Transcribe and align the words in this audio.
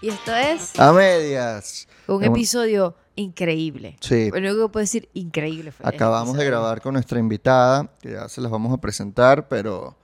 Y 0.00 0.08
esto 0.10 0.34
es 0.34 0.78
A 0.78 0.92
medias. 0.92 1.88
un 2.06 2.22
episodio 2.24 2.94
increíble. 3.16 3.96
Sí. 4.00 4.30
Lo 4.30 4.38
único 4.38 4.66
que 4.66 4.72
puedo 4.72 4.82
decir, 4.84 5.08
increíble 5.14 5.72
fue. 5.72 5.84
este 5.84 5.96
Acabamos 5.96 6.34
de 6.36 6.42
episodio. 6.44 6.50
grabar 6.60 6.80
con 6.80 6.92
nuestra 6.94 7.18
invitada, 7.18 7.90
que 8.00 8.12
ya 8.12 8.28
se 8.28 8.40
las 8.40 8.50
vamos 8.50 8.72
a 8.72 8.76
presentar, 8.80 9.48
pero 9.48 9.96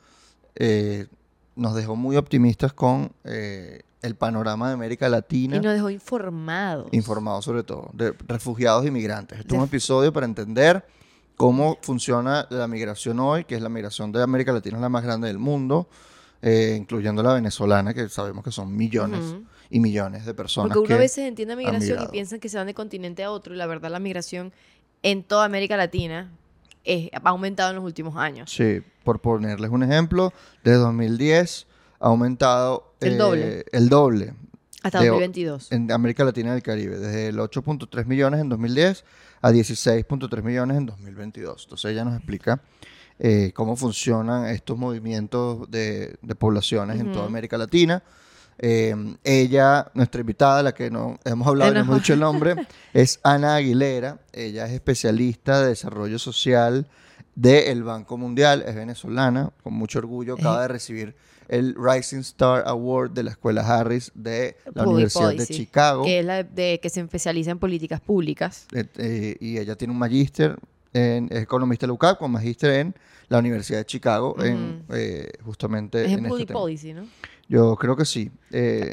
eh, 0.57 1.07
nos 1.54 1.75
dejó 1.77 1.95
muy 1.95 2.16
optimistas 2.16 2.73
con 2.73 3.12
eh, 3.23 3.83
el 4.02 4.16
panorama 4.16 4.69
de 4.69 4.75
América 4.75 5.09
Latina, 5.09 5.57
Y 5.57 5.61
nos 5.61 5.75
dejó 5.75 5.91
informados. 5.91 6.88
informados 6.92 7.45
sobre 7.45 7.62
todo, 7.62 7.88
de 7.92 8.12
refugiados 8.27 8.84
y 8.87 8.91
migrantes. 8.91 9.38
Este 9.38 9.48
es 9.48 9.55
un 9.55 9.61
De- 9.61 9.66
episodio 9.66 10.12
para 10.12 10.27
entender 10.27 10.84
cómo 11.37 11.79
funciona 11.83 12.48
la 12.51 12.66
migración 12.66 13.20
hoy, 13.20 13.45
que 13.45 13.55
es 13.55 13.62
la 13.62 13.69
migración 13.69 14.11
de 14.11 14.23
América 14.23 14.52
Latina, 14.52 14.77
es 14.77 14.83
la 14.83 14.88
más 14.88 15.05
grande 15.05 15.29
del 15.29 15.38
mundo, 15.38 15.88
eh, 16.42 16.74
incluyendo 16.79 17.23
la 17.23 17.33
venezolana, 17.34 17.95
que 17.95 18.09
sabemos 18.09 18.42
que 18.45 18.51
son 18.51 18.77
millones 18.77 19.20
Ujú. 19.20 19.45
Y 19.74 19.80
millones 19.80 20.24
de 20.24 20.34
personas. 20.34 20.73
Porque 20.73 20.87
uno 20.87 20.95
a 20.95 20.98
veces 20.98 21.27
entiende 21.27 21.56
migración 21.56 22.01
y 22.05 22.06
piensan 22.06 22.38
que 22.38 22.48
se 22.48 22.56
van 22.56 22.66
de 22.69 22.74
continente 22.74 23.24
a 23.24 23.30
otro. 23.32 23.55
Y 23.55 23.56
la 23.56 23.66
verdad, 23.66 23.91
la 23.91 23.98
migración 23.98 24.52
en 25.02 25.24
toda 25.24 25.45
América 25.46 25.77
Latina 25.77 26.30
es- 26.84 27.10
ha 27.12 27.28
aumentado 27.30 27.70
en 27.70 27.77
los 27.77 27.84
últimos 27.84 28.16
años. 28.16 28.52
Sí, 28.52 28.82
por 29.02 29.20
ponerles 29.20 29.70
un 29.70 29.82
ejemplo, 29.82 30.32
desde 30.62 30.79
2010 30.79 31.66
ha 31.98 32.06
aumentado 32.06 32.95
El 33.01 33.15
eh, 33.15 33.16
doble. 33.16 33.65
el 33.73 33.88
doble 33.88 34.34
Hasta 34.84 35.01
de- 35.01 35.09
2022. 35.09 35.73
en 35.73 35.91
América 35.91 36.24
Latina 36.24 36.51
y 36.52 36.56
el 36.59 36.62
Caribe, 36.62 36.96
desde 36.98 37.29
el 37.29 37.41
8.3 37.41 38.06
millones 38.06 38.41
en 38.43 38.48
2010 38.51 39.04
a 39.43 39.51
16.3 39.51 40.45
millones 40.45 40.77
en 40.77 40.87
2022. 40.87 41.65
Entonces 41.65 41.91
ella 41.91 42.04
nos 42.04 42.15
explica 42.16 42.62
eh, 43.18 43.51
cómo 43.54 43.74
funcionan 43.77 44.46
estos 44.46 44.77
movimientos 44.79 45.68
de, 45.70 46.16
de 46.23 46.34
poblaciones 46.37 47.01
en 47.01 47.12
toda. 47.12 47.27
América 47.27 47.56
Latina. 47.59 48.02
Eh, 48.59 48.95
ella, 49.25 49.91
nuestra 49.95 50.21
invitada, 50.21 50.63
la 50.63 50.73
que 50.73 50.91
no 50.91 51.19
hemos 51.24 51.47
hablado, 51.47 51.74
no 51.74 51.80
hemos 51.80 51.97
dicho 51.97 52.15
el 52.15 52.21
nombre, 52.21 52.55
es 52.93 53.21
Ana 53.23 53.57
Aguilera. 53.57 54.19
Ella 54.33 54.66
es 54.66 54.73
especialista 54.73 55.61
de 55.61 55.69
desarrollo 55.69 56.19
social 56.19 56.87
del 57.35 57.83
Banco 57.83 58.16
Mundial, 58.16 58.65
es 58.66 58.74
venezolana, 58.74 59.51
con 59.63 59.74
mucho 59.74 59.99
orgullo, 59.99 60.35
acaba 60.35 60.63
de 60.63 60.69
recibir 60.69 61.15
el 61.49 61.74
Rising 61.77 62.21
Star 62.21 62.65
Award 62.66 63.11
de 63.11 63.23
la 63.24 63.30
Escuela 63.30 63.63
Harris 63.63 64.11
de 64.15 64.56
la 64.66 64.84
Public 64.84 64.89
Universidad 64.89 65.34
de 65.34 65.47
Chicago. 65.47 66.05
Que 66.05 66.21
es 66.21 66.25
la 66.25 66.43
de 66.43 66.81
que 66.81 66.89
se 66.89 67.00
especializa 67.00 67.50
en 67.50 67.59
políticas 67.59 68.00
públicas. 68.00 68.66
Eh, 68.72 68.84
eh, 68.97 69.37
y 69.41 69.59
ella 69.59 69.77
tiene 69.77 69.93
un 69.93 69.99
magíster 69.99 70.56
en 70.93 71.28
es 71.31 71.43
economista 71.43 71.84
de 71.84 71.89
la 71.89 71.94
UCAP 71.94 72.19
con 72.19 72.31
magíster 72.31 72.71
en 72.75 72.94
la 73.28 73.39
Universidad 73.39 73.78
de 73.78 73.87
Chicago, 73.87 74.37
en, 74.43 74.84
eh, 74.91 75.33
justamente 75.44 76.05
Es 76.05 76.12
en 76.12 76.21
en 76.21 76.27
este 76.27 76.47
tema. 76.47 76.61
¿no? 76.61 77.06
Yo 77.55 77.77
creo 77.77 77.97
que 77.97 78.05
sí. 78.05 78.31
Eh, 78.50 78.93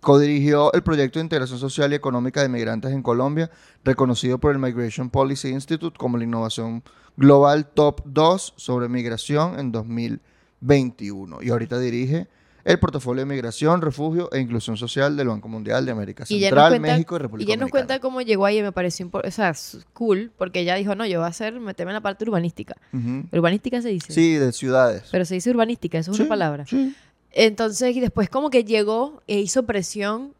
codirigió 0.00 0.72
el 0.74 0.82
proyecto 0.82 1.18
de 1.18 1.24
integración 1.24 1.58
social 1.58 1.92
y 1.92 1.94
económica 1.94 2.42
de 2.42 2.48
migrantes 2.48 2.92
en 2.92 3.02
Colombia, 3.02 3.50
reconocido 3.84 4.38
por 4.38 4.52
el 4.52 4.58
Migration 4.58 5.08
Policy 5.10 5.48
Institute 5.48 5.96
como 5.98 6.18
la 6.18 6.24
innovación 6.24 6.82
global 7.16 7.66
top 7.72 8.02
2 8.04 8.54
sobre 8.56 8.88
migración 8.88 9.58
en 9.58 9.72
2021. 9.72 11.38
Y 11.42 11.50
ahorita 11.50 11.78
dirige 11.78 12.26
el 12.64 12.78
portafolio 12.78 13.20
de 13.20 13.26
migración, 13.26 13.82
refugio 13.82 14.30
e 14.32 14.40
inclusión 14.40 14.76
social 14.78 15.16
del 15.18 15.28
Banco 15.28 15.48
Mundial 15.48 15.84
de 15.84 15.92
América 15.92 16.24
Y 16.26 16.40
Central, 16.40 16.72
nos 16.72 16.78
cuenta, 16.80 16.92
México 16.94 17.14
y 17.14 17.16
y 17.16 17.18
República 17.20 17.46
ella 17.52 17.56
nos 17.56 17.70
Dominicana. 17.70 17.86
cuenta 17.86 18.00
cómo 18.00 18.20
llegó 18.22 18.46
ahí 18.46 18.58
y 18.58 18.62
me 18.62 18.72
pareció 18.72 19.10
o 19.12 19.30
sea, 19.30 19.54
cool, 19.92 20.32
porque 20.38 20.60
ella 20.60 20.74
dijo, 20.74 20.94
no, 20.94 21.04
yo 21.06 21.18
voy 21.20 21.26
a 21.26 21.28
hacer, 21.28 21.60
meterme 21.60 21.90
en 21.92 21.94
la 21.94 22.00
parte 22.00 22.24
urbanística. 22.24 22.74
Ujú. 22.92 23.24
Urbanística 23.32 23.82
se 23.82 23.90
dice. 23.90 24.12
Sí, 24.14 24.34
de 24.34 24.50
ciudades. 24.52 25.04
Pero 25.12 25.26
se 25.26 25.34
dice 25.34 25.50
urbanística, 25.50 25.98
eso 25.98 26.10
es 26.12 26.16
Sí, 26.16 26.22
una 26.22 26.28
palabra. 26.30 26.64
sí. 26.66 26.94
Entonces, 27.34 27.94
y 27.94 28.00
después 28.00 28.30
como 28.30 28.48
que 28.48 28.64
llegó 28.64 29.22
e 29.26 29.40
hizo 29.40 29.64
presión 29.64 30.34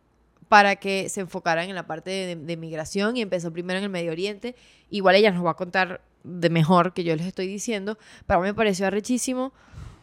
para 0.49 0.77
que 0.77 1.09
se 1.09 1.21
enfocaran 1.21 1.69
en 1.69 1.75
la 1.75 1.87
parte 1.87 2.11
de, 2.11 2.37
de 2.37 2.57
migración 2.57 3.17
y 3.17 3.23
empezó 3.23 3.53
primero 3.53 3.79
en 3.79 3.85
el 3.85 3.91
Medio 3.91 4.13
Oriente. 4.13 4.55
Igual 4.91 5.17
ella 5.17 5.33
nos 5.33 5.45
va 5.45 5.51
a 5.53 5.55
contar 5.55 6.01
de 6.23 6.51
mejor 6.51 6.95
que 6.95 7.05
yo 7.05 7.15
les 7.17 7.27
estoy 7.27 7.47
diciendo, 7.47 7.99
pero 8.27 8.39
a 8.39 8.43
mí 8.43 8.49
me 8.49 8.55
pareció 8.55 8.87
arrechísimo 8.87 9.53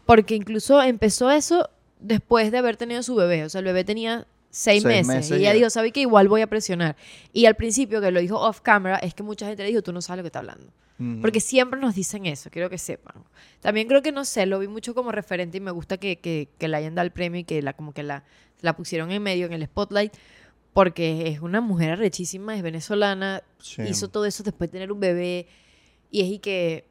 porque 0.06 0.35
incluso 0.35 0.81
empezó 0.81 1.31
eso 1.31 1.69
después 2.00 2.51
de 2.51 2.57
haber 2.57 2.78
tenido 2.78 3.01
su 3.03 3.16
bebé. 3.16 3.46
O 3.46 3.50
sea, 3.50 3.59
el 3.59 3.66
bebé 3.66 3.84
tenía 3.84 4.28
seis, 4.50 4.84
Seis 4.84 4.85
meses, 4.85 5.07
meses 5.07 5.31
y 5.31 5.35
ella 5.35 5.51
ya. 5.51 5.53
dijo, 5.53 5.69
¿sabe 5.69 5.91
que 5.91 6.01
Igual 6.01 6.28
voy 6.28 6.41
a 6.41 6.47
presionar. 6.47 6.96
Y 7.31 7.46
al 7.46 7.56
principio, 7.56 8.01
que 8.01 8.12
lo 8.12 8.19
dijo 8.19 8.38
off 8.38 8.59
camera, 8.62 8.97
es 8.97 9.13
que 9.13 9.24
mucha 9.24 9.47
gente 9.47 9.63
le 9.63 9.69
dijo, 9.69 9.81
tú 9.81 9.94
no 9.94 10.01
sabes 10.01 10.18
lo 10.18 10.24
que 10.24 10.28
está 10.28 10.40
hablando. 10.40 10.68
Porque 11.22 11.39
siempre 11.39 11.79
nos 11.79 11.95
dicen 11.95 12.25
eso, 12.25 12.50
quiero 12.50 12.69
que 12.69 12.78
sepan. 12.78 13.23
También 13.59 13.88
creo 13.88 14.01
que, 14.01 14.12
no 14.12 14.23
sé, 14.25 14.45
lo 14.45 14.59
vi 14.59 14.67
mucho 14.67 14.94
como 14.94 15.12
referente 15.12 15.57
y 15.57 15.59
me 15.62 15.72
gusta 15.72 15.97
que, 15.97 16.19
que, 16.19 16.50
que 16.57 16.67
le 16.67 16.78
hayan 16.78 16.95
dado 16.95 17.06
el 17.06 17.12
premio 17.12 17.41
y 17.41 17.44
que 17.44 17.62
la, 17.62 17.73
como 17.73 17.94
que 17.94 18.03
la, 18.03 18.23
la 18.62 18.75
pusieron 18.75 19.12
en 19.12 19.23
medio, 19.23 19.45
en 19.45 19.53
el 19.53 19.63
spotlight, 19.66 20.13
porque 20.73 21.28
es 21.28 21.41
una 21.41 21.59
mujer 21.62 21.91
arrechísima, 21.91 22.56
es 22.56 22.63
venezolana, 22.63 23.44
Sí. 23.59 23.81
hizo 23.89 24.09
todo 24.09 24.25
eso 24.25 24.44
después 24.44 24.69
de 24.69 24.73
tener 24.73 24.91
un 24.91 25.00
bebé 25.00 25.47
y 26.09 26.22
es 26.22 26.28
y 26.28 26.39
que 26.39 26.85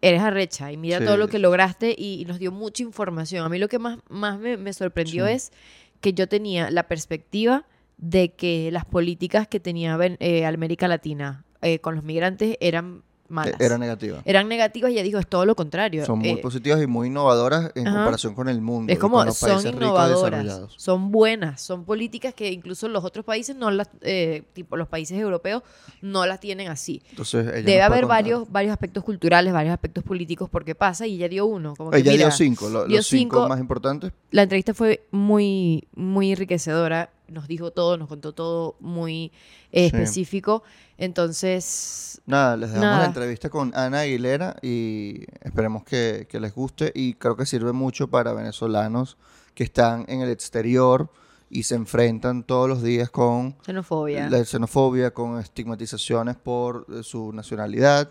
eres 0.00 0.20
arrecha 0.22 0.72
y 0.72 0.76
mira 0.76 0.98
Sí. 0.98 1.04
todo 1.04 1.16
lo 1.16 1.28
que 1.28 1.38
lograste 1.38 1.94
y, 1.96 2.20
y 2.20 2.24
nos 2.24 2.38
dio 2.38 2.50
mucha 2.52 2.82
información. 2.82 3.44
A 3.44 3.48
mí 3.48 3.58
lo 3.58 3.68
que 3.68 3.78
más, 3.78 3.98
más 4.08 4.38
me, 4.38 4.56
me 4.56 4.72
sorprendió 4.72 5.26
Sí. 5.26 5.32
es 5.34 5.52
que 6.00 6.12
yo 6.12 6.28
tenía 6.28 6.70
la 6.70 6.88
perspectiva 6.88 7.66
de 7.98 8.32
que 8.34 8.70
las 8.72 8.84
políticas 8.84 9.46
que 9.46 9.60
tenía 9.60 9.96
eh, 10.18 10.44
América 10.44 10.88
Latina 10.88 11.44
eh, 11.60 11.78
con 11.78 11.94
los 11.94 12.02
migrantes 12.02 12.56
eran 12.60 13.04
malas. 13.32 13.54
Era 13.60 13.78
negativa. 13.78 14.20
eran 14.24 14.48
negativas 14.48 14.90
y 14.90 14.94
ella 14.94 15.02
dijo, 15.02 15.18
es 15.18 15.26
todo 15.26 15.44
lo 15.46 15.56
contrario. 15.56 16.04
Son 16.06 16.18
muy 16.18 16.28
Eh, 16.30 16.36
positivas 16.38 16.80
y 16.82 16.86
muy 16.86 17.08
innovadoras 17.08 17.72
en 17.74 17.86
ajá. 17.88 17.96
comparación 17.96 18.34
con 18.34 18.48
el 18.48 18.60
mundo. 18.60 18.92
es 18.92 18.98
y 18.98 19.00
como 19.00 19.16
con 19.16 19.26
los 19.26 19.36
son 19.36 19.48
países 19.50 19.72
innovadoras, 19.72 20.60
son 20.76 21.10
buenas, 21.10 21.60
son 21.60 21.84
políticas 21.84 22.34
que 22.34 22.50
incluso 22.52 22.88
los 22.88 23.04
otros 23.04 23.24
países 23.24 23.56
no 23.56 23.70
las, 23.70 23.88
eh, 24.02 24.42
tipo 24.52 24.76
los 24.76 24.88
países 24.88 25.18
europeos 25.18 25.62
no 26.00 26.26
las 26.26 26.38
tienen 26.40 26.68
así. 26.68 27.02
Entonces, 27.10 27.46
ella 27.46 27.62
Debe 27.62 27.82
haber 27.82 28.00
contar. 28.02 28.08
varios, 28.22 28.52
varios 28.52 28.72
aspectos 28.72 29.02
culturales, 29.04 29.52
varios 29.52 29.72
aspectos 29.72 30.04
políticos 30.04 30.48
porque 30.50 30.74
pasa 30.74 31.06
y 31.06 31.14
ella 31.16 31.28
dio 31.28 31.46
uno. 31.46 31.74
Como 31.76 31.90
que, 31.90 31.98
Ella 31.98 32.12
mira, 32.12 32.24
dio 32.26 32.30
cinco, 32.36 32.68
lo- 32.68 32.86
dio 32.86 32.96
los 32.98 33.06
cinco, 33.06 33.36
cinco. 33.38 33.48
más 33.48 33.60
importantes. 33.60 34.12
La 34.30 34.42
entrevista 34.42 34.74
fue 34.74 35.04
muy, 35.10 35.86
muy 35.94 36.32
enriquecedora, 36.32 37.10
nos 37.28 37.48
dijo 37.48 37.70
todo, 37.70 37.96
nos 37.96 38.08
contó 38.08 38.32
todo 38.32 38.76
muy 38.80 39.32
eh, 39.72 39.88
Sí. 39.90 39.96
específico. 39.96 40.62
Entonces, 40.98 42.20
Nada, 42.26 42.56
les 42.56 42.70
dejamos 42.70 42.86
Nada. 42.90 43.00
la 43.00 43.06
entrevista 43.06 43.48
con 43.50 43.72
Ana 43.74 44.00
Aguilera 44.00 44.56
y 44.62 45.24
esperemos 45.40 45.84
que, 45.84 46.26
que 46.28 46.40
les 46.40 46.54
guste 46.54 46.92
y 46.94 47.14
creo 47.14 47.36
que 47.36 47.46
sirve 47.46 47.72
mucho 47.72 48.08
para 48.08 48.32
venezolanos 48.32 49.16
que 49.54 49.64
están 49.64 50.04
en 50.08 50.20
el 50.20 50.30
exterior 50.30 51.10
y 51.50 51.62
se 51.64 51.74
enfrentan 51.74 52.42
todos 52.44 52.68
los 52.68 52.82
días 52.82 53.10
con 53.10 53.56
xenofobia. 53.64 54.28
la 54.30 54.44
xenofobia, 54.44 55.12
con 55.12 55.38
estigmatizaciones 55.38 56.36
por 56.36 56.86
eh, 56.90 57.02
su 57.02 57.32
nacionalidad. 57.32 58.10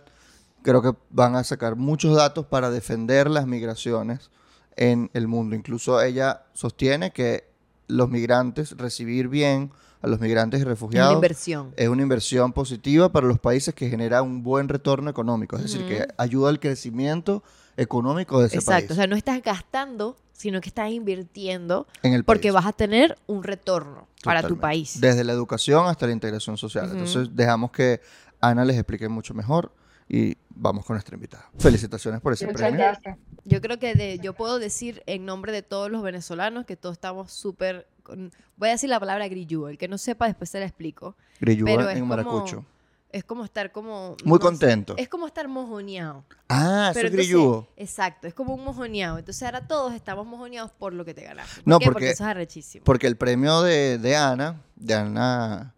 Creo 0.63 0.81
que 0.81 0.93
van 1.09 1.35
a 1.35 1.43
sacar 1.43 1.75
muchos 1.75 2.15
datos 2.15 2.45
para 2.45 2.69
defender 2.69 3.29
las 3.29 3.47
migraciones 3.47 4.29
en 4.75 5.09
el 5.13 5.27
mundo. 5.27 5.55
Incluso 5.55 6.01
ella 6.01 6.43
sostiene 6.53 7.11
que 7.11 7.50
los 7.91 8.09
migrantes, 8.09 8.71
recibir 8.77 9.27
bien 9.27 9.71
a 10.01 10.07
los 10.07 10.19
migrantes 10.19 10.59
y 10.59 10.61
Es 10.61 10.65
una 10.65 10.71
refugiados, 10.73 11.13
inversión. 11.13 11.73
es 11.77 11.87
una 11.87 12.01
inversión 12.01 12.53
positiva 12.53 13.11
para 13.11 13.27
los 13.27 13.39
países 13.39 13.73
que 13.75 13.89
genera 13.89 14.21
un 14.23 14.41
buen 14.43 14.67
retorno 14.67 15.09
económico. 15.09 15.57
Es 15.57 15.63
decir, 15.63 15.85
que 15.87 16.07
ayuda 16.17 16.49
al 16.49 16.59
crecimiento 16.59 17.43
económico 17.77 18.39
de 18.39 18.47
ese 18.47 18.55
Exacto, 18.57 18.85
o 18.85 18.87
país. 18.89 18.95
sea, 18.97 19.07
no 19.07 19.15
estás 19.15 19.41
gastando, 19.43 20.17
sino 20.33 20.59
que 20.59 20.69
estás 20.69 20.89
invirtiendo 20.91 21.87
en 22.03 22.13
el 22.13 22.23
porque 22.23 22.51
país. 22.51 22.53
vas 22.53 22.65
a 22.65 22.73
tener 22.73 23.17
un 23.27 23.43
retorno 23.43 24.07
para 24.23 24.41
tu 24.47 24.57
país. 24.57 24.99
Desde 24.99 25.23
la 25.23 25.33
educación 25.33 25.85
hasta 25.87 26.07
la 26.07 26.13
integración 26.13 26.57
social. 26.57 26.89
Entonces, 26.91 27.29
dejamos 27.35 27.71
que 27.71 28.01
Ana 28.39 28.65
les 28.65 28.77
explique 28.77 29.07
mucho 29.07 29.33
mejor 29.35 29.71
y 30.13 30.35
vamos 30.49 30.83
con 30.85 30.95
nuestra 30.95 31.15
invitada. 31.15 31.49
Felicitaciones 31.57 32.19
por 32.19 32.33
ese 32.33 32.45
Muchas 32.45 32.61
premio. 32.61 32.79
gracias. 32.79 33.17
Yo 33.45 33.61
creo 33.61 33.79
que 33.79 33.95
de- 33.95 34.19
yo 34.19 34.33
puedo 34.33 34.59
decir 34.59 35.01
en 35.05 35.25
nombre 35.25 35.53
de 35.53 35.61
todos 35.61 35.89
los 35.89 36.03
venezolanos 36.03 36.65
que 36.65 36.75
todos 36.75 36.93
estamos 36.93 37.31
súper... 37.31 37.87
con- 38.03 38.31
Voy 38.57 38.67
a 38.69 38.71
decir 38.73 38.89
la 38.89 38.99
palabra 38.99 39.27
grillú. 39.29 39.67
El 39.67 39.77
que 39.77 39.87
no 39.87 39.97
sepa, 39.97 40.25
después 40.27 40.49
se 40.49 40.59
la 40.59 40.65
explico. 40.65 41.15
Grillúa 41.39 41.93
en 41.93 41.99
como- 42.01 42.05
Maracucho. 42.07 42.65
Es 43.13 43.23
como 43.23 43.43
estar 43.45 43.71
como... 43.71 44.15
Muy 44.25 44.33
no 44.33 44.35
sé, 44.37 44.41
contento. 44.41 44.93
es 44.97 45.07
como 45.09 45.27
estar 45.27 45.47
mojoneado. 45.47 46.23
Ah, 46.49 46.91
Pero 46.93 47.07
es 47.07 47.13
grillúo. 47.13 47.67
Exacto, 47.77 48.27
es 48.27 48.33
como 48.33 48.53
un 48.53 48.63
mojoneado. 48.65 49.17
Entonces 49.17 49.43
ahora 49.43 49.67
todos 49.67 49.93
estamos 49.93 50.25
mojoneados 50.27 50.71
por 50.71 50.93
lo 50.93 51.03
que 51.05 51.13
te 51.13 51.23
ganaste. 51.23 51.61
¿Por 51.61 51.67
No, 51.67 51.79
qué? 51.79 51.85
porque- 51.85 52.09
eso 52.11 52.23
es 52.23 52.29
arrechísimo. 52.29 52.83
Porque 52.83 53.07
el 53.07 53.15
premio 53.17 53.61
de, 53.63 53.97
de 53.97 54.15
Ana, 54.15 54.61
de 54.75 54.93
Ana, 54.93 55.73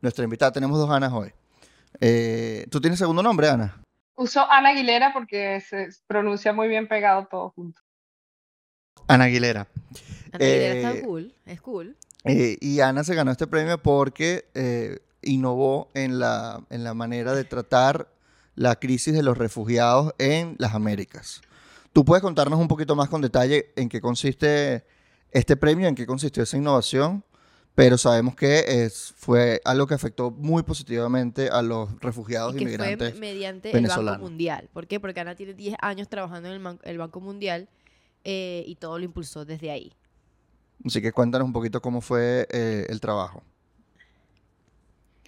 nuestra 0.00 0.24
invitada, 0.24 0.52
tenemos 0.52 0.78
dos 0.78 0.90
Anas 0.90 1.12
hoy. 1.12 1.32
Eh, 2.00 2.66
¿Tú 2.70 2.80
tienes 2.80 2.98
segundo 2.98 3.22
nombre, 3.22 3.48
Ana? 3.48 3.82
Uso 4.14 4.44
Ana 4.50 4.70
Aguilera 4.70 5.12
porque 5.12 5.60
se 5.60 5.88
pronuncia 6.06 6.52
muy 6.52 6.68
bien 6.68 6.88
pegado 6.88 7.26
todo 7.30 7.50
junto. 7.50 7.80
Ana 9.06 9.24
Aguilera. 9.24 9.68
Ana 10.32 10.44
Aguilera 10.44 10.74
está 10.74 10.94
eh, 10.94 11.02
cool, 11.02 11.34
es 11.46 11.60
cool. 11.60 11.96
Eh, 12.24 12.56
y 12.60 12.80
Ana 12.80 13.04
se 13.04 13.14
ganó 13.14 13.30
este 13.30 13.46
premio 13.46 13.78
porque 13.78 14.50
eh, 14.54 14.98
innovó 15.22 15.88
en 15.94 16.18
la, 16.18 16.64
en 16.70 16.84
la 16.84 16.94
manera 16.94 17.34
de 17.34 17.44
tratar 17.44 18.08
la 18.54 18.76
crisis 18.76 19.14
de 19.14 19.22
los 19.22 19.38
refugiados 19.38 20.12
en 20.18 20.56
las 20.58 20.74
Américas. 20.74 21.40
¿Tú 21.92 22.04
puedes 22.04 22.22
contarnos 22.22 22.58
un 22.58 22.68
poquito 22.68 22.96
más 22.96 23.08
con 23.08 23.22
detalle 23.22 23.72
en 23.76 23.88
qué 23.88 24.00
consiste 24.00 24.84
este 25.30 25.56
premio, 25.56 25.86
en 25.86 25.94
qué 25.94 26.06
consistió 26.06 26.42
esa 26.42 26.56
innovación 26.56 27.24
pero 27.78 27.96
sabemos 27.96 28.34
que 28.34 28.64
es, 28.66 29.14
fue 29.16 29.60
algo 29.64 29.86
que 29.86 29.94
afectó 29.94 30.32
muy 30.32 30.64
positivamente 30.64 31.48
a 31.48 31.62
los 31.62 31.88
refugiados 32.00 32.52
y 32.54 32.58
que 32.58 32.64
inmigrantes 32.64 33.10
fue 33.12 33.20
mediante 33.20 33.70
el 33.70 33.86
Banco. 33.86 34.18
Mundial. 34.18 34.68
¿Por 34.72 34.88
qué? 34.88 34.98
Porque 34.98 35.20
Ana 35.20 35.36
tiene 35.36 35.54
10 35.54 35.76
años 35.80 36.08
trabajando 36.08 36.48
en 36.48 36.54
el, 36.54 36.60
man- 36.60 36.80
el 36.82 36.98
Banco 36.98 37.20
Mundial 37.20 37.68
eh, 38.24 38.64
y 38.66 38.74
todo 38.74 38.98
lo 38.98 39.04
impulsó 39.04 39.44
desde 39.44 39.70
ahí. 39.70 39.92
Así 40.84 41.00
que 41.00 41.12
cuéntanos 41.12 41.46
un 41.46 41.52
poquito 41.52 41.80
cómo 41.80 42.00
fue 42.00 42.48
eh, 42.50 42.84
el 42.88 43.00
trabajo. 43.00 43.44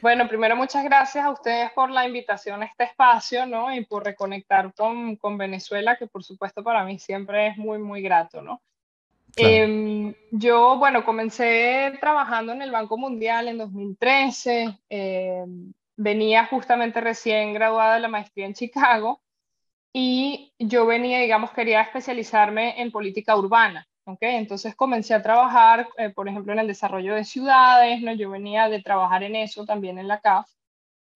Bueno, 0.02 0.26
primero 0.26 0.56
muchas 0.56 0.82
gracias 0.82 1.24
a 1.24 1.30
ustedes 1.30 1.70
por 1.72 1.88
la 1.88 2.04
invitación 2.04 2.64
a 2.64 2.66
este 2.66 2.82
espacio, 2.82 3.46
¿no? 3.46 3.72
Y 3.72 3.84
por 3.84 4.04
reconectar 4.04 4.74
con, 4.74 5.14
con 5.14 5.38
Venezuela, 5.38 5.96
que 5.96 6.08
por 6.08 6.24
supuesto 6.24 6.64
para 6.64 6.84
mí 6.84 6.98
siempre 6.98 7.46
es 7.46 7.56
muy, 7.56 7.78
muy 7.78 8.02
grato, 8.02 8.42
¿no? 8.42 8.60
Em, 9.36 10.14
yo, 10.30 10.78
bueno, 10.78 11.04
comencé 11.04 11.92
trabajando 12.00 12.52
en 12.52 12.62
el 12.62 12.70
Banco 12.70 12.96
Mundial 12.96 13.48
en 13.48 13.58
2013. 13.58 14.78
em, 14.88 15.72
venía 15.96 16.46
justamente 16.46 17.00
recién 17.00 17.52
graduada 17.52 17.94
de 17.94 18.00
la 18.00 18.08
maestría 18.08 18.46
en 18.46 18.54
Chicago 18.54 19.20
y 19.92 20.52
yo 20.58 20.86
venía, 20.86 21.20
digamos, 21.20 21.50
quería 21.50 21.82
especializarme 21.82 22.80
en 22.80 22.90
política 22.90 23.36
urbana. 23.36 23.86
¿ok? 24.04 24.18
Entonces 24.22 24.74
comencé 24.74 25.14
a 25.14 25.22
trabajar, 25.22 25.88
eh, 25.98 26.10
por 26.10 26.28
ejemplo, 26.28 26.52
en 26.52 26.60
el 26.60 26.66
desarrollo 26.66 27.14
de 27.14 27.24
ciudades, 27.24 28.00
¿no? 28.02 28.12
Yo 28.12 28.30
venía 28.30 28.68
de 28.68 28.82
trabajar 28.82 29.22
en 29.22 29.36
eso 29.36 29.64
también 29.64 29.98
en 29.98 30.08
la 30.08 30.20
CAF. 30.20 30.48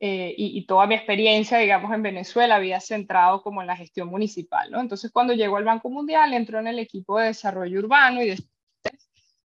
Eh, 0.00 0.34
y, 0.36 0.66
toda 0.66 0.86
mi 0.86 0.94
experiencia, 0.94 1.58
digamos, 1.58 1.92
en 1.92 2.02
Venezuela 2.02 2.56
había 2.56 2.80
centrado 2.80 3.42
como 3.42 3.60
en 3.62 3.68
la 3.68 3.76
gestión 3.76 4.08
municipal, 4.08 4.70
¿no? 4.70 4.80
Entonces, 4.80 5.10
cuando 5.10 5.32
llegó 5.32 5.56
al 5.56 5.64
Banco 5.64 5.88
Mundial, 5.88 6.34
entró 6.34 6.58
en 6.58 6.66
el 6.66 6.78
equipo 6.78 7.18
de 7.18 7.28
desarrollo 7.28 7.78
urbano 7.78 8.22
y 8.22 8.34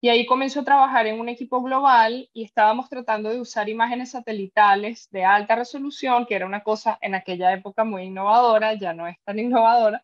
de 0.02 0.10
ahí 0.10 0.26
comenzó 0.26 0.60
a 0.60 0.64
trabajar 0.64 1.06
en 1.06 1.20
un 1.20 1.28
equipo 1.28 1.62
global 1.62 2.28
y 2.32 2.44
estábamos 2.44 2.88
tratando 2.88 3.28
de 3.28 3.40
usar 3.40 3.68
imágenes 3.68 4.12
satelitales 4.12 5.08
de 5.10 5.24
alta 5.24 5.56
resolución, 5.56 6.26
que 6.26 6.36
era 6.36 6.46
una 6.46 6.62
cosa 6.62 6.98
en 7.02 7.14
aquella 7.14 7.52
época 7.52 7.84
muy 7.84 8.04
innovadora, 8.04 8.74
ya 8.74 8.94
no 8.94 9.06
es 9.06 9.16
tan 9.24 9.38
innovadora, 9.38 10.02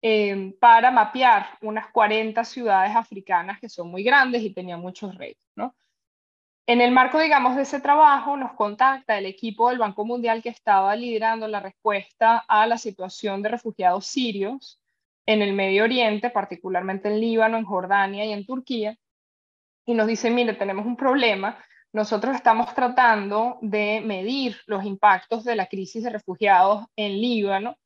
eh, 0.00 0.54
para 0.60 0.90
mapear 0.90 1.58
unas 1.62 1.88
40 1.90 2.44
ciudades 2.44 2.94
africanas 2.94 3.58
que 3.60 3.68
son 3.68 3.90
muy 3.90 4.04
grandes 4.04 4.42
y 4.42 4.54
tenían 4.54 4.80
muchos 4.80 5.14
retos, 5.16 5.42
¿no? 5.56 5.74
En 6.68 6.80
el 6.80 6.90
marco, 6.90 7.20
digamos, 7.20 7.54
de 7.54 7.62
ese 7.62 7.80
trabajo, 7.80 8.36
nos 8.36 8.54
contacta 8.54 9.16
el 9.16 9.26
equipo 9.26 9.68
del 9.68 9.78
Banco 9.78 10.04
Mundial 10.04 10.42
que 10.42 10.48
estaba 10.48 10.96
liderando 10.96 11.46
la 11.46 11.60
respuesta 11.60 12.38
a 12.48 12.66
la 12.66 12.76
situación 12.76 13.40
de 13.40 13.50
refugiados 13.50 14.06
sirios 14.06 14.80
en 15.26 15.42
el 15.42 15.52
Medio 15.52 15.84
Oriente, 15.84 16.28
particularmente 16.28 17.08
en 17.08 17.20
Líbano, 17.20 17.56
en 17.56 17.64
Jordania 17.64 18.24
y 18.24 18.32
en 18.32 18.44
Turquía, 18.44 18.98
y 19.84 19.94
nos 19.94 20.08
dice, 20.08 20.28
mire, 20.28 20.54
tenemos 20.54 20.86
un 20.86 20.96
problema, 20.96 21.56
nosotros 21.92 22.34
estamos 22.34 22.74
tratando 22.74 23.58
de 23.62 24.00
medir 24.04 24.56
los 24.66 24.84
impactos 24.84 25.44
de 25.44 25.54
la 25.54 25.66
crisis 25.66 26.02
de 26.02 26.10
refugiados 26.10 26.86
en 26.96 27.20
Líbano, 27.20 27.76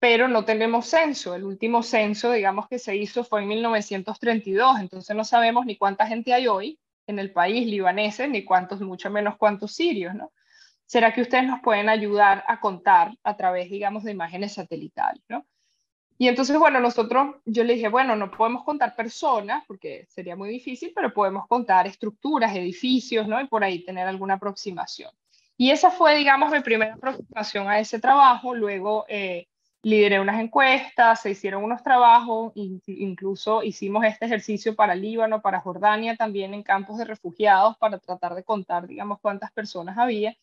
pero 0.00 0.26
no 0.26 0.44
tenemos 0.44 0.86
censo. 0.86 1.36
El 1.36 1.44
último 1.44 1.84
censo, 1.84 2.32
digamos, 2.32 2.66
que 2.68 2.80
se 2.80 2.96
hizo 2.96 3.22
fue 3.22 3.42
en 3.42 3.48
1932, 3.48 4.80
entonces 4.80 5.14
no 5.14 5.24
sabemos 5.24 5.64
ni 5.64 5.76
cuánta 5.76 6.08
gente 6.08 6.34
hay 6.34 6.48
hoy 6.48 6.80
en 7.06 7.18
el 7.18 7.32
país 7.32 7.66
libaneses, 7.66 8.28
ni 8.28 8.44
cuántos, 8.44 8.80
mucho 8.80 9.10
menos 9.10 9.36
cuántos 9.36 9.74
sirios, 9.74 10.14
¿no? 10.14 10.32
¿Será 10.84 11.12
que 11.12 11.22
ustedes 11.22 11.46
nos 11.46 11.60
pueden 11.60 11.88
ayudar 11.88 12.44
a 12.46 12.60
contar 12.60 13.16
a 13.24 13.36
través, 13.36 13.70
digamos, 13.70 14.04
de 14.04 14.12
imágenes 14.12 14.54
satelitales, 14.54 15.22
¿no? 15.28 15.44
Y 16.18 16.28
entonces, 16.28 16.58
bueno, 16.58 16.80
nosotros, 16.80 17.36
yo 17.44 17.62
le 17.62 17.74
dije, 17.74 17.88
bueno, 17.88 18.16
no 18.16 18.30
podemos 18.30 18.64
contar 18.64 18.96
personas, 18.96 19.64
porque 19.66 20.06
sería 20.08 20.34
muy 20.34 20.48
difícil, 20.48 20.92
pero 20.94 21.12
podemos 21.12 21.46
contar 21.46 21.86
estructuras, 21.86 22.56
edificios, 22.56 23.28
¿no? 23.28 23.40
Y 23.40 23.46
por 23.48 23.62
ahí 23.62 23.84
tener 23.84 24.06
alguna 24.06 24.34
aproximación. 24.34 25.10
Y 25.58 25.70
esa 25.70 25.90
fue, 25.90 26.16
digamos, 26.16 26.50
mi 26.50 26.60
primera 26.60 26.94
aproximación 26.94 27.68
a 27.68 27.78
ese 27.78 27.98
trabajo. 27.98 28.54
Luego 28.54 29.04
eh, 29.08 29.46
lideré 29.88 30.20
unas 30.20 30.40
encuestas, 30.40 31.20
se 31.22 31.30
hicieron 31.30 31.62
unos 31.64 31.82
trabajos, 31.82 32.52
in- 32.56 32.82
incluso 32.86 33.62
hicimos 33.62 34.04
este 34.04 34.26
ejercicio 34.26 34.74
para 34.76 34.94
Líbano, 34.96 35.42
para 35.42 35.60
Jordania, 35.60 36.16
también 36.16 36.54
en 36.54 36.62
campos 36.64 36.98
de 36.98 37.04
refugiados, 37.04 37.76
para 37.78 37.98
tratar 37.98 38.34
de 38.34 38.44
contar, 38.44 38.86
digamos, 38.88 39.20
cuántas 39.20 39.52
personas 39.52 39.96
había. 39.98 40.36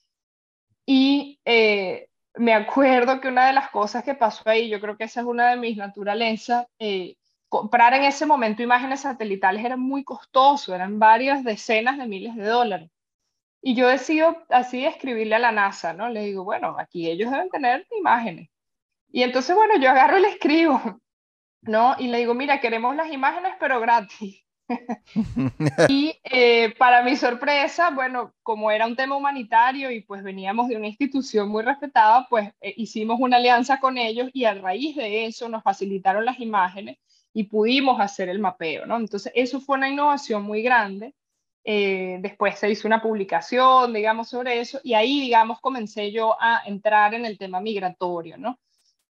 Y 0.86 1.40
eh, 1.46 2.10
me 2.36 2.54
acuerdo 2.54 3.22
que 3.22 3.28
una 3.30 3.48
de 3.48 3.54
las 3.54 3.70
cosas 3.70 4.04
que 4.04 4.16
pasó 4.16 4.44
ahí, 4.50 4.70
yo 4.70 4.80
creo 4.82 4.98
que 4.98 5.06
esa 5.06 5.22
es 5.22 5.26
una 5.28 5.50
de 5.52 5.58
mis 5.58 5.78
naturalezas, 5.78 6.68
eh, 6.80 7.16
comprar 7.50 7.94
en 7.94 8.04
ese 8.04 8.26
momento 8.26 8.64
imágenes 8.64 9.02
satelitales 9.02 9.64
era 9.66 9.78
muy 9.78 10.04
costoso, 10.04 10.74
eran 10.76 11.00
varias 11.00 11.44
decenas 11.44 11.98
de 11.98 12.08
miles 12.08 12.36
de 12.36 12.46
dólares. 12.46 12.90
Y 13.62 13.76
yo 13.76 13.88
decido 13.90 14.38
así 14.50 14.86
escribirle 14.86 15.36
a 15.36 15.40
la 15.40 15.52
NASA, 15.54 15.94
¿no? 15.94 16.10
Le 16.10 16.22
digo, 16.26 16.44
bueno, 16.46 16.76
aquí 16.80 17.10
ellos 17.10 17.32
deben 17.32 17.50
tener 17.50 17.88
imágenes. 18.00 18.50
Y 19.14 19.22
entonces, 19.22 19.56
bueno, 19.56 19.78
yo 19.80 19.92
agarro 19.92 20.18
y 20.18 20.22
le 20.24 20.30
escribo, 20.30 20.82
¿no? 21.62 21.96
Y 22.00 22.08
le 22.08 22.18
digo, 22.18 22.34
mira, 22.34 22.60
queremos 22.60 22.96
las 22.96 23.12
imágenes, 23.12 23.54
pero 23.60 23.80
gratis. 23.80 24.44
Y 25.88 26.16
eh, 26.24 26.74
para 26.80 27.04
mi 27.04 27.16
sorpresa, 27.16 27.92
bueno, 27.92 28.34
como 28.42 28.72
era 28.72 28.88
un 28.88 28.96
tema 28.96 29.16
humanitario 29.16 29.92
y 29.92 30.02
pues 30.02 30.24
veníamos 30.24 30.68
de 30.68 30.78
una 30.78 30.88
institución 30.88 31.50
muy 31.50 31.62
respetada, 31.62 32.26
pues 32.28 32.50
eh, 32.60 32.74
hicimos 32.76 33.20
una 33.20 33.38
alianza 33.38 33.80
con 33.80 34.00
ellos 34.00 34.32
y 34.34 34.46
a 34.46 34.56
raíz 34.56 34.96
de 34.96 35.28
eso 35.28 35.48
nos 35.48 35.62
facilitaron 35.62 36.26
las 36.26 36.40
imágenes 36.40 36.98
y 37.34 37.44
pudimos 37.44 38.00
hacer 38.00 38.30
el 38.30 38.40
mapeo, 38.40 38.88
¿no? 38.88 38.98
Entonces, 38.98 39.32
eso 39.36 39.62
fue 39.62 39.78
una 39.78 39.90
innovación 39.90 40.42
muy 40.42 40.64
grande. 40.64 41.14
Eh, 41.64 42.18
después 42.22 42.58
se 42.58 42.72
hizo 42.72 42.88
una 42.88 43.02
publicación, 43.02 43.94
digamos, 43.94 44.30
sobre 44.30 44.60
eso 44.60 44.80
y 44.84 44.96
ahí, 44.96 45.22
digamos, 45.22 45.62
comencé 45.62 46.12
yo 46.12 46.36
a 46.42 46.64
entrar 46.66 47.14
en 47.14 47.26
el 47.26 47.38
tema 47.38 47.62
migratorio, 47.62 48.38
¿no? 48.38 48.58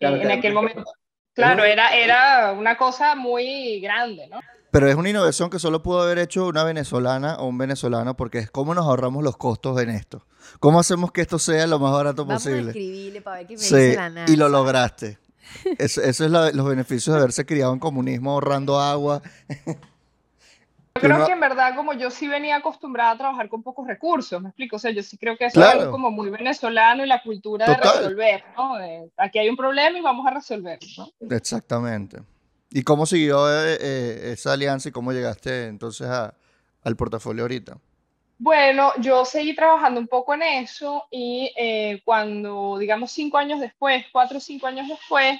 Claro, 0.10 0.16
en 0.18 0.22
claro. 0.22 0.38
aquel 0.40 0.54
momento. 0.54 0.84
Claro, 1.36 1.64
era, 1.64 1.96
era 1.96 2.52
una 2.52 2.78
cosa 2.78 3.16
muy 3.16 3.80
grande, 3.80 4.28
¿no? 4.28 4.40
Pero 4.70 4.88
es 4.88 4.94
una 4.96 5.10
innovación 5.10 5.50
que 5.50 5.58
solo 5.58 5.82
pudo 5.82 6.04
haber 6.04 6.20
hecho 6.20 6.46
una 6.46 6.64
venezolana 6.64 7.38
o 7.38 7.48
un 7.48 7.58
venezolano 7.58 8.16
porque 8.16 8.38
es 8.38 8.52
cómo 8.52 8.76
nos 8.76 8.86
ahorramos 8.86 9.24
los 9.24 9.36
costos 9.36 9.82
en 9.82 9.90
esto. 9.90 10.28
¿Cómo 10.60 10.80
hacemos 10.80 11.12
que 11.12 11.22
esto 11.22 11.40
sea 11.40 11.66
lo 11.66 11.80
más 11.80 11.92
barato 11.92 12.24
Vamos 12.26 12.46
a 12.46 12.50
posible? 12.50 12.70
escribirle 12.70 13.22
para 13.24 13.38
ver 13.38 13.48
qué 13.48 13.54
me 13.56 13.60
Sí, 13.60 13.76
dice 13.76 13.96
la 13.96 14.10
NASA. 14.12 14.32
y 14.32 14.36
lo 14.36 14.48
lograste. 14.48 15.18
Eso, 15.80 16.02
eso 16.04 16.24
es 16.26 16.30
la- 16.30 16.52
los 16.52 16.68
beneficios 16.68 17.16
de 17.16 17.20
haberse 17.20 17.48
criado 17.48 17.74
en 17.74 17.80
comunismo 17.80 18.32
ahorrando 18.34 18.80
agua. 18.80 19.24
Yo 20.96 21.02
creo 21.02 21.26
que 21.26 21.32
en 21.32 21.40
verdad, 21.40 21.76
como 21.76 21.94
yo 21.94 22.12
sí 22.12 22.28
venía 22.28 22.58
acostumbrada 22.58 23.12
a 23.12 23.18
trabajar 23.18 23.50
con 23.50 23.64
pocos 23.64 23.88
recursos, 23.88 24.40
me 24.42 24.50
explico, 24.50 24.76
o 24.76 24.80
sea, 24.80 24.92
yo 24.92 25.02
sí 25.02 25.18
creo 25.18 25.36
que 25.38 25.46
eso 25.46 25.60
es 25.60 25.68
algo 25.68 25.90
como 25.92 26.12
muy 26.12 26.30
venezolano 26.30 27.04
y 27.04 27.08
la 27.08 27.22
cultura 27.24 27.66
Total. 27.66 27.82
de 27.82 28.00
resolver, 28.00 28.46
¿no? 28.56 28.78
De, 28.78 29.10
aquí 29.18 29.40
hay 29.40 29.50
un 29.50 29.58
problema 29.58 29.98
y 29.98 30.02
vamos 30.02 30.26
a 30.28 30.32
resolverlo, 30.32 30.88
¿no? 31.20 31.36
Exactamente. 31.36 32.20
¿Y 32.70 32.84
cómo 32.84 33.08
siguió 33.08 33.50
eh, 33.50 33.78
eh, 33.82 34.32
esa 34.34 34.54
alianza 34.54 34.90
y 34.90 34.92
cómo 34.92 35.12
llegaste 35.12 35.66
entonces 35.68 36.08
a- 36.08 36.36
al 36.84 36.96
portafolio 36.96 37.44
ahorita? 37.44 37.78
Bueno, 38.38 38.92
yo 39.00 39.26
seguí 39.26 39.56
trabajando 39.56 40.00
un 40.00 40.08
poco 40.08 40.34
en 40.34 40.44
eso 40.44 41.06
y 41.10 41.52
eh, 41.58 42.02
cuando, 42.06 42.78
digamos, 42.78 43.12
cinco 43.12 43.38
años 43.38 43.60
después, 43.60 44.06
cuatro 44.12 44.38
o 44.38 44.42
cinco 44.42 44.68
años 44.68 44.88
después, 44.88 45.40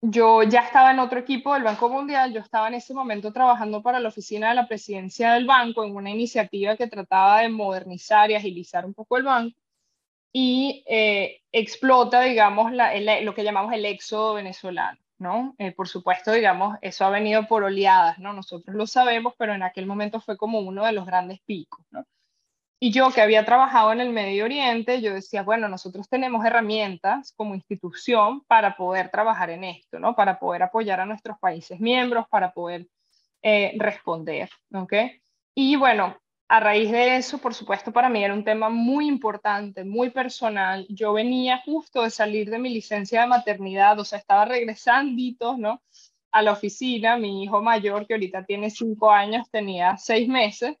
yo 0.00 0.42
ya 0.44 0.60
estaba 0.60 0.92
en 0.92 1.00
otro 1.00 1.18
equipo 1.18 1.54
del 1.54 1.64
Banco 1.64 1.88
Mundial, 1.88 2.32
yo 2.32 2.40
estaba 2.40 2.68
en 2.68 2.74
ese 2.74 2.94
momento 2.94 3.32
trabajando 3.32 3.82
para 3.82 4.00
la 4.00 4.08
oficina 4.08 4.50
de 4.50 4.54
la 4.54 4.68
presidencia 4.68 5.32
del 5.32 5.46
banco 5.46 5.84
en 5.84 5.94
una 5.96 6.10
iniciativa 6.10 6.76
que 6.76 6.86
trataba 6.86 7.40
de 7.40 7.48
modernizar 7.48 8.30
y 8.30 8.34
agilizar 8.34 8.86
un 8.86 8.94
poco 8.94 9.16
el 9.16 9.24
banco 9.24 9.58
y 10.32 10.84
eh, 10.86 11.42
explota, 11.52 12.20
digamos, 12.22 12.72
lo 12.72 13.34
que 13.34 13.44
llamamos 13.44 13.72
el 13.72 13.84
éxodo 13.86 14.34
venezolano, 14.34 14.98
¿no? 15.18 15.54
Eh, 15.58 15.72
por 15.72 15.88
supuesto, 15.88 16.32
digamos, 16.32 16.78
eso 16.82 17.04
ha 17.04 17.10
venido 17.10 17.46
por 17.48 17.64
oleadas, 17.64 18.18
¿no? 18.18 18.32
Nosotros 18.32 18.76
lo 18.76 18.86
sabemos, 18.86 19.34
pero 19.38 19.54
en 19.54 19.62
aquel 19.62 19.86
momento 19.86 20.20
fue 20.20 20.36
como 20.36 20.60
uno 20.60 20.84
de 20.84 20.92
los 20.92 21.06
grandes 21.06 21.40
picos, 21.40 21.84
¿no? 21.90 22.06
Y 22.80 22.92
yo 22.92 23.10
que 23.10 23.20
había 23.20 23.44
trabajado 23.44 23.92
en 23.92 24.00
el 24.00 24.10
Medio 24.10 24.44
Oriente, 24.44 25.00
yo 25.00 25.12
decía, 25.12 25.42
bueno, 25.42 25.68
nosotros 25.68 26.08
tenemos 26.08 26.44
herramientas 26.44 27.32
como 27.36 27.54
institución 27.54 28.42
para 28.46 28.76
poder 28.76 29.10
trabajar 29.10 29.50
en 29.50 29.64
esto, 29.64 29.98
¿no? 29.98 30.14
Para 30.14 30.38
poder 30.38 30.62
apoyar 30.62 31.00
a 31.00 31.06
nuestros 31.06 31.38
países 31.40 31.80
miembros, 31.80 32.26
para 32.28 32.52
poder 32.52 32.86
eh, 33.42 33.74
responder, 33.78 34.48
¿ok? 34.72 34.92
Y 35.54 35.74
bueno, 35.74 36.16
a 36.48 36.60
raíz 36.60 36.90
de 36.90 37.16
eso, 37.16 37.38
por 37.38 37.52
supuesto, 37.52 37.92
para 37.92 38.08
mí 38.08 38.24
era 38.24 38.32
un 38.32 38.44
tema 38.44 38.70
muy 38.70 39.06
importante, 39.06 39.84
muy 39.84 40.10
personal. 40.10 40.86
Yo 40.88 41.12
venía 41.12 41.60
justo 41.64 42.02
de 42.02 42.10
salir 42.10 42.48
de 42.48 42.58
mi 42.58 42.70
licencia 42.70 43.20
de 43.20 43.26
maternidad, 43.26 43.98
o 43.98 44.04
sea, 44.04 44.18
estaba 44.18 44.46
regresandito, 44.46 45.58
¿no? 45.58 45.82
A 46.30 46.42
la 46.42 46.52
oficina, 46.52 47.18
mi 47.18 47.42
hijo 47.42 47.60
mayor, 47.60 48.06
que 48.06 48.14
ahorita 48.14 48.44
tiene 48.46 48.70
cinco 48.70 49.10
años, 49.10 49.50
tenía 49.50 49.96
seis 49.98 50.26
meses. 50.28 50.76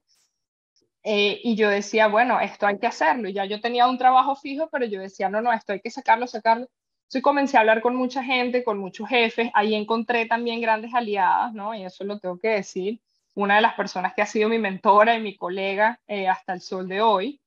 Eh, 1.10 1.40
y 1.42 1.54
yo 1.56 1.70
decía, 1.70 2.06
bueno, 2.08 2.38
esto 2.38 2.66
hay 2.66 2.78
que 2.78 2.86
hacerlo. 2.86 3.30
Y 3.30 3.32
ya 3.32 3.46
yo 3.46 3.62
tenía 3.62 3.88
un 3.88 3.96
trabajo 3.96 4.36
fijo, 4.36 4.68
pero 4.70 4.84
yo 4.84 5.00
decía, 5.00 5.30
no, 5.30 5.40
no, 5.40 5.50
esto 5.54 5.72
hay 5.72 5.80
que 5.80 5.90
sacarlo, 5.90 6.26
sacarlo. 6.26 6.68
Entonces 6.98 7.22
comencé 7.22 7.56
a 7.56 7.60
hablar 7.60 7.80
con 7.80 7.96
mucha 7.96 8.22
gente, 8.22 8.62
con 8.62 8.78
muchos 8.78 9.08
jefes. 9.08 9.50
Ahí 9.54 9.74
encontré 9.74 10.26
también 10.26 10.60
grandes 10.60 10.92
aliadas, 10.92 11.54
¿no? 11.54 11.74
Y 11.74 11.82
eso 11.82 12.04
lo 12.04 12.18
tengo 12.18 12.38
que 12.38 12.48
decir. 12.48 13.00
una 13.34 13.56
de 13.56 13.62
las 13.62 13.74
personas 13.74 14.12
que 14.14 14.20
ha 14.22 14.26
sido 14.26 14.50
mi 14.50 14.58
mentora 14.58 15.14
y 15.16 15.22
mi 15.22 15.34
colega 15.36 15.98
eh, 16.08 16.28
hasta 16.28 16.52
el 16.52 16.60
sol 16.60 16.88
de 16.88 17.00
hoy, 17.00 17.40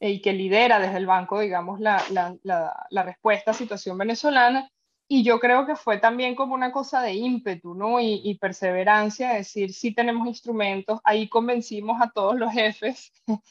eh, 0.00 0.10
y 0.10 0.20
que 0.20 0.34
lidera 0.34 0.78
desde 0.78 0.98
el 0.98 1.06
banco, 1.06 1.40
digamos, 1.40 1.80
la, 1.80 2.02
la, 2.10 2.36
la, 2.90 3.02
respuesta 3.02 3.52
a 3.52 3.54
situación 3.54 3.96
venezolana. 3.96 4.70
Y 5.08 5.24
yo 5.24 5.40
creo 5.40 5.66
que 5.66 5.74
fue 5.74 5.98
también 5.98 6.34
como 6.34 6.54
una 6.54 6.70
cosa 6.70 7.00
de 7.00 7.14
ímpetu, 7.14 7.74
¿no? 7.74 7.98
Y, 7.98 8.20
y 8.24 8.34
perseverancia, 8.36 9.32
decir, 9.32 9.72
sí 9.72 9.94
tenemos 9.94 10.26
instrumentos, 10.28 11.00
ahí 11.02 11.28
convencimos 11.28 12.00
a 12.02 12.10
todos 12.10 12.36
los 12.36 12.52
jefes 12.52 13.12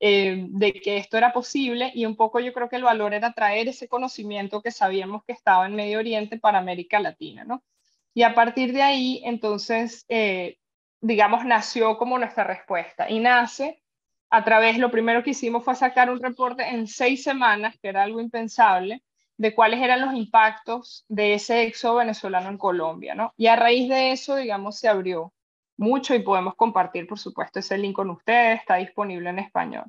eh, 0.00 0.44
de 0.50 0.74
que 0.74 0.98
esto 0.98 1.16
era 1.16 1.32
posible 1.32 1.90
y 1.94 2.04
un 2.04 2.16
poco 2.16 2.38
yo 2.40 2.52
creo 2.52 2.68
que 2.68 2.76
el 2.76 2.82
valor 2.84 3.14
era 3.14 3.32
traer 3.32 3.68
ese 3.68 3.88
conocimiento 3.88 4.60
que 4.60 4.70
sabíamos 4.70 5.24
que 5.24 5.32
estaba 5.32 5.66
en 5.66 5.74
Medio 5.74 5.98
Oriente 5.98 6.38
para 6.38 6.58
América 6.58 7.00
Latina, 7.00 7.44
¿no? 7.44 7.64
Y 8.12 8.22
a 8.22 8.34
partir 8.34 8.72
de 8.72 8.82
ahí, 8.82 9.22
entonces, 9.24 10.04
eh, 10.08 10.58
digamos, 11.00 11.44
nació 11.44 11.98
como 11.98 12.18
nuestra 12.18 12.44
respuesta. 12.44 13.10
Y 13.10 13.20
nace 13.20 13.82
a 14.30 14.42
través, 14.44 14.78
lo 14.78 14.90
primero 14.90 15.22
que 15.22 15.30
hicimos 15.30 15.64
fue 15.64 15.74
sacar 15.74 16.10
un 16.10 16.22
reporte 16.22 16.66
en 16.66 16.86
seis 16.86 17.22
semanas, 17.22 17.76
que 17.80 17.88
era 17.88 18.02
algo 18.02 18.20
impensable, 18.20 19.02
de 19.38 19.54
cuáles 19.54 19.80
eran 19.80 20.00
los 20.00 20.14
impactos 20.14 21.04
de 21.08 21.34
ese 21.34 21.62
éxodo 21.62 21.96
venezolano 21.96 22.48
en 22.48 22.58
Colombia, 22.58 23.14
¿no? 23.14 23.32
Y 23.36 23.48
a 23.48 23.56
raíz 23.56 23.88
de 23.88 24.12
eso, 24.12 24.36
digamos, 24.36 24.78
se 24.78 24.88
abrió 24.88 25.32
mucho 25.76 26.14
y 26.14 26.20
podemos 26.20 26.54
compartir, 26.54 27.06
por 27.06 27.18
supuesto, 27.18 27.58
ese 27.58 27.76
link 27.76 27.94
con 27.94 28.10
ustedes, 28.10 28.60
está 28.60 28.76
disponible 28.76 29.30
en 29.30 29.38
español. 29.38 29.84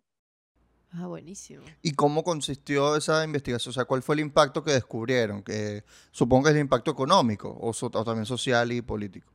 Ah, 0.94 1.06
buenísimo. 1.06 1.63
¿Y 1.82 1.94
cómo 1.94 2.24
consistió 2.24 2.96
esa 2.96 3.24
investigación? 3.24 3.72
O 3.72 3.74
sea, 3.74 3.86
¿cuál 3.86 4.01
fue 4.01 4.16
el 4.16 4.22
impacto 4.22 4.63
que 4.63 4.72
descubrieron? 4.72 5.44
Que 5.44 5.84
supongo 6.12 6.46
que 6.46 6.50
es 6.50 6.56
el 6.56 6.62
impacto 6.62 6.92
económico 6.92 7.56
o, 7.60 7.74
también 8.04 8.25
social 8.25 8.72
y 8.72 8.82
político. 8.82 9.32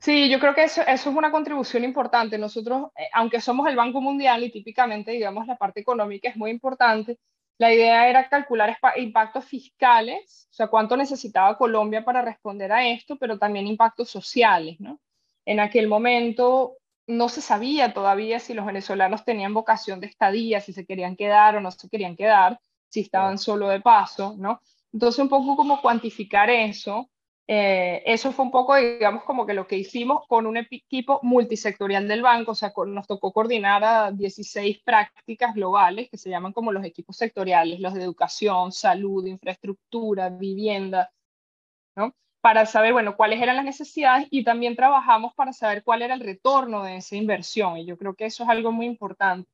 Sí, 0.00 0.28
yo 0.30 0.38
creo 0.38 0.54
que 0.54 0.64
eso, 0.64 0.82
eso 0.82 1.10
es 1.10 1.16
una 1.16 1.30
contribución 1.30 1.82
importante. 1.84 2.38
Nosotros, 2.38 2.90
eh, 2.96 3.08
aunque 3.12 3.40
somos 3.40 3.68
el 3.68 3.76
Banco 3.76 4.00
Mundial 4.00 4.44
y 4.44 4.50
típicamente, 4.50 5.12
digamos, 5.12 5.46
la 5.46 5.56
parte 5.56 5.80
económica 5.80 6.28
es 6.28 6.36
muy 6.36 6.50
importante, 6.50 7.18
la 7.58 7.74
idea 7.74 8.08
era 8.08 8.28
calcular 8.28 8.78
impactos 8.96 9.44
fiscales, 9.44 10.48
o 10.50 10.54
sea, 10.54 10.68
cuánto 10.68 10.96
necesitaba 10.96 11.58
Colombia 11.58 12.04
para 12.04 12.22
responder 12.22 12.72
a 12.72 12.88
esto, 12.88 13.16
pero 13.16 13.38
también 13.38 13.66
impactos 13.66 14.08
sociales, 14.08 14.76
¿no? 14.80 15.00
En 15.44 15.60
aquel 15.60 15.88
momento 15.88 16.76
no 17.08 17.28
se 17.28 17.40
sabía 17.40 17.92
todavía 17.92 18.38
si 18.38 18.54
los 18.54 18.66
venezolanos 18.66 19.24
tenían 19.24 19.54
vocación 19.54 19.98
de 19.98 20.06
estadía, 20.06 20.60
si 20.60 20.72
se 20.72 20.86
querían 20.86 21.16
quedar 21.16 21.56
o 21.56 21.60
no 21.60 21.70
se 21.70 21.88
querían 21.88 22.16
quedar, 22.16 22.60
si 22.88 23.00
estaban 23.00 23.38
solo 23.38 23.68
de 23.68 23.80
paso, 23.80 24.36
¿no? 24.38 24.60
Entonces, 24.92 25.18
un 25.18 25.28
poco 25.28 25.56
como 25.56 25.80
cuantificar 25.80 26.50
eso. 26.50 27.10
Eh, 27.50 28.02
eso 28.04 28.30
fue 28.30 28.44
un 28.44 28.50
poco, 28.50 28.76
digamos, 28.76 29.24
como 29.24 29.46
que 29.46 29.54
lo 29.54 29.66
que 29.66 29.78
hicimos 29.78 30.26
con 30.28 30.46
un 30.46 30.58
equipo 30.58 31.18
multisectorial 31.22 32.06
del 32.06 32.20
banco, 32.20 32.52
o 32.52 32.54
sea, 32.54 32.72
nos 32.86 33.06
tocó 33.06 33.32
coordinar 33.32 33.82
a 33.84 34.12
16 34.12 34.80
prácticas 34.84 35.54
globales 35.54 36.10
que 36.10 36.18
se 36.18 36.28
llaman 36.28 36.52
como 36.52 36.72
los 36.72 36.84
equipos 36.84 37.16
sectoriales, 37.16 37.80
los 37.80 37.94
de 37.94 38.02
educación, 38.02 38.70
salud, 38.70 39.24
infraestructura, 39.26 40.28
vivienda, 40.28 41.10
¿no? 41.96 42.14
para 42.42 42.66
saber, 42.66 42.92
bueno, 42.92 43.16
cuáles 43.16 43.40
eran 43.40 43.56
las 43.56 43.64
necesidades 43.64 44.28
y 44.30 44.44
también 44.44 44.76
trabajamos 44.76 45.34
para 45.34 45.54
saber 45.54 45.82
cuál 45.82 46.02
era 46.02 46.14
el 46.14 46.20
retorno 46.20 46.84
de 46.84 46.96
esa 46.96 47.16
inversión. 47.16 47.78
Y 47.78 47.86
yo 47.86 47.96
creo 47.96 48.14
que 48.14 48.26
eso 48.26 48.42
es 48.44 48.48
algo 48.50 48.72
muy 48.72 48.86
importante. 48.86 49.50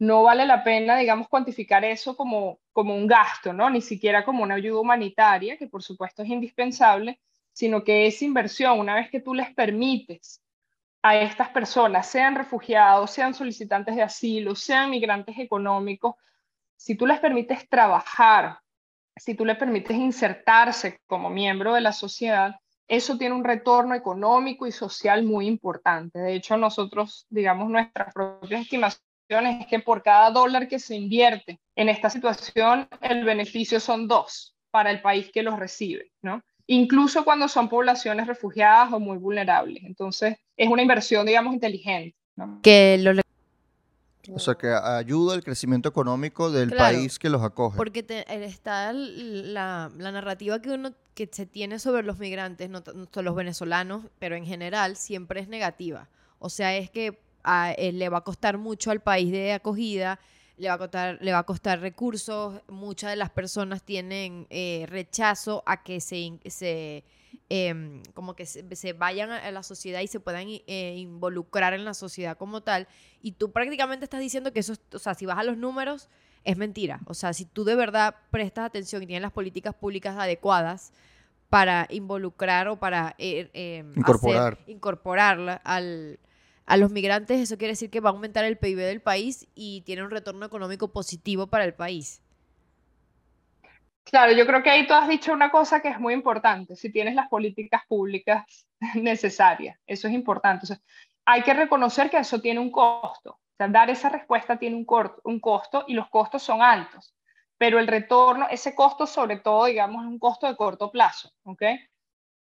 No 0.00 0.24
vale 0.24 0.46
la 0.46 0.64
pena, 0.64 0.96
digamos, 0.96 1.28
cuantificar 1.28 1.84
eso 1.84 2.16
como, 2.16 2.58
como 2.72 2.96
un 2.96 3.06
gasto, 3.06 3.52
¿no? 3.52 3.70
Ni 3.70 3.80
siquiera 3.80 4.24
como 4.24 4.42
una 4.42 4.56
ayuda 4.56 4.80
humanitaria, 4.80 5.56
que 5.56 5.68
por 5.68 5.84
supuesto 5.84 6.22
es 6.22 6.28
indispensable, 6.28 7.20
sino 7.52 7.84
que 7.84 8.08
esa 8.08 8.24
inversión, 8.24 8.80
una 8.80 8.96
vez 8.96 9.08
que 9.10 9.20
tú 9.20 9.32
les 9.32 9.54
permites 9.54 10.42
a 11.02 11.16
estas 11.16 11.50
personas, 11.50 12.08
sean 12.08 12.34
refugiados, 12.34 13.12
sean 13.12 13.34
solicitantes 13.34 13.94
de 13.94 14.02
asilo, 14.02 14.56
sean 14.56 14.90
migrantes 14.90 15.38
económicos, 15.38 16.16
si 16.74 16.96
tú 16.96 17.06
les 17.06 17.20
permites 17.20 17.68
trabajar 17.68 18.58
si 19.20 19.34
tú 19.34 19.44
le 19.44 19.54
permites 19.54 19.96
insertarse 19.96 21.00
como 21.06 21.28
miembro 21.28 21.74
de 21.74 21.82
la 21.82 21.92
sociedad, 21.92 22.56
eso 22.88 23.18
tiene 23.18 23.34
un 23.34 23.44
retorno 23.44 23.94
económico 23.94 24.66
y 24.66 24.72
social 24.72 25.24
muy 25.24 25.46
importante. 25.46 26.18
De 26.18 26.34
hecho, 26.34 26.56
nosotros, 26.56 27.26
digamos, 27.28 27.68
nuestras 27.68 28.14
propias 28.14 28.62
estimaciones 28.62 29.06
es 29.38 29.66
que 29.66 29.80
por 29.80 30.02
cada 30.02 30.30
dólar 30.30 30.68
que 30.68 30.78
se 30.78 30.96
invierte 30.96 31.60
en 31.76 31.88
esta 31.88 32.10
situación, 32.10 32.88
el 33.00 33.24
beneficio 33.24 33.80
son 33.80 34.08
dos 34.08 34.54
para 34.70 34.90
el 34.90 35.00
país 35.00 35.30
que 35.32 35.42
los 35.42 35.58
recibe, 35.58 36.10
¿no? 36.22 36.42
Incluso 36.66 37.24
cuando 37.24 37.48
son 37.48 37.68
poblaciones 37.68 38.26
refugiadas 38.26 38.92
o 38.92 39.00
muy 39.00 39.18
vulnerables. 39.18 39.82
Entonces, 39.82 40.36
es 40.56 40.68
una 40.68 40.82
inversión, 40.82 41.26
digamos, 41.26 41.52
inteligente. 41.52 42.16
¿no? 42.36 42.60
Que 42.62 42.96
lo 42.98 43.12
o 44.32 44.38
sea, 44.38 44.54
que 44.54 44.68
ayuda 44.68 45.34
al 45.34 45.42
crecimiento 45.42 45.88
económico 45.88 46.50
del 46.50 46.70
país 46.70 47.18
que 47.18 47.28
los 47.28 47.42
acoge. 47.42 47.76
Porque 47.76 48.04
está 48.28 48.92
la, 48.92 49.90
narrativa 49.96 50.60
que 50.60 50.70
uno 50.70 50.92
que 51.14 51.28
se 51.30 51.46
tiene 51.46 51.78
sobre 51.78 52.02
los 52.02 52.18
migrantes, 52.18 52.70
no, 52.70 52.82
solo 52.84 53.30
los 53.30 53.34
venezolanos, 53.34 54.04
pero 54.18 54.36
en 54.36 54.46
general, 54.46 54.96
siempre 54.96 55.40
es 55.40 55.48
negativa. 55.48 56.08
O 56.38 56.50
sea, 56.50 56.76
es 56.76 56.90
que 56.90 57.18
a, 57.44 57.72
eh, 57.72 57.92
le 57.92 58.08
va 58.08 58.18
a 58.18 58.24
costar 58.24 58.58
mucho 58.58 58.90
al 58.90 59.00
país 59.00 59.30
de 59.30 59.52
acogida, 59.52 60.20
le 60.56 60.68
va 60.68 60.74
a 60.74 60.78
costar, 60.78 61.18
le 61.20 61.32
va 61.32 61.38
a 61.38 61.44
costar 61.44 61.80
recursos. 61.80 62.60
Muchas 62.68 63.10
de 63.10 63.16
las 63.16 63.30
personas 63.30 63.82
tienen 63.82 64.46
eh, 64.50 64.86
rechazo 64.88 65.62
a 65.66 65.82
que 65.82 66.00
se, 66.00 66.38
se 66.46 67.04
Em, 67.48 68.02
como 68.14 68.34
que 68.34 68.46
se, 68.46 68.92
vayan 68.92 69.30
a, 69.30 69.50
la 69.50 69.64
sociedad 69.64 70.00
y 70.00 70.06
se 70.06 70.20
puedan 70.20 70.46
eh, 70.48 70.94
involucrar 70.96 71.74
en 71.74 71.84
la 71.84 71.94
sociedad 71.94 72.36
como 72.36 72.60
tal. 72.62 72.86
Y 73.22 73.32
tú 73.32 73.50
prácticamente 73.50 74.04
estás 74.04 74.20
diciendo 74.20 74.52
que 74.52 74.60
eso, 74.60 74.74
o 74.92 74.98
sea, 74.98 75.14
si 75.14 75.26
vas 75.26 75.38
a 75.38 75.42
los 75.42 75.56
números, 75.56 76.08
es 76.44 76.56
mentira. 76.56 77.00
O 77.06 77.14
sea, 77.14 77.32
si 77.32 77.44
tú 77.44 77.64
de 77.64 77.74
verdad 77.74 78.14
prestas 78.30 78.66
atención 78.66 79.02
y 79.02 79.06
tienes 79.06 79.22
las 79.22 79.32
políticas 79.32 79.74
públicas 79.74 80.16
adecuadas 80.16 80.92
para 81.48 81.88
involucrar 81.90 82.68
o 82.68 82.78
para 82.78 83.16
eh, 83.18 83.84
incorporar. 83.96 84.58
incorporarla 84.68 85.54
al, 85.54 86.20
a 86.70 86.76
los 86.76 86.92
migrantes, 86.92 87.40
eso 87.40 87.58
quiere 87.58 87.72
decir 87.72 87.90
que 87.90 87.98
va 87.98 88.10
a 88.10 88.12
aumentar 88.12 88.44
el 88.44 88.56
PIB 88.56 88.78
del 88.78 89.02
país 89.02 89.48
y 89.56 89.80
tiene 89.80 90.04
un 90.04 90.10
retorno 90.12 90.46
económico 90.46 90.92
positivo 90.92 91.48
para 91.48 91.64
el 91.64 91.74
país. 91.74 92.22
Claro, 94.04 94.32
yo 94.34 94.46
creo 94.46 94.62
que 94.62 94.70
ahí 94.70 94.86
tú 94.86 94.94
has 94.94 95.08
dicho 95.08 95.32
una 95.32 95.50
cosa 95.50 95.82
que 95.82 95.88
es 95.88 95.98
muy 95.98 96.14
importante, 96.14 96.76
si 96.76 96.92
tienes 96.92 97.16
las 97.16 97.28
políticas 97.28 97.82
públicas 97.88 98.46
necesarias, 98.94 99.80
eso 99.84 100.06
es 100.06 100.14
importante. 100.14 100.64
hay 101.24 101.42
que 101.42 101.54
reconocer 101.54 102.08
que 102.08 102.18
eso 102.18 102.40
tiene 102.40 102.60
un 102.60 102.70
costo, 102.70 103.40
dar 103.58 103.90
esa 103.90 104.08
respuesta 104.08 104.56
tiene 104.56 104.76
un, 104.76 104.86
un 105.24 105.40
costo 105.40 105.84
y 105.88 105.94
los 105.94 106.08
costos 106.08 106.44
son 106.44 106.62
altos, 106.62 107.12
pero 107.58 107.80
el 107.80 107.88
retorno, 107.88 108.46
ese 108.48 108.76
costo 108.76 109.08
sobre 109.08 109.40
todo, 109.40 109.64
digamos, 109.64 110.04
es 110.04 110.08
un 110.08 110.20
costo 110.20 110.46
de 110.46 110.54
corto 110.54 110.92
plazo, 110.92 111.32
¿ok? 111.42 111.62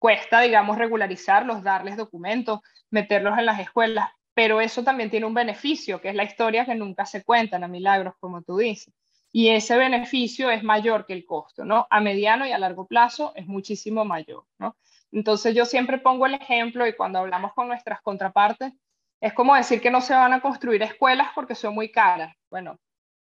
Cuesta, 0.03 0.41
digamos, 0.41 0.77
regularizarlos, 0.77 1.63
darles 1.63 1.97
documentos, 1.97 2.59
meterlos 2.91 3.39
en 3.39 3.47
las 3.47 3.61
escuelas, 3.61 4.11
pero 4.35 4.61
eso 4.61 4.83
también 4.83 5.11
tiene 5.11 5.27
un 5.27 5.35
beneficio, 5.35 6.01
que 6.01 6.09
es 6.09 6.15
la 6.17 6.25
historia 6.25 6.65
que 6.65 6.75
nunca 6.75 7.07
se 7.07 7.23
cuentan 7.23 7.63
a 7.63 7.69
milagros, 7.69 8.15
como 8.19 8.43
tú 8.43 8.57
dices 8.57 8.93
y 9.33 9.49
ese 9.49 9.77
beneficio 9.77 10.51
es 10.51 10.63
mayor 10.63 11.07
que 11.07 11.15
el 11.15 11.25
costo, 11.25 11.65
¿no? 11.65 11.87
A 11.89 12.01
mediano 12.01 12.47
y 12.47 12.53
a 12.53 12.59
largo 12.59 12.87
plazo 12.87 13.33
es 13.35 13.47
muchísimo 13.47 14.05
mayor, 14.05 14.45
¿no? 14.59 14.77
Entonces 15.11 15.55
yo 15.55 15.65
siempre 15.65 15.99
pongo 15.99 16.27
el 16.27 16.35
ejemplo 16.35 16.87
y 16.87 16.95
cuando 16.95 17.19
hablamos 17.19 17.55
con 17.55 17.67
nuestras 17.67 18.03
contrapartes, 18.03 18.75
es 19.21 19.33
como 19.33 19.55
decir 19.55 19.81
que 19.81 19.91
no 19.91 20.03
se 20.03 20.15
van 20.15 20.35
a 20.35 20.43
construir 20.43 20.83
escuelas 20.83 21.29
porque 21.35 21.55
son 21.55 21.75
muy 21.75 21.91
caras. 21.91 22.35
Bueno, 22.51 22.79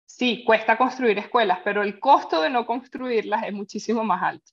sí, 0.05 0.43
cuesta 0.43 0.77
construir 0.77 1.19
escuelas, 1.19 1.59
pero 1.63 1.83
el 1.83 1.99
costo 1.99 2.41
de 2.41 2.49
no 2.49 2.65
construirlas 2.65 3.43
es 3.43 3.53
muchísimo 3.53 4.03
más 4.03 4.23
alto. 4.23 4.51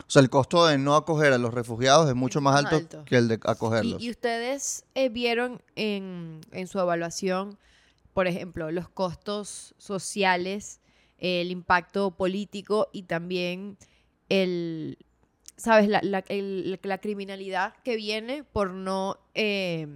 O 0.00 0.10
sea, 0.10 0.22
el 0.22 0.30
costo 0.30 0.66
de 0.66 0.78
no 0.78 0.96
acoger 0.96 1.32
a 1.32 1.38
los 1.38 1.52
refugiados 1.52 2.08
es 2.08 2.14
mucho 2.14 2.40
más, 2.40 2.64
alto, 2.64 3.04
que 3.04 3.16
el 3.16 3.28
de 3.28 3.38
acogerlos. 3.44 4.02
Y, 4.02 4.10
ustedes 4.10 4.84
eh, 4.94 5.08
vieron 5.08 5.62
en, 5.76 6.40
en 6.50 6.66
su 6.66 6.78
evaluación 6.78 7.58
por 8.12 8.26
ejemplo, 8.26 8.70
los 8.70 8.88
costos 8.88 9.74
sociales, 9.78 10.80
el 11.18 11.50
impacto 11.50 12.10
político 12.10 12.88
y 12.92 13.04
también 13.04 13.78
el, 14.28 14.98
¿sabes? 15.56 15.88
La, 15.88 16.00
la, 16.02 16.24
la 16.28 16.98
criminalidad 16.98 17.74
que 17.84 17.96
viene 17.96 18.44
por 18.44 18.70
no... 18.70 19.18
Eh, 19.34 19.86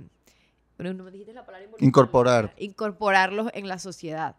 no 0.78 0.92
me 1.04 1.10
dijiste 1.10 1.32
la 1.32 1.46
palabra 1.46 1.68
incorporar. 1.78 2.54
Incorporarlos 2.58 3.50
en 3.54 3.66
la 3.66 3.78
sociedad. 3.78 4.36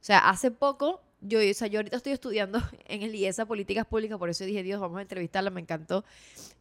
O 0.00 0.04
sea, 0.04 0.30
hace 0.30 0.50
poco, 0.50 1.02
yo, 1.20 1.38
o 1.38 1.54
sea, 1.54 1.68
yo 1.68 1.78
ahorita 1.78 1.96
estoy 1.96 2.12
estudiando 2.12 2.60
en 2.86 3.02
el 3.02 3.14
IESA 3.14 3.46
Políticas 3.46 3.86
Públicas, 3.86 4.18
por 4.18 4.30
eso 4.30 4.44
dije, 4.44 4.62
Dios, 4.62 4.80
vamos 4.80 4.98
a 4.98 5.02
entrevistarla, 5.02 5.50
me 5.50 5.60
encantó. 5.60 6.04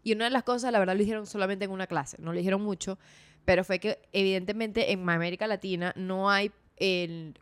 Y 0.04 0.14
una 0.14 0.26
de 0.26 0.32
las 0.32 0.44
cosas, 0.44 0.72
la 0.72 0.80
verdad, 0.80 0.96
lo 0.96 1.00
dijeron 1.00 1.26
solamente 1.26 1.66
en 1.66 1.72
una 1.72 1.88
clase, 1.88 2.18
no 2.20 2.32
lo 2.32 2.38
dijeron 2.38 2.62
mucho, 2.62 2.98
pero 3.46 3.64
fue 3.64 3.80
que 3.80 4.00
evidentemente 4.12 4.92
en 4.92 5.10
América 5.10 5.48
Latina 5.48 5.94
no 5.96 6.30
hay 6.30 6.52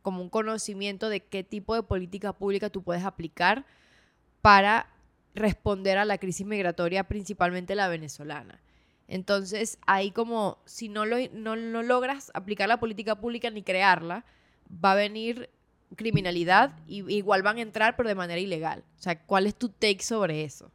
como 0.01 0.24
un 0.24 0.29
conocimiento 0.29 1.09
de 1.09 1.19
qué 1.19 1.43
tipo 1.43 1.75
de 1.75 1.83
política 1.83 2.33
pública 2.33 2.71
tú 2.71 2.81
puedes 2.81 3.03
aplicar 3.03 3.65
para 4.41 4.89
responder 5.36 6.00
a 6.00 6.05
la 6.05 6.17
crisis 6.17 6.45
migratoria, 6.45 7.03
principalmente 7.03 7.75
la 7.75 7.88
venezolana. 7.88 8.59
Entonces, 9.07 9.77
ahí 9.86 10.12
como 10.12 10.57
si 10.65 10.89
no, 10.89 11.05
lo, 11.05 11.17
no, 11.33 11.55
no 11.55 11.83
logras 11.83 12.31
aplicar 12.33 12.67
la 12.67 12.79
política 12.79 13.15
pública 13.15 13.50
ni 13.51 13.62
crearla, 13.62 14.25
va 14.83 14.93
a 14.93 14.95
venir 14.95 15.50
criminalidad 15.96 16.72
y 16.88 17.10
igual 17.13 17.44
van 17.44 17.58
a 17.58 17.62
entrar 17.62 17.96
pero 17.96 18.10
de 18.10 18.15
manera 18.15 18.39
ilegal. 18.39 18.84
O 18.98 19.01
sea, 19.01 19.20
¿cuál 19.20 19.48
es 19.48 19.56
tu 19.56 19.70
take 19.70 20.01
sobre 20.01 20.44
eso? 20.44 20.72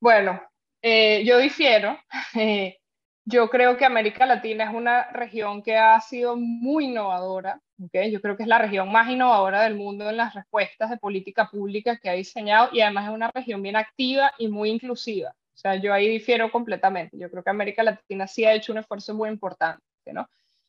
Bueno, 0.00 0.40
eh, 0.82 1.24
yo 1.24 1.38
difiero. 1.38 1.98
Eh, 2.34 2.78
yo 3.24 3.50
creo 3.50 3.76
que 3.76 3.84
América 3.84 4.24
Latina 4.24 4.64
es 4.64 4.74
una 4.74 5.10
región 5.10 5.62
que 5.62 5.76
ha 5.76 6.00
sido 6.00 6.36
muy 6.36 6.86
innovadora. 6.86 7.60
¿okay? 7.82 8.10
Yo 8.10 8.22
creo 8.22 8.36
que 8.36 8.44
es 8.44 8.48
la 8.48 8.58
región 8.58 8.90
más 8.90 9.10
innovadora 9.10 9.62
del 9.64 9.74
mundo 9.76 10.08
en 10.08 10.16
las 10.16 10.34
respuestas 10.34 10.88
de 10.88 10.96
política 10.96 11.50
pública 11.50 11.98
que 11.98 12.08
ha 12.08 12.14
diseñado 12.14 12.70
y 12.72 12.80
además 12.80 13.08
es 13.08 13.14
una 13.14 13.30
región 13.30 13.62
bien 13.62 13.76
activa 13.76 14.32
y 14.38 14.48
muy 14.48 14.70
inclusiva. 14.70 15.30
O 15.30 15.56
sea, 15.60 15.76
yo 15.76 15.92
ahí 15.92 16.08
difiero 16.08 16.50
completamente. 16.50 17.18
Yo 17.18 17.30
creo 17.30 17.42
que 17.42 17.50
América 17.50 17.82
Latina 17.82 18.26
sí 18.26 18.46
ha 18.46 18.54
hecho 18.54 18.72
un 18.72 18.78
esfuerzo 18.78 19.14
muy 19.14 19.28
importante, 19.28 19.82
¿no? 20.12 20.26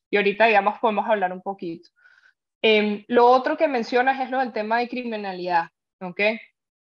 Y 0.10 0.17
ahorita, 0.17 0.48
digamos, 0.48 0.79
podemos 0.79 1.08
hablar 1.08 1.31
un 1.31 1.41
poquito. 1.41 1.89
Em, 2.62 3.06
lo 3.08 3.25
otro 3.28 3.58
que 3.58 3.68
mencionas 3.68 4.20
es 4.20 4.30
lo 4.30 4.39
del 4.39 4.51
tema 4.51 4.80
de 4.80 4.89
criminalidad, 4.89 5.70
¿ok? 6.01 6.20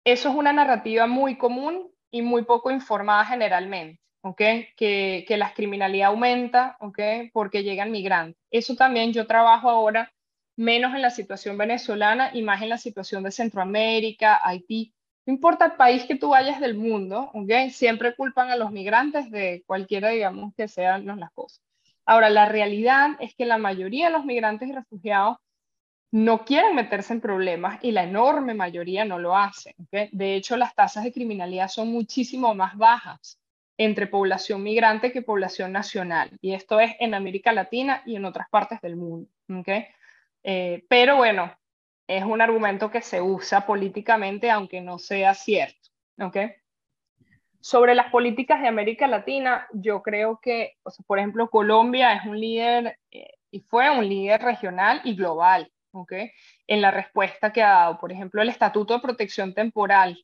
Eso 0.03 0.29
es 0.29 0.35
una 0.35 0.53
narrativa 0.53 1.07
muy 1.07 1.37
común 1.37 1.91
y 2.11 2.21
muy 2.21 2.43
poco 2.43 2.69
informada 2.69 3.25
generalmente, 3.25 3.99
¿ok? 4.21 4.41
Que, 4.77 5.25
que 5.27 5.37
la 5.37 5.53
criminalidad 5.53 6.09
aumenta, 6.09 6.77
¿ok? 6.79 6.99
Porque 7.33 7.63
llegan 7.63 7.91
migrantes. 7.91 8.39
Eso 8.51 8.75
también 8.75 9.11
yo 9.11 9.25
trabajo 9.25 9.69
ahora 9.69 10.11
menos 10.55 10.93
en 10.93 11.01
la 11.01 11.09
situación 11.09 11.57
venezolana 11.57 12.29
y 12.33 12.41
más 12.43 12.61
en 12.61 12.69
la 12.69 12.77
situación 12.77 13.23
de 13.23 13.31
Centroamérica, 13.31 14.39
Haití. 14.43 14.93
No 15.25 15.33
importa 15.33 15.65
el 15.65 15.71
país 15.73 16.05
que 16.05 16.15
tú 16.15 16.29
vayas 16.29 16.59
del 16.59 16.75
mundo, 16.75 17.31
¿ok? 17.33 17.71
Siempre 17.71 18.15
culpan 18.15 18.51
a 18.51 18.55
los 18.55 18.71
migrantes 18.71 19.31
de 19.31 19.63
cualquiera, 19.65 20.09
digamos, 20.09 20.53
que 20.55 20.67
sean 20.67 21.07
las 21.07 21.31
cosas. 21.31 21.61
Ahora, 22.05 22.29
la 22.29 22.45
realidad 22.45 23.17
es 23.19 23.33
que 23.33 23.45
la 23.45 23.57
mayoría 23.57 24.07
de 24.07 24.13
los 24.13 24.25
migrantes 24.25 24.69
y 24.69 24.73
refugiados 24.73 25.37
no 26.15 26.45
quieren 26.45 26.75
meterse 26.75 27.11
en 27.11 27.19
problemas 27.19 27.77
y 27.81 27.91
la 27.91 28.03
enorme 28.03 28.53
mayoría 28.53 29.03
no 29.03 29.19
lo 29.19 29.35
hacen. 29.35 29.73
De 29.91 30.35
hecho, 30.35 30.55
las 30.55 30.73
tasas 30.73 31.03
de 31.03 31.11
criminalidad 31.11 31.67
son 31.67 31.89
muchísimo 31.89 32.55
más 32.55 32.77
bajas 32.77 33.37
entre 33.77 34.07
población 34.07 34.63
migrante 34.63 35.11
que 35.11 35.21
población 35.21 35.73
nacional. 35.73 36.31
Y 36.39 36.53
esto 36.53 36.79
es 36.79 36.93
en 37.01 37.15
América 37.15 37.51
Latina 37.51 38.01
y 38.05 38.15
en 38.15 38.23
otras 38.23 38.47
partes 38.49 38.79
del 38.79 38.95
mundo. 38.95 39.29
Eh, 40.41 40.85
pero 40.87 41.17
bueno, 41.17 41.53
es 42.07 42.23
un 42.23 42.39
argumento 42.39 42.89
que 42.89 43.01
se 43.01 43.21
usa 43.21 43.65
políticamente, 43.65 44.49
aunque 44.49 44.79
no 44.79 44.97
sea 44.97 45.33
cierto. 45.33 45.89
Sobre 47.59 47.93
las 47.93 48.09
políticas 48.09 48.61
de 48.61 48.69
América 48.69 49.05
Latina, 49.05 49.67
yo 49.73 50.01
creo 50.01 50.39
que, 50.41 50.77
por 51.07 51.19
ejemplo, 51.19 51.49
Colombia 51.49 52.13
es 52.13 52.25
un 52.25 52.39
líder 52.39 52.99
eh, 53.11 53.33
y 53.51 53.59
fue 53.59 53.89
un 53.89 54.07
líder 54.07 54.41
regional 54.41 55.01
y 55.03 55.13
global 55.13 55.69
en 56.67 56.81
la 56.81 56.91
respuesta 56.91 57.51
que 57.53 57.63
ha 57.63 57.69
dado. 57.69 57.99
Por 57.99 58.11
ejemplo, 58.11 58.41
el 58.41 58.49
Estatuto 58.49 58.93
de 58.93 58.99
Protección 58.99 59.53
Temporal 59.53 60.17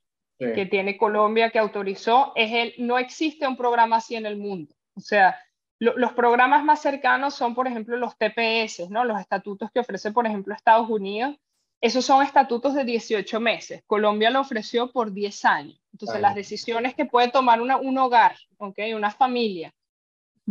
que 0.49 0.65
tiene 0.65 0.97
Colombia 0.97 1.51
que 1.51 1.59
autorizó, 1.59 2.33
es 2.35 2.51
el, 2.51 2.73
no 2.85 2.97
existe 2.97 3.47
un 3.47 3.55
programa 3.55 3.97
así 3.97 4.15
en 4.15 4.25
el 4.25 4.37
mundo. 4.37 4.73
O 4.95 4.99
sea, 4.99 5.39
los 5.79 6.13
programas 6.13 6.63
más 6.63 6.81
cercanos 6.81 7.33
son, 7.33 7.55
por 7.55 7.67
ejemplo, 7.67 7.97
los 7.97 8.15
TPS, 8.17 8.89
¿no? 8.89 9.03
los 9.03 9.19
estatutos 9.19 9.71
que 9.71 9.79
ofrece, 9.79 10.11
por 10.11 10.27
ejemplo, 10.27 10.53
Estados 10.53 10.89
Unidos. 10.89 11.35
Esos 11.79 12.05
son 12.05 12.23
estatutos 12.23 12.75
de 12.75 12.85
18 12.85 13.39
meses. 13.39 13.83
Colombia 13.87 14.29
lo 14.29 14.41
ofreció 14.41 14.91
por 14.91 15.11
10 15.11 15.45
años. 15.45 15.81
Entonces, 15.91 16.21
las 16.21 16.35
decisiones 16.35 16.93
que 16.93 17.05
puede 17.05 17.29
tomar 17.29 17.61
una, 17.61 17.77
un 17.77 17.97
hogar, 17.97 18.35
¿okay? 18.57 18.93
una 18.93 19.09
familia, 19.09 19.73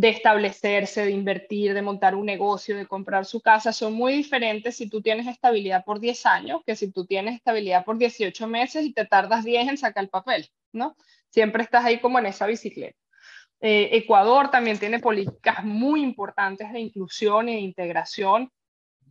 de 0.00 0.08
establecerse, 0.08 1.04
de 1.04 1.10
invertir, 1.10 1.74
de 1.74 1.82
montar 1.82 2.14
un 2.14 2.24
negocio, 2.24 2.74
de 2.74 2.86
comprar 2.86 3.26
su 3.26 3.42
casa, 3.42 3.70
son 3.70 3.92
muy 3.92 4.14
diferentes 4.14 4.74
si 4.74 4.88
tú 4.88 5.02
tienes 5.02 5.26
estabilidad 5.26 5.84
por 5.84 6.00
10 6.00 6.24
años 6.24 6.62
que 6.64 6.74
si 6.74 6.90
tú 6.90 7.04
tienes 7.04 7.34
estabilidad 7.34 7.84
por 7.84 7.98
18 7.98 8.46
meses 8.46 8.86
y 8.86 8.94
te 8.94 9.04
tardas 9.04 9.44
10 9.44 9.68
en 9.68 9.76
sacar 9.76 10.04
el 10.04 10.08
papel, 10.08 10.48
¿no? 10.72 10.96
Siempre 11.28 11.62
estás 11.62 11.84
ahí 11.84 12.00
como 12.00 12.18
en 12.18 12.24
esa 12.24 12.46
bicicleta. 12.46 12.96
Eh, 13.60 13.90
Ecuador 13.92 14.50
también 14.50 14.78
tiene 14.78 15.00
políticas 15.00 15.62
muy 15.64 16.02
importantes 16.02 16.72
de 16.72 16.80
inclusión 16.80 17.50
e 17.50 17.60
integración, 17.60 18.50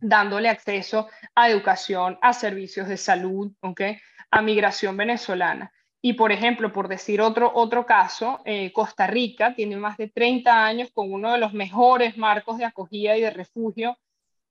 dándole 0.00 0.48
acceso 0.48 1.08
a 1.36 1.48
educación, 1.48 2.18
a 2.20 2.32
servicios 2.32 2.88
de 2.88 2.96
salud, 2.96 3.52
¿okay? 3.60 3.96
a 4.28 4.42
migración 4.42 4.96
venezolana. 4.96 5.72
Y, 6.02 6.14
por 6.14 6.32
ejemplo, 6.32 6.72
por 6.72 6.88
decir 6.88 7.20
otro, 7.20 7.52
otro 7.54 7.84
caso, 7.84 8.40
eh, 8.44 8.72
Costa 8.72 9.06
Rica 9.06 9.54
tiene 9.54 9.76
más 9.76 9.98
de 9.98 10.08
30 10.08 10.64
años 10.64 10.90
con 10.92 11.12
uno 11.12 11.32
de 11.32 11.38
los 11.38 11.52
mejores 11.52 12.16
marcos 12.16 12.58
de 12.58 12.64
acogida 12.64 13.16
y 13.16 13.20
de 13.20 13.30
refugio 13.30 13.98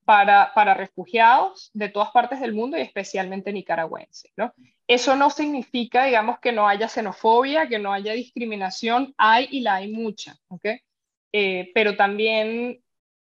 para, 0.05 0.53
para 0.53 0.73
refugiados 0.73 1.71
de 1.73 1.89
todas 1.89 2.11
partes 2.11 2.39
del 2.39 2.53
mundo 2.53 2.77
y 2.77 2.81
especialmente 2.81 3.53
nicaragüenses. 3.53 4.31
¿no? 4.37 4.53
Eso 4.87 5.15
no 5.15 5.29
significa, 5.29 6.05
digamos, 6.05 6.39
que 6.39 6.51
no 6.51 6.67
haya 6.67 6.87
xenofobia, 6.87 7.67
que 7.67 7.77
no 7.77 7.93
haya 7.93 8.13
discriminación, 8.13 9.13
hay 9.17 9.47
y 9.51 9.59
la 9.61 9.75
hay 9.75 9.91
mucha, 9.91 10.35
¿okay? 10.47 10.79
Eh, 11.31 11.69
pero 11.75 11.95
también 11.95 12.81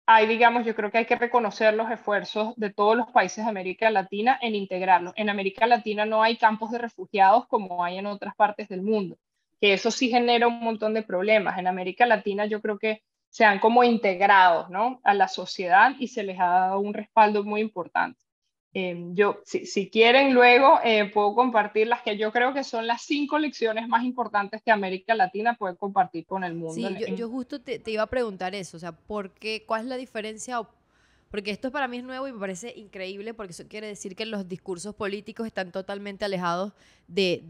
hay, 0.07 0.27
digamos, 0.27 0.65
yo 0.65 0.75
creo 0.75 0.91
que 0.91 0.99
hay 0.99 1.05
que 1.05 1.15
reconocer 1.15 1.73
los 1.73 1.89
esfuerzos 1.89 2.53
de 2.57 2.71
todos 2.71 2.95
los 2.95 3.09
países 3.11 3.43
de 3.43 3.49
América 3.49 3.89
Latina 3.89 4.37
en 4.41 4.55
integrarlos. 4.55 5.13
En 5.15 5.29
América 5.29 5.65
Latina 5.65 6.05
no 6.05 6.21
hay 6.21 6.37
campos 6.37 6.71
de 6.71 6.77
refugiados 6.77 7.47
como 7.47 7.83
hay 7.83 7.97
en 7.97 8.05
otras 8.05 8.35
partes 8.35 8.69
del 8.69 8.83
mundo, 8.83 9.17
que 9.59 9.73
eso 9.73 9.89
sí 9.89 10.09
genera 10.09 10.47
un 10.47 10.59
montón 10.59 10.93
de 10.93 11.01
problemas. 11.01 11.57
En 11.57 11.67
América 11.67 12.05
Latina 12.05 12.45
yo 12.45 12.61
creo 12.61 12.77
que 12.77 13.01
se 13.29 13.45
han 13.45 13.59
como 13.59 13.83
integrado 13.83 14.67
¿no? 14.69 15.01
a 15.03 15.13
la 15.13 15.27
sociedad 15.27 15.93
y 15.99 16.07
se 16.07 16.23
les 16.23 16.39
ha 16.39 16.47
dado 16.47 16.79
un 16.79 16.93
respaldo 16.93 17.43
muy 17.43 17.61
importante. 17.61 18.24
Em, 18.77 19.15
yo, 19.15 19.39
si, 19.45 19.89
quieren, 19.89 20.33
luego 20.33 20.81
eh, 20.83 21.09
puedo 21.13 21.33
compartir 21.33 21.87
las 21.87 22.01
que 22.01 22.17
yo 22.17 22.33
creo 22.33 22.53
que 22.53 22.65
son 22.65 22.87
las 22.87 23.03
cinco 23.03 23.39
lecciones 23.39 23.87
más 23.87 24.03
importantes 24.03 24.61
que 24.61 24.69
América 24.69 25.15
Latina 25.15 25.55
puede 25.57 25.77
compartir 25.77 26.25
con 26.25 26.43
el 26.43 26.55
mundo. 26.55 26.73
Sí, 26.73 27.15
yo, 27.15 27.29
justo 27.29 27.61
te, 27.61 27.81
iba 27.89 28.03
a 28.03 28.07
preguntar 28.07 28.53
eso, 28.53 28.75
o 28.75 28.79
sea, 28.81 28.91
¿por 28.91 29.31
qué, 29.31 29.63
¿cuál 29.65 29.83
es 29.83 29.87
la 29.87 29.95
diferencia? 29.95 30.59
Porque 31.31 31.51
esto 31.51 31.71
para 31.71 31.87
mí 31.87 31.99
es 31.99 32.03
nuevo 32.03 32.27
y 32.27 32.33
me 32.33 32.39
parece 32.39 32.73
increíble 32.75 33.33
porque 33.33 33.53
eso 33.53 33.65
quiere 33.65 33.87
decir 33.87 34.13
que 34.13 34.25
los 34.25 34.45
discursos 34.45 34.93
políticos 34.93 35.47
están 35.47 35.71
totalmente 35.71 36.25
alejados 36.25 36.73
de, 37.07 37.41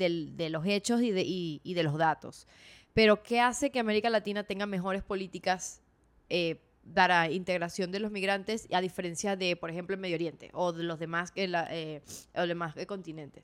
los 0.52 0.64
hechos 0.68 1.02
y 1.02 1.10
de, 1.10 1.24
y, 1.26 1.74
de 1.74 1.82
los 1.82 1.98
datos. 1.98 2.48
Pero 2.94 3.24
¿qué 3.24 3.40
hace 3.40 3.72
que 3.72 3.80
América 3.80 4.12
Latina 4.12 4.44
tenga 4.44 4.68
mejores 4.68 5.02
políticas 5.02 5.82
eh, 6.30 6.62
dará 6.86 7.30
integración 7.30 7.92
de 7.92 8.00
los 8.00 8.12
migrantes 8.12 8.68
a 8.72 8.80
diferencia 8.80 9.36
de, 9.36 9.56
por 9.56 9.70
ejemplo, 9.70 9.96
el 9.96 10.00
Medio 10.00 10.16
Oriente 10.16 10.50
o 10.54 10.72
de 10.72 10.84
los 10.84 11.00
demás, 11.00 11.34
eh, 11.36 12.02
los 12.34 12.48
demás 12.48 12.76
continentes? 12.88 13.44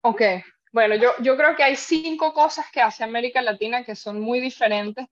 Ok, 0.00 0.22
bueno, 0.72 0.94
yo, 0.94 1.10
yo 1.22 1.36
creo 1.36 1.56
que 1.56 1.62
hay 1.62 1.76
cinco 1.76 2.32
cosas 2.32 2.66
que 2.72 2.80
hace 2.80 3.04
América 3.04 3.42
Latina 3.42 3.84
que 3.84 3.94
son 3.96 4.20
muy 4.20 4.40
diferentes 4.40 5.06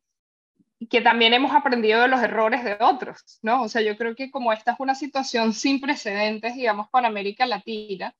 y 0.78 0.86
que 0.86 1.00
también 1.00 1.32
hemos 1.34 1.54
aprendido 1.54 2.02
de 2.02 2.08
los 2.08 2.22
errores 2.22 2.64
de 2.64 2.76
otros, 2.80 3.38
¿no? 3.42 3.62
O 3.62 3.68
sea, 3.68 3.82
yo 3.82 3.96
creo 3.96 4.14
que 4.14 4.30
como 4.30 4.52
esta 4.52 4.72
es 4.72 4.80
una 4.80 4.94
situación 4.94 5.52
sin 5.52 5.80
precedentes, 5.80 6.54
digamos, 6.54 6.88
para 6.90 7.08
América 7.08 7.46
Latina, 7.46 8.14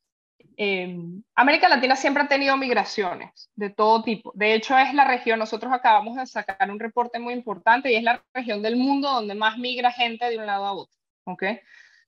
eh, 0.57 0.97
América 1.35 1.69
Latina 1.69 1.97
siempre 1.97 2.23
ha 2.23 2.29
tenido 2.29 2.57
migraciones 2.57 3.51
de 3.55 3.71
todo 3.71 4.03
tipo. 4.03 4.33
De 4.35 4.55
hecho, 4.55 4.77
es 4.79 4.95
la 4.95 5.05
región, 5.05 5.39
nosotros 5.39 5.73
acabamos 5.73 6.17
de 6.17 6.27
sacar 6.27 6.71
un 6.71 6.79
reporte 6.79 7.19
muy 7.19 7.35
importante 7.35 7.91
y 7.91 7.97
es 7.97 8.03
la 8.03 8.23
región 8.33 8.63
del 8.63 8.77
mundo 8.77 9.11
donde 9.11 9.35
más 9.35 9.59
migra 9.59 9.91
gente 9.91 10.29
de 10.29 10.39
un 10.39 10.47
lado 10.47 10.65
a 10.65 10.73
otro. 10.73 10.97
¿ok? 11.25 11.43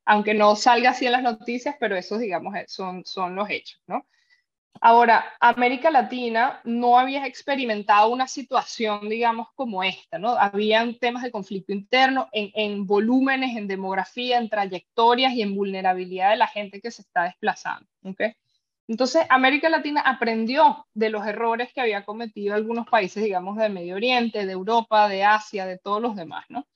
Aunque 0.04 0.34
no 0.34 0.54
salga 0.56 0.90
así 0.90 1.06
en 1.06 1.12
las 1.12 1.22
noticias, 1.22 1.76
pero 1.80 1.96
esos, 1.96 2.20
digamos, 2.20 2.54
eh, 2.54 2.64
son, 2.68 3.04
son 3.04 3.34
los 3.34 3.50
hechos. 3.50 3.82
¿no? 3.86 4.06
Ahora, 4.80 5.24
América 5.40 5.90
Latina 5.90 6.60
no 6.64 6.98
había 6.98 7.26
experimentado 7.26 8.08
una 8.10 8.26
situación, 8.26 9.08
digamos, 9.08 9.48
como 9.54 9.82
esta, 9.82 10.18
¿no? 10.18 10.30
Habían 10.30 10.98
temas 10.98 11.22
de 11.22 11.30
conflicto 11.30 11.72
interno 11.72 12.28
en, 12.32 12.50
en, 12.54 12.86
volúmenes, 12.86 13.56
en 13.56 13.68
demografía, 13.68 14.38
en 14.38 14.48
trayectorias 14.48 15.32
y 15.32 15.42
en 15.42 15.54
vulnerabilidad 15.54 16.30
de 16.30 16.36
la 16.36 16.46
gente 16.46 16.80
que 16.80 16.90
se 16.90 17.02
está 17.02 17.24
desplazando, 17.24 17.88
¿ok? 18.02 18.20
Entonces, 18.88 19.26
América 19.30 19.68
Latina 19.68 20.00
aprendió 20.00 20.86
de 20.94 21.10
los 21.10 21.26
errores 21.26 21.72
que 21.72 21.80
había 21.80 22.04
cometido 22.04 22.54
algunos 22.54 22.86
países, 22.86 23.24
digamos, 23.24 23.56
del 23.56 23.72
Medio 23.72 23.96
Oriente, 23.96 24.46
de 24.46 24.52
Europa, 24.52 25.08
de 25.08 25.24
Asia, 25.24 25.66
de 25.66 25.78
todos 25.78 26.00
los 26.00 26.14
demás, 26.14 26.44
¿no? 26.48 26.66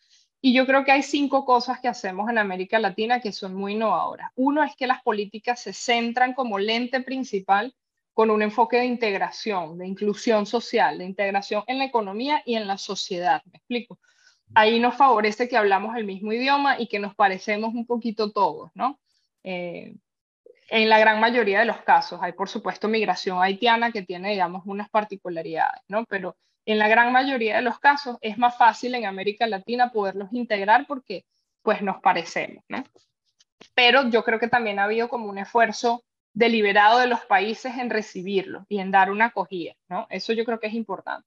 Y 0.43 0.55
yo 0.55 0.67
creo 0.67 0.85
que 0.85 0.93
hay 0.93 1.03
cinco 1.03 1.45
cosas 1.45 1.81
que 1.81 1.89
hacemos 1.89 2.29
en 2.31 2.39
América 2.39 2.79
Latina 2.79 3.21
que 3.21 3.31
son 3.31 3.55
muy 3.55 3.75
innovadoras. 3.75 4.31
Uno 4.37 4.63
es 4.65 4.75
que 4.75 4.87
las 4.87 5.03
políticas 5.03 5.61
se 5.61 5.73
centran 5.75 6.33
como 6.33 6.59
lente 6.59 7.01
principal 7.03 7.75
con 8.21 8.31
un 8.31 8.43
enfoque 8.43 8.77
de 8.77 8.85
integración, 8.85 9.79
de 9.79 9.87
inclusión 9.87 10.45
social, 10.45 10.99
de 10.99 11.07
integración 11.07 11.65
en 11.67 11.79
la 11.79 11.87
economía 11.87 12.43
y 12.45 12.55
en 12.55 12.67
la 12.67 12.77
sociedad. 12.77 13.41
¿Me 13.47 13.57
explico? 13.57 13.99
Ahí 14.55 14.79
nos 14.79 14.95
favorece 14.95 15.49
que 15.49 15.57
hablamos 15.57 15.97
el 15.97 16.05
mismo 16.05 16.31
idioma 16.31 16.79
y 16.79 16.87
que 16.87 16.99
nos 16.99 17.15
parecemos 17.15 17.73
un 17.73 17.87
poquito 17.87 18.31
todos, 18.31 18.73
¿no? 18.75 19.01
Eh, 19.43 19.97
en 20.69 20.89
la 20.91 20.99
gran 20.99 21.19
mayoría 21.19 21.61
de 21.61 21.65
los 21.65 21.81
casos 21.81 22.21
hay, 22.23 22.33
por 22.33 22.51
supuesto, 22.51 22.89
migración 22.89 23.41
haitiana 23.41 23.91
que 23.91 24.03
tiene, 24.03 24.33
digamos, 24.33 24.65
unas 24.67 24.91
particularidades, 24.91 25.81
¿no? 25.89 26.05
Pero 26.05 26.37
En 26.67 26.79
la 26.79 26.89
gran 26.89 27.11
mayoría 27.11 27.57
de 27.57 27.63
los 27.63 27.79
casos 27.79 28.19
es 28.21 28.37
más 28.37 28.59
fácil 28.59 28.95
en 28.95 29.07
América 29.07 29.47
Latina 29.47 29.91
poderlos 29.93 30.29
integrar 30.33 30.87
porque 30.87 31.25
pues 31.63 31.81
nos 31.81 32.03
parecemos, 32.03 32.63
¿no? 32.69 32.85
Pero 33.75 34.11
yo 34.11 34.23
creo 34.25 34.39
que 34.39 34.49
también 34.49 34.79
ha 34.79 34.85
habido 34.85 35.09
como 35.09 35.31
un 35.31 35.39
esfuerzo 35.39 36.05
deliberado 36.33 36.99
de 36.99 37.07
los 37.07 37.21
países 37.21 37.77
en 37.77 37.91
recibirlo 37.91 38.65
y 38.69 38.79
en 38.79 38.91
dar 38.91 39.11
una 39.11 39.27
acogida, 39.27 39.75
¿no? 39.89 40.07
Eso 40.11 40.33
yo 40.33 40.45
creo 40.45 40.61
que 40.61 40.69
es 40.69 40.75
importante. 40.75 41.27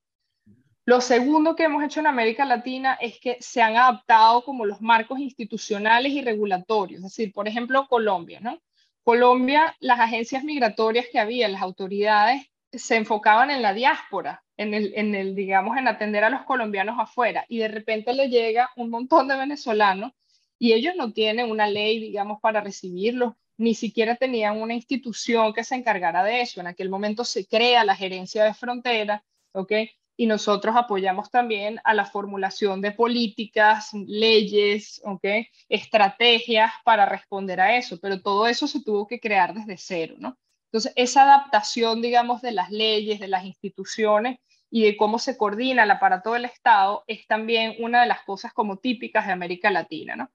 Lo 0.86 1.00
segundo 1.00 1.56
que 1.56 1.64
hemos 1.64 1.84
hecho 1.84 2.02
en 2.02 2.08
América 2.08 2.44
Latina 2.44 2.98
es 3.00 3.20
que 3.20 3.38
se 3.40 3.62
han 3.62 3.78
adaptado 3.78 4.44
como 4.44 4.66
los 4.66 4.82
marcos 4.82 5.20
institucionales 5.20 6.12
y 6.12 6.22
regulatorios, 6.22 7.00
es 7.00 7.04
decir, 7.04 7.32
por 7.32 7.48
ejemplo, 7.48 7.88
Colombia, 7.88 8.40
¿no? 8.42 8.60
Colombia, 9.04 9.76
las 9.80 10.00
agencias 10.00 10.44
migratorias 10.44 11.06
que 11.12 11.20
había, 11.20 11.48
las 11.48 11.62
autoridades 11.62 12.50
se 12.72 12.96
enfocaban 12.96 13.52
en 13.52 13.62
la 13.62 13.74
diáspora, 13.74 14.44
en 14.58 14.74
el, 14.74 15.36
digamos, 15.36 15.78
en 15.78 15.88
atender 15.88 16.24
a 16.24 16.30
los 16.30 16.44
colombianos 16.44 16.98
afuera, 17.00 17.46
y 17.48 17.60
de 17.60 17.68
repente 17.68 18.14
le 18.14 18.30
llega 18.30 18.70
un 18.76 18.90
montón 18.90 19.28
de 19.28 19.36
venezolanos 19.36 20.12
y 20.60 20.74
ellos 20.74 20.96
no 20.96 21.12
tienen 21.12 21.50
una 21.50 21.68
ley, 21.68 22.00
digamos, 22.00 22.40
para 22.40 22.62
recibirlos, 22.62 23.34
ni 23.58 23.76
siquiera 23.76 24.16
tenían 24.16 24.62
una 24.62 24.74
institución 24.74 25.54
que 25.54 25.64
se 25.64 25.76
encargara 25.76 26.24
de 26.24 26.42
eso. 26.42 26.60
En 26.62 26.68
aquel 26.68 26.90
momento 26.90 27.24
se 27.24 27.46
crea 27.46 27.84
la 27.84 27.96
gerencia 27.96 28.44
de 28.44 28.54
frontera, 28.54 29.24
¿ok? 29.54 29.72
Y 30.16 30.28
nosotros 30.28 30.76
apoyamos 30.76 31.32
también 31.32 31.80
a 31.84 31.94
la 31.94 32.06
formulación 32.06 32.82
de 32.82 32.92
políticas, 32.92 33.92
leyes, 33.94 35.02
¿ok? 35.06 35.26
Estrategias 35.70 36.72
para 36.84 37.06
responder 37.06 37.60
a 37.62 37.78
eso, 37.78 38.00
pero 38.00 38.22
todo 38.22 38.48
eso 38.48 38.68
se 38.68 38.84
tuvo 38.84 39.08
que 39.08 39.20
crear 39.20 39.54
desde 39.54 39.78
cero, 39.78 40.16
¿no? 40.20 40.38
Entonces, 40.72 40.94
esa 40.96 41.24
adaptación, 41.24 42.02
digamos, 42.02 42.42
de 42.42 42.52
las 42.52 42.72
leyes, 42.72 43.20
de 43.20 43.28
las 43.28 43.46
instituciones 43.46 44.40
y 44.72 44.84
de 44.84 44.98
cómo 44.98 45.20
se 45.20 45.38
coordina 45.38 45.84
el 45.84 45.92
aparato 45.92 46.34
del 46.34 46.46
Estado 46.46 47.04
es 47.06 47.28
también 47.28 47.76
una 47.80 48.02
de 48.02 48.08
las 48.08 48.24
cosas 48.24 48.54
como 48.54 48.78
típicas 48.78 49.28
de 49.28 49.34
América 49.34 49.70
Latina, 49.70 50.16
¿no? 50.16 50.32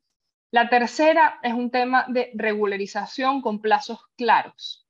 La 0.50 0.70
tercera 0.70 1.38
es 1.42 1.52
un 1.52 1.70
tema 1.70 2.06
de 2.08 2.30
regularización 2.34 3.42
con 3.42 3.61
plazos 3.61 4.00
claros, 4.16 4.87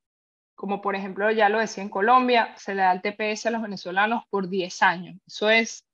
como 0.55 0.81
por 0.81 0.95
ejemplo 0.95 1.29
ya 1.31 1.49
lo 1.49 1.59
decía 1.59 1.83
en 1.83 1.89
Colombia, 1.89 2.53
se 2.57 2.75
le 2.75 2.81
da 2.81 2.93
el 2.93 3.01
TPS 3.01 3.47
a 3.47 3.51
los 3.51 3.61
venezolanos 3.61 4.23
por 4.29 4.47
10 4.47 4.81
años. 4.83 5.17
Eso 5.27 5.49
es 5.49 5.85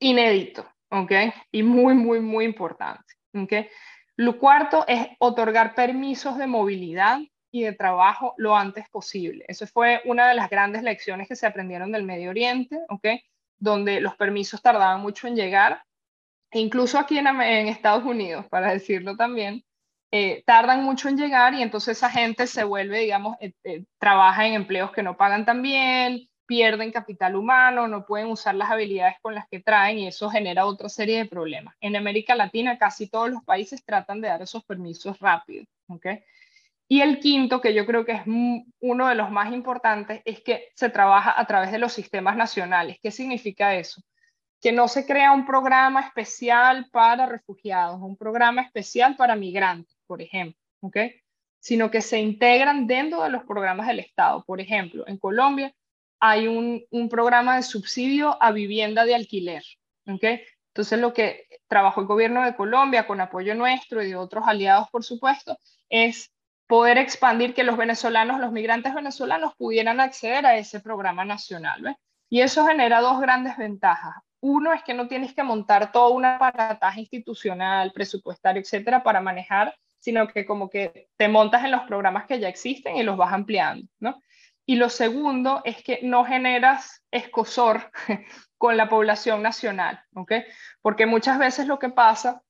inédito, 0.00 0.68
¿ok? 0.90 1.12
Y 1.52 1.62
muy, 1.62 1.94
muy, 1.94 2.20
muy 2.20 2.44
importante. 2.44 3.14
Lo 4.16 4.38
cuarto 4.38 4.84
es 4.88 5.06
otorgar 5.18 5.74
permisos 5.74 6.36
de 6.38 6.46
movilidad 6.46 7.20
y 7.52 7.62
de 7.62 7.72
trabajo 7.72 8.34
lo 8.36 8.56
antes 8.56 8.88
posible. 8.88 9.44
Eso 9.46 9.66
fue 9.66 10.00
una 10.04 10.28
de 10.28 10.34
las 10.34 10.50
grandes 10.50 10.82
lecciones 10.82 11.28
que 11.28 11.36
se 11.36 11.46
aprendieron 11.46 11.92
del 11.92 12.02
Medio 12.02 12.30
Oriente, 12.30 12.78
¿ok? 12.88 13.06
Donde 13.58 14.00
los 14.00 14.16
permisos 14.16 14.60
tardaban 14.60 15.00
mucho 15.00 15.28
en 15.28 15.36
llegar 15.36 15.84
incluso 16.52 16.98
aquí 16.98 17.18
en, 17.18 17.26
Estados 17.68 18.04
Unidos, 18.04 18.46
para 18.48 18.72
decirlo 18.72 19.16
también, 19.16 19.64
eh, 20.10 20.42
tardan 20.46 20.84
mucho 20.84 21.08
en 21.08 21.16
llegar 21.16 21.54
y 21.54 21.62
entonces 21.62 21.96
esa 21.96 22.10
gente 22.10 22.46
se 22.46 22.64
vuelve, 22.64 23.00
digamos, 23.00 23.36
eh, 23.40 23.52
eh, 23.64 23.84
trabaja 23.98 24.46
en 24.46 24.54
empleos 24.54 24.92
que 24.92 25.02
no 25.02 25.16
pagan 25.16 25.46
tan 25.46 25.62
bien, 25.62 26.28
pierden 26.46 26.92
capital 26.92 27.36
humano, 27.36 27.88
no 27.88 28.04
pueden 28.04 28.26
usar 28.26 28.54
las 28.54 28.70
habilidades 28.70 29.16
con 29.22 29.34
las 29.34 29.48
que 29.48 29.60
traen 29.60 29.98
y 29.98 30.08
eso 30.08 30.28
genera 30.28 30.66
otra 30.66 30.88
serie 30.88 31.18
de 31.18 31.24
problemas. 31.24 31.74
En 31.80 31.96
América 31.96 32.34
Latina 32.34 32.76
casi 32.78 33.08
todos 33.08 33.30
los 33.30 33.42
países 33.44 33.84
tratan 33.84 34.20
de 34.20 34.28
dar 34.28 34.42
esos 34.42 34.64
permisos 34.64 35.18
rápidos, 35.18 35.66
¿ok? 35.88 36.06
Y 36.88 37.00
el 37.00 37.20
quinto, 37.20 37.62
que 37.62 37.72
yo 37.72 37.86
creo 37.86 38.04
que 38.04 38.12
es 38.12 38.22
uno 38.26 39.08
de 39.08 39.14
los 39.14 39.30
más 39.30 39.50
importantes, 39.54 40.20
es 40.26 40.42
que 40.42 40.68
se 40.74 40.90
trabaja 40.90 41.40
a 41.40 41.46
través 41.46 41.72
de 41.72 41.78
los 41.78 41.94
sistemas 41.94 42.36
nacionales. 42.36 42.98
¿Qué 43.02 43.10
significa 43.10 43.74
eso? 43.74 44.02
Que 44.62 44.70
no 44.70 44.86
se 44.86 45.04
crea 45.04 45.32
un 45.32 45.44
programa 45.44 46.00
especial 46.00 46.88
para 46.92 47.26
refugiados, 47.26 48.00
un 48.00 48.16
programa 48.16 48.62
especial 48.62 49.16
para 49.16 49.34
migrantes, 49.34 49.98
por 50.06 50.22
ejemplo, 50.22 50.56
¿ok? 50.80 50.98
Sino 51.58 51.90
que 51.90 52.00
se 52.00 52.20
integran 52.20 52.86
dentro 52.86 53.24
de 53.24 53.30
los 53.30 53.42
programas 53.42 53.88
del 53.88 53.98
Estado. 53.98 54.44
Por 54.44 54.60
ejemplo, 54.60 55.04
en 55.08 55.18
Colombia 55.18 55.74
hay 56.20 56.46
un, 56.46 56.86
programa 57.10 57.56
de 57.56 57.64
subsidio 57.64 58.40
a 58.40 58.52
vivienda 58.52 59.04
de 59.04 59.16
alquiler, 59.16 59.64
¿ok? 60.06 60.24
Entonces, 60.68 61.00
lo 61.00 61.12
que 61.12 61.48
trabajó 61.66 62.00
el 62.00 62.06
gobierno 62.06 62.44
de 62.44 62.54
Colombia 62.54 63.08
con 63.08 63.20
apoyo 63.20 63.56
nuestro 63.56 64.00
y 64.00 64.10
de 64.10 64.16
otros 64.16 64.44
aliados, 64.46 64.88
por 64.90 65.02
supuesto, 65.02 65.58
es 65.88 66.32
poder 66.68 66.98
expandir 66.98 67.52
que 67.52 67.64
los 67.64 67.76
venezolanos, 67.76 68.38
los 68.38 68.52
migrantes 68.52 68.94
venezolanos 68.94 69.56
pudieran 69.56 69.98
acceder 69.98 70.46
a 70.46 70.56
ese 70.56 70.78
programa 70.78 71.24
nacional. 71.24 71.82
¿ves? 71.82 71.96
Y 72.30 72.42
eso 72.42 72.64
genera 72.64 73.00
dos 73.00 73.20
grandes 73.20 73.56
ventajas. 73.56 74.14
Uno 74.42 74.72
es 74.72 74.82
que 74.82 74.92
no 74.92 75.06
tienes 75.06 75.34
que 75.34 75.44
montar 75.44 75.92
todo 75.92 76.10
un 76.10 76.24
aparataje 76.24 77.00
institucional, 77.00 77.92
presupuestario, 77.92 78.60
etcétera, 78.60 79.04
para 79.04 79.20
manejar, 79.20 79.74
sino 80.00 80.26
que 80.26 80.44
como 80.44 80.68
que 80.68 81.08
te 81.16 81.28
montas 81.28 81.64
en 81.64 81.70
los 81.70 81.82
programas 81.82 82.26
que 82.26 82.40
ya 82.40 82.48
existen 82.48 82.96
y 82.96 83.04
los 83.04 83.16
vas 83.16 83.32
ampliando, 83.32 83.86
¿no? 84.00 84.20
Y 84.66 84.76
lo 84.76 84.88
segundo 84.88 85.62
es 85.64 85.82
que 85.84 86.00
no 86.02 86.24
generas 86.24 87.04
escosor 87.12 87.92
con 88.58 88.76
la 88.76 88.88
población 88.88 89.42
nacional, 89.42 90.00
¿ok? 90.14 90.32
Porque 90.80 91.06
muchas 91.06 91.38
veces 91.38 91.68
lo 91.68 91.78
que 91.78 91.90
pasa 91.90 92.42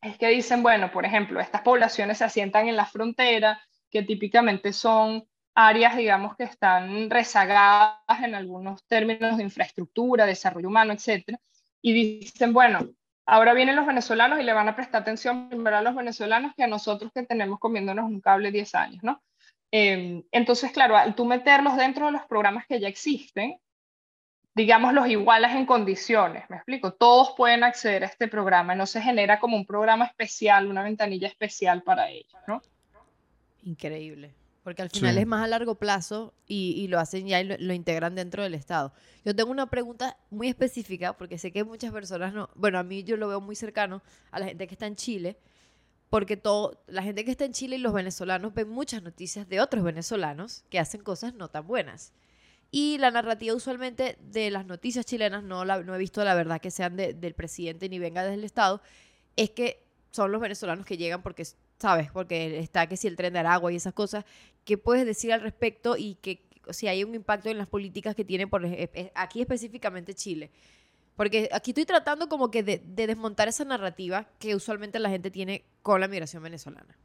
es 0.00 0.18
que 0.18 0.28
dicen, 0.28 0.62
bueno, 0.62 0.92
por 0.92 1.04
ejemplo, 1.04 1.40
estas 1.40 1.62
poblaciones 1.62 2.18
se 2.18 2.24
asientan 2.24 2.68
en 2.68 2.76
la 2.76 2.86
frontera, 2.86 3.60
que 3.90 4.04
típicamente 4.04 4.72
son 4.72 5.24
áreas, 5.54 5.96
digamos, 5.96 6.36
que 6.36 6.44
están 6.44 7.10
rezagadas 7.10 8.22
en 8.22 8.34
algunos 8.34 8.84
términos 8.86 9.36
de 9.36 9.42
infraestructura, 9.42 10.26
desarrollo 10.26 10.68
humano, 10.68 10.92
etcétera, 10.92 11.38
y 11.80 11.92
dicen, 11.92 12.52
bueno, 12.52 12.88
ahora 13.26 13.52
vienen 13.54 13.76
los 13.76 13.86
venezolanos 13.86 14.40
y 14.40 14.44
le 14.44 14.52
van 14.52 14.68
a 14.68 14.76
prestar 14.76 15.02
atención 15.02 15.48
primero 15.48 15.76
a 15.76 15.82
los 15.82 15.94
venezolanos 15.94 16.52
que 16.56 16.64
a 16.64 16.68
nosotros 16.68 17.12
que 17.14 17.24
tenemos 17.24 17.58
comiéndonos 17.58 18.06
un 18.06 18.20
cable 18.20 18.50
10 18.50 18.74
años, 18.74 19.02
¿no? 19.02 19.22
Em, 19.70 20.22
entonces, 20.32 20.70
claro, 20.72 20.96
al 20.96 21.14
tú 21.14 21.24
meterlos 21.24 21.76
dentro 21.76 22.06
de 22.06 22.12
los 22.12 22.22
programas 22.26 22.66
que 22.66 22.78
ya 22.78 22.88
existen, 22.88 23.56
digamos, 24.54 24.92
los 24.92 25.08
igualas 25.08 25.54
en 25.54 25.64
condiciones, 25.64 26.48
me 26.50 26.56
explico, 26.56 26.92
todos 26.92 27.34
pueden 27.36 27.64
acceder 27.64 28.04
a 28.04 28.06
este 28.06 28.28
programa, 28.28 28.74
no 28.74 28.84
se 28.86 29.00
genera 29.00 29.40
como 29.40 29.56
un 29.56 29.64
programa 29.64 30.04
especial, 30.04 30.66
una 30.66 30.82
ventanilla 30.82 31.28
especial 31.28 31.82
para 31.82 32.10
ellos, 32.10 32.36
¿no? 32.46 32.60
Increíble. 33.62 34.34
Porque 34.62 34.82
al 34.82 34.90
final 34.90 35.18
es 35.18 35.26
más 35.26 35.42
a 35.42 35.48
largo 35.48 35.74
plazo 35.74 36.34
y, 36.46 36.86
lo 36.86 37.00
hacen 37.00 37.26
ya 37.26 37.40
y 37.40 37.44
lo, 37.44 37.72
integran 37.72 38.14
dentro 38.14 38.44
del 38.44 38.54
Estado. 38.54 38.92
Yo 39.24 39.34
tengo 39.34 39.50
una 39.50 39.68
pregunta 39.68 40.16
muy 40.30 40.48
específica, 40.48 41.14
porque 41.14 41.36
sé 41.36 41.50
que 41.50 41.64
muchas 41.64 41.92
personas 41.92 42.32
no. 42.32 42.48
Bueno, 42.54 42.78
a 42.78 42.84
mí 42.84 43.02
yo 43.02 43.16
lo 43.16 43.26
veo 43.26 43.40
muy 43.40 43.56
cercano 43.56 44.02
a 44.30 44.38
la 44.38 44.46
gente 44.46 44.68
que 44.68 44.74
está 44.74 44.86
en 44.86 44.94
Chile, 44.94 45.36
porque 46.10 46.36
todo, 46.36 46.80
la 46.86 47.02
gente 47.02 47.24
que 47.24 47.32
está 47.32 47.44
en 47.44 47.52
Chile 47.52 47.76
y 47.76 47.80
los 47.80 47.92
venezolanos 47.92 48.54
ven 48.54 48.68
muchas 48.68 49.02
noticias 49.02 49.48
de 49.48 49.60
otros 49.60 49.82
venezolanos 49.82 50.64
que 50.70 50.78
hacen 50.78 51.02
cosas 51.02 51.34
no 51.34 51.48
tan 51.48 51.66
buenas. 51.66 52.12
Y 52.70 52.98
la 52.98 53.10
narrativa 53.10 53.54
usualmente 53.54 54.16
de 54.20 54.50
las 54.50 54.64
noticias 54.64 55.04
chilenas, 55.04 55.42
no, 55.42 55.64
la, 55.64 55.82
no 55.82 55.94
he 55.94 55.98
visto 55.98 56.24
la 56.24 56.34
verdad 56.34 56.60
que 56.60 56.70
sean 56.70 56.96
del 56.96 57.34
presidente 57.34 57.88
ni 57.88 57.98
venga 57.98 58.22
desde 58.22 58.34
el 58.34 58.44
Estado, 58.44 58.80
es 59.36 59.50
que 59.50 59.84
son 60.12 60.30
los 60.30 60.40
venezolanos 60.40 60.86
que 60.86 60.96
llegan 60.96 61.22
porque 61.22 61.44
¿sabes? 61.82 62.12
Porque 62.12 62.60
está 62.60 62.86
que 62.86 62.96
si 62.96 63.08
el 63.08 63.16
tren 63.16 63.32
de 63.32 63.40
Aragua 63.40 63.72
y 63.72 63.76
esas 63.76 63.92
cosas, 63.92 64.24
¿qué 64.64 64.78
puedes 64.78 65.04
decir 65.04 65.32
al 65.32 65.40
respecto 65.40 65.96
y 65.96 66.14
que 66.14 66.44
si 66.70 66.86
hay 66.86 67.02
un 67.02 67.12
impacto 67.12 67.50
en 67.50 67.58
las 67.58 67.66
políticas 67.66 68.14
que 68.14 68.24
tiene 68.24 68.46
por, 68.46 68.64
aquí 69.16 69.40
específicamente 69.40 70.14
Chile? 70.14 70.52
Porque 71.16 71.48
aquí 71.52 71.72
estoy 71.72 71.84
tratando 71.84 72.28
como 72.28 72.52
que 72.52 72.62
de, 72.62 72.80
desmontar 72.84 73.48
esa 73.48 73.64
narrativa 73.64 74.26
que 74.38 74.54
usualmente 74.54 75.00
la 75.00 75.10
gente 75.10 75.32
tiene 75.32 75.64
con 75.82 76.00
la 76.00 76.06
migración 76.06 76.44
venezolana. 76.44 76.96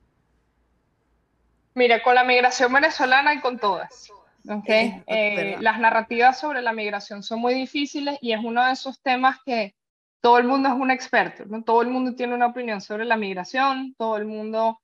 Mira, 1.74 2.04
con 2.04 2.13
la 2.13 2.24
migración 2.24 2.72
venezolana 2.72 3.34
y 3.34 3.40
con 3.42 3.58
todas. 3.58 4.12
Okay. 4.48 5.02
Eh, 5.08 5.58
las 5.60 5.80
narrativas 5.80 6.40
sobre 6.40 6.62
la 6.62 6.72
migración 6.72 7.24
son 7.24 7.40
muy 7.40 7.56
difíciles 7.56 8.20
y 8.22 8.32
es 8.32 8.40
uno 8.44 8.63
de 8.63 8.74
esos 8.74 9.02
temas 9.02 9.40
que 9.44 9.74
todo 10.21 10.38
el 10.38 10.47
mundo 10.47 10.69
es 10.69 10.75
un 10.75 10.91
experto, 10.91 11.45
¿no? 11.45 11.63
Todo 11.63 11.82
el 11.82 11.89
mundo 11.89 12.15
tiene 12.15 12.34
una 12.34 12.47
opinión 12.47 12.82
sobre 12.82 13.06
la 13.06 13.17
migración, 13.17 13.95
todo 13.97 14.17
el 14.17 14.25
mundo 14.25 14.80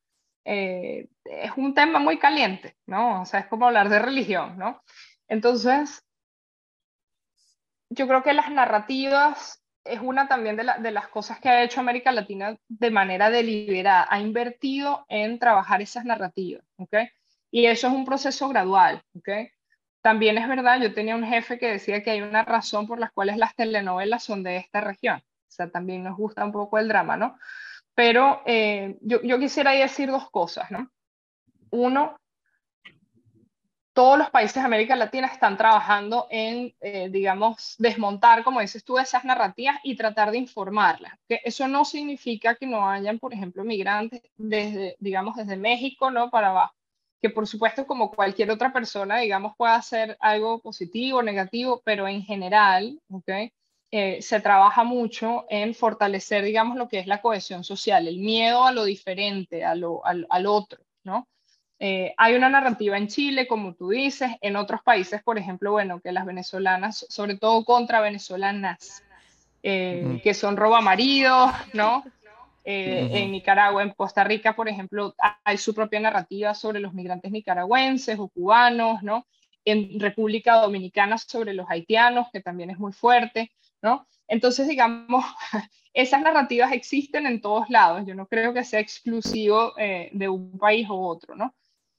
eh, 0.46 1.08
es 1.26 1.52
un 1.58 1.74
tema 1.74 2.00
muy 2.00 2.20
caliente, 2.20 2.76
¿no? 2.86 3.22
O 3.22 3.26
sea, 3.26 3.42
es 3.42 3.48
como 3.48 3.68
hablar 3.68 3.90
de 3.90 4.00
religión, 4.00 4.58
¿no? 4.58 4.82
Entonces, 5.28 6.04
yo 7.90 8.08
creo 8.08 8.24
que 8.24 8.34
las 8.34 8.52
narrativas 8.52 9.64
es 9.86 10.00
una 10.00 10.28
también 10.28 10.56
de, 10.56 10.66
de, 10.80 10.92
las 10.92 11.08
cosas 11.10 11.40
que 11.40 11.50
ha 11.50 11.64
hecho 11.64 11.82
América 11.82 12.12
Latina 12.12 12.58
de 12.68 12.92
manera 12.92 13.30
deliberada, 13.30 14.08
ha 14.10 14.20
invertido 14.20 15.06
en 15.10 15.40
trabajar 15.40 15.82
esas 15.82 16.06
narrativas, 16.06 16.64
¿ok? 16.78 16.96
Y 17.52 17.66
eso 17.66 17.88
es 17.88 17.94
un 17.94 18.06
proceso 18.06 18.48
gradual, 18.50 19.04
¿ok? 19.16 19.30
También 20.04 20.38
es 20.38 20.50
verdad, 20.50 20.82
yo 20.82 20.94
tenía 20.94 21.16
un 21.16 21.24
jefe 21.24 21.58
que 21.58 21.72
decía 21.72 22.04
que 22.04 22.12
hay 22.12 22.22
una 22.22 22.44
razón 22.44 22.88
por 22.88 23.00
las 23.00 23.14
cuales 23.14 23.38
las 23.38 23.56
telenovelas 23.56 24.22
son 24.22 24.44
de 24.44 24.58
esta 24.58 24.82
región. 24.82 25.20
O 25.20 25.52
sea, 25.52 25.70
también 25.70 26.04
nos 26.04 26.18
gusta 26.18 26.44
un 26.44 26.52
poco 26.52 26.78
el 26.78 26.90
drama, 26.90 27.16
¿no? 27.16 27.38
Pero 27.96 28.42
eh, 28.46 28.98
yo, 29.00 29.22
yo, 29.22 29.40
quisiera 29.40 29.72
decir 29.72 30.12
dos 30.12 30.30
cosas, 30.30 30.70
¿no? 30.72 30.92
Uno, 31.70 32.18
todos 33.94 34.18
los 34.18 34.30
países 34.30 34.56
de 34.56 34.66
América 34.66 34.98
Latina 34.98 35.28
están 35.28 35.56
trabajando 35.56 36.28
en, 36.30 36.76
eh, 36.82 37.08
digamos, 37.10 37.76
desmontar, 37.78 38.44
como 38.44 38.60
dices 38.60 38.84
tú, 38.84 39.00
esas 39.00 39.24
narrativas 39.24 39.80
y 39.84 39.96
tratar 39.96 40.32
de 40.32 40.40
informarlas. 40.40 41.14
Que 41.30 41.40
eso 41.46 41.66
no 41.70 41.86
significa 41.86 42.56
que 42.56 42.68
no 42.68 42.90
hayan, 42.90 43.20
por 43.20 43.34
ejemplo, 43.34 43.64
migrantes 43.64 44.22
desde, 44.36 44.98
digamos, 45.00 45.38
desde 45.38 45.56
México, 45.56 46.12
¿no? 46.12 46.30
Para 46.30 46.50
abajo. 46.50 46.76
Que 47.24 47.30
por 47.30 47.48
supuesto, 47.48 47.88
como 47.88 48.12
cualquier 48.12 48.52
otra 48.52 48.74
persona, 48.74 49.20
digamos, 49.20 49.54
puede 49.56 49.72
hacer 49.72 50.18
algo 50.20 50.60
positivo, 50.60 51.24
negativo, 51.24 51.82
pero 51.86 52.06
en 52.06 52.22
general, 52.22 53.00
¿ok? 53.10 53.30
Eh, 53.92 54.22
se 54.22 54.42
trabaja 54.42 54.84
mucho 54.84 55.46
en 55.50 55.74
fortalecer, 55.74 56.44
digamos, 56.44 56.76
lo 56.76 56.90
que 56.90 57.00
es 57.00 57.08
la 57.08 57.22
cohesión 57.22 57.64
social, 57.64 58.10
el 58.10 58.20
miedo 58.20 58.66
a 58.66 58.74
lo 58.74 58.84
diferente, 58.84 59.64
a 59.64 59.74
lo, 59.74 60.06
al, 60.06 60.28
al 60.30 60.48
otro, 60.48 60.84
¿no? 61.06 61.30
Eh, 61.80 62.14
hay 62.18 62.36
una 62.36 62.50
narrativa 62.50 62.98
en 62.98 63.08
Chile, 63.08 63.48
como 63.48 63.74
tú 63.74 63.92
dices, 63.92 64.32
en 64.42 64.58
otros 64.58 64.82
países, 64.84 65.24
por 65.24 65.38
ejemplo, 65.38 65.72
bueno, 65.72 66.02
que 66.02 66.12
las 66.12 66.26
venezolanas, 66.26 67.06
sobre 67.08 67.38
todo 67.38 67.64
contra 67.64 68.02
venezolanas, 68.02 69.02
eh, 69.62 70.20
que 70.22 70.34
son 70.34 70.58
roba 70.58 70.82
maridos, 70.82 71.52
¿no? 71.72 72.04
Eh, 72.64 73.10
en 73.12 73.32
Nicaragua, 73.32 73.84
en 73.84 73.92
Costa 73.92 74.24
Rica, 74.24 74.56
por 74.56 74.70
ejemplo, 74.70 75.16
hay 75.44 75.58
su 75.58 75.74
propia 75.74 76.00
narrativa 76.00 76.54
sobre 76.54 76.80
los 76.80 76.94
migrantes 76.94 77.32
nicaragüenses 77.32 78.18
o 78.20 78.30
cubanos, 78.30 79.04
¿no? 79.04 79.28
En 79.66 80.00
República 80.00 80.56
Dominicana 80.56 81.18
sobre 81.18 81.54
los 81.54 81.70
haitianos, 81.70 82.28
que 82.32 82.42
también 82.42 82.70
es 82.70 82.80
muy 82.80 82.94
fuerte, 82.94 83.52
¿no? 83.82 84.08
Entonces, 84.28 84.68
digamos, 84.68 85.26
esas 85.94 86.22
narrativas 86.22 86.72
existen 86.72 87.28
en 87.28 87.42
todos 87.42 87.70
lados. 87.70 88.04
Yo 88.06 88.16
no 88.16 88.28
creo 88.28 88.54
que 88.54 88.64
sea 88.64 88.80
exclusivo 88.80 89.74
de 89.76 90.30
un 90.30 90.58
país 90.58 90.90
u 90.90 90.96
otro, 90.96 91.36
¿no? 91.36 91.54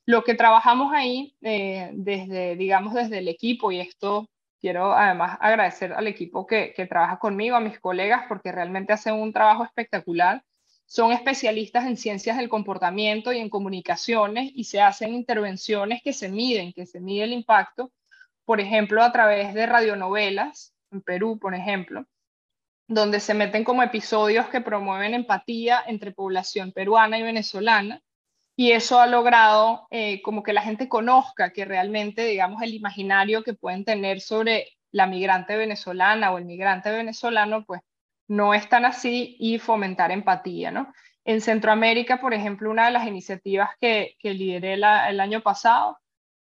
Lo 0.07 0.23
que 0.23 0.35
trabajamos 0.35 0.93
ahí 0.93 1.35
eh, 1.41 1.91
desde, 1.95 2.57
digamos, 2.57 2.93
desde 2.95 3.19
el 3.19 3.29
equipo, 3.29 3.73
y 3.73 3.81
esto 3.81 4.29
quiero 4.61 4.93
además 4.93 5.39
agradecer 5.41 5.95
al 5.95 6.07
equipo 6.07 6.47
que, 6.47 6.75
que 6.75 6.87
trabaja 6.87 7.19
conmigo, 7.19 7.57
a 7.57 7.61
mis 7.61 7.81
colegas, 7.81 8.25
porque 8.29 8.53
realmente 8.53 8.93
hacen 8.93 9.15
un 9.15 9.33
trabajo 9.33 9.65
espectacular. 9.65 10.43
Son 10.87 11.13
especialistas 11.13 11.87
en 11.87 11.97
ciencias 11.97 12.37
del 12.37 12.49
comportamiento 12.49 13.33
y 13.33 13.39
en 13.39 13.51
comunicaciones 13.51 14.51
y 14.55 14.65
se 14.65 14.81
hacen 14.81 15.15
intervenciones 15.15 16.03
que 16.03 16.13
se 16.13 16.29
miden, 16.29 16.73
que 16.73 16.87
se 16.87 17.01
mide 17.01 17.25
el 17.25 17.33
impacto, 17.33 17.93
por 18.45 18.61
ejemplo, 18.61 19.03
a 19.03 19.13
través 19.13 19.55
de 19.55 19.67
radionovelas, 19.67 20.75
en 20.91 21.01
Perú, 21.03 21.39
por 21.39 21.55
ejemplo, 21.55 22.07
donde 22.87 23.21
se 23.21 23.35
meten 23.35 23.65
como 23.65 23.83
episodios 23.83 24.49
que 24.49 24.61
promueven 24.61 25.15
empatía 25.15 25.83
entre 25.87 26.13
población 26.13 26.73
peruana 26.73 27.19
y 27.19 27.23
venezolana 27.23 28.03
y 28.57 28.73
eso 28.73 29.01
ha 29.01 29.07
logrado 29.07 29.89
eh, 29.91 30.23
como 30.23 30.43
que 30.43 30.53
la 30.53 30.63
gente 30.63 30.89
conozca 30.89 31.53
que 31.53 31.65
realmente, 31.65 32.25
digamos, 32.25 32.63
el 32.63 32.75
imaginario 32.75 33.43
que 33.43 33.55
pueden 33.55 33.85
tener 33.85 34.21
sobre 34.21 34.69
la 34.93 35.07
migrante 35.07 35.57
venezolana 35.57 36.31
o 36.33 36.39
el 36.39 36.45
migrante 36.45 36.91
venezolano, 36.91 37.65
pues 37.65 37.81
no 38.29 38.55
es 38.55 38.69
tan 38.69 38.85
así 38.85 39.37
y 39.39 39.59
fomentar 39.59 40.11
empatía, 40.11 40.71
¿no? 40.71 40.93
En 41.25 41.41
Centroamérica, 41.41 42.21
por 42.21 42.35
ejemplo, 42.35 42.71
una 42.71 42.87
de 42.87 42.93
las 42.93 43.07
iniciativas 43.07 43.71
que, 43.81 44.17
que 44.19 44.35
lideré 44.35 44.75
el 44.75 45.21
año 45.21 45.41
pasado, 45.41 45.99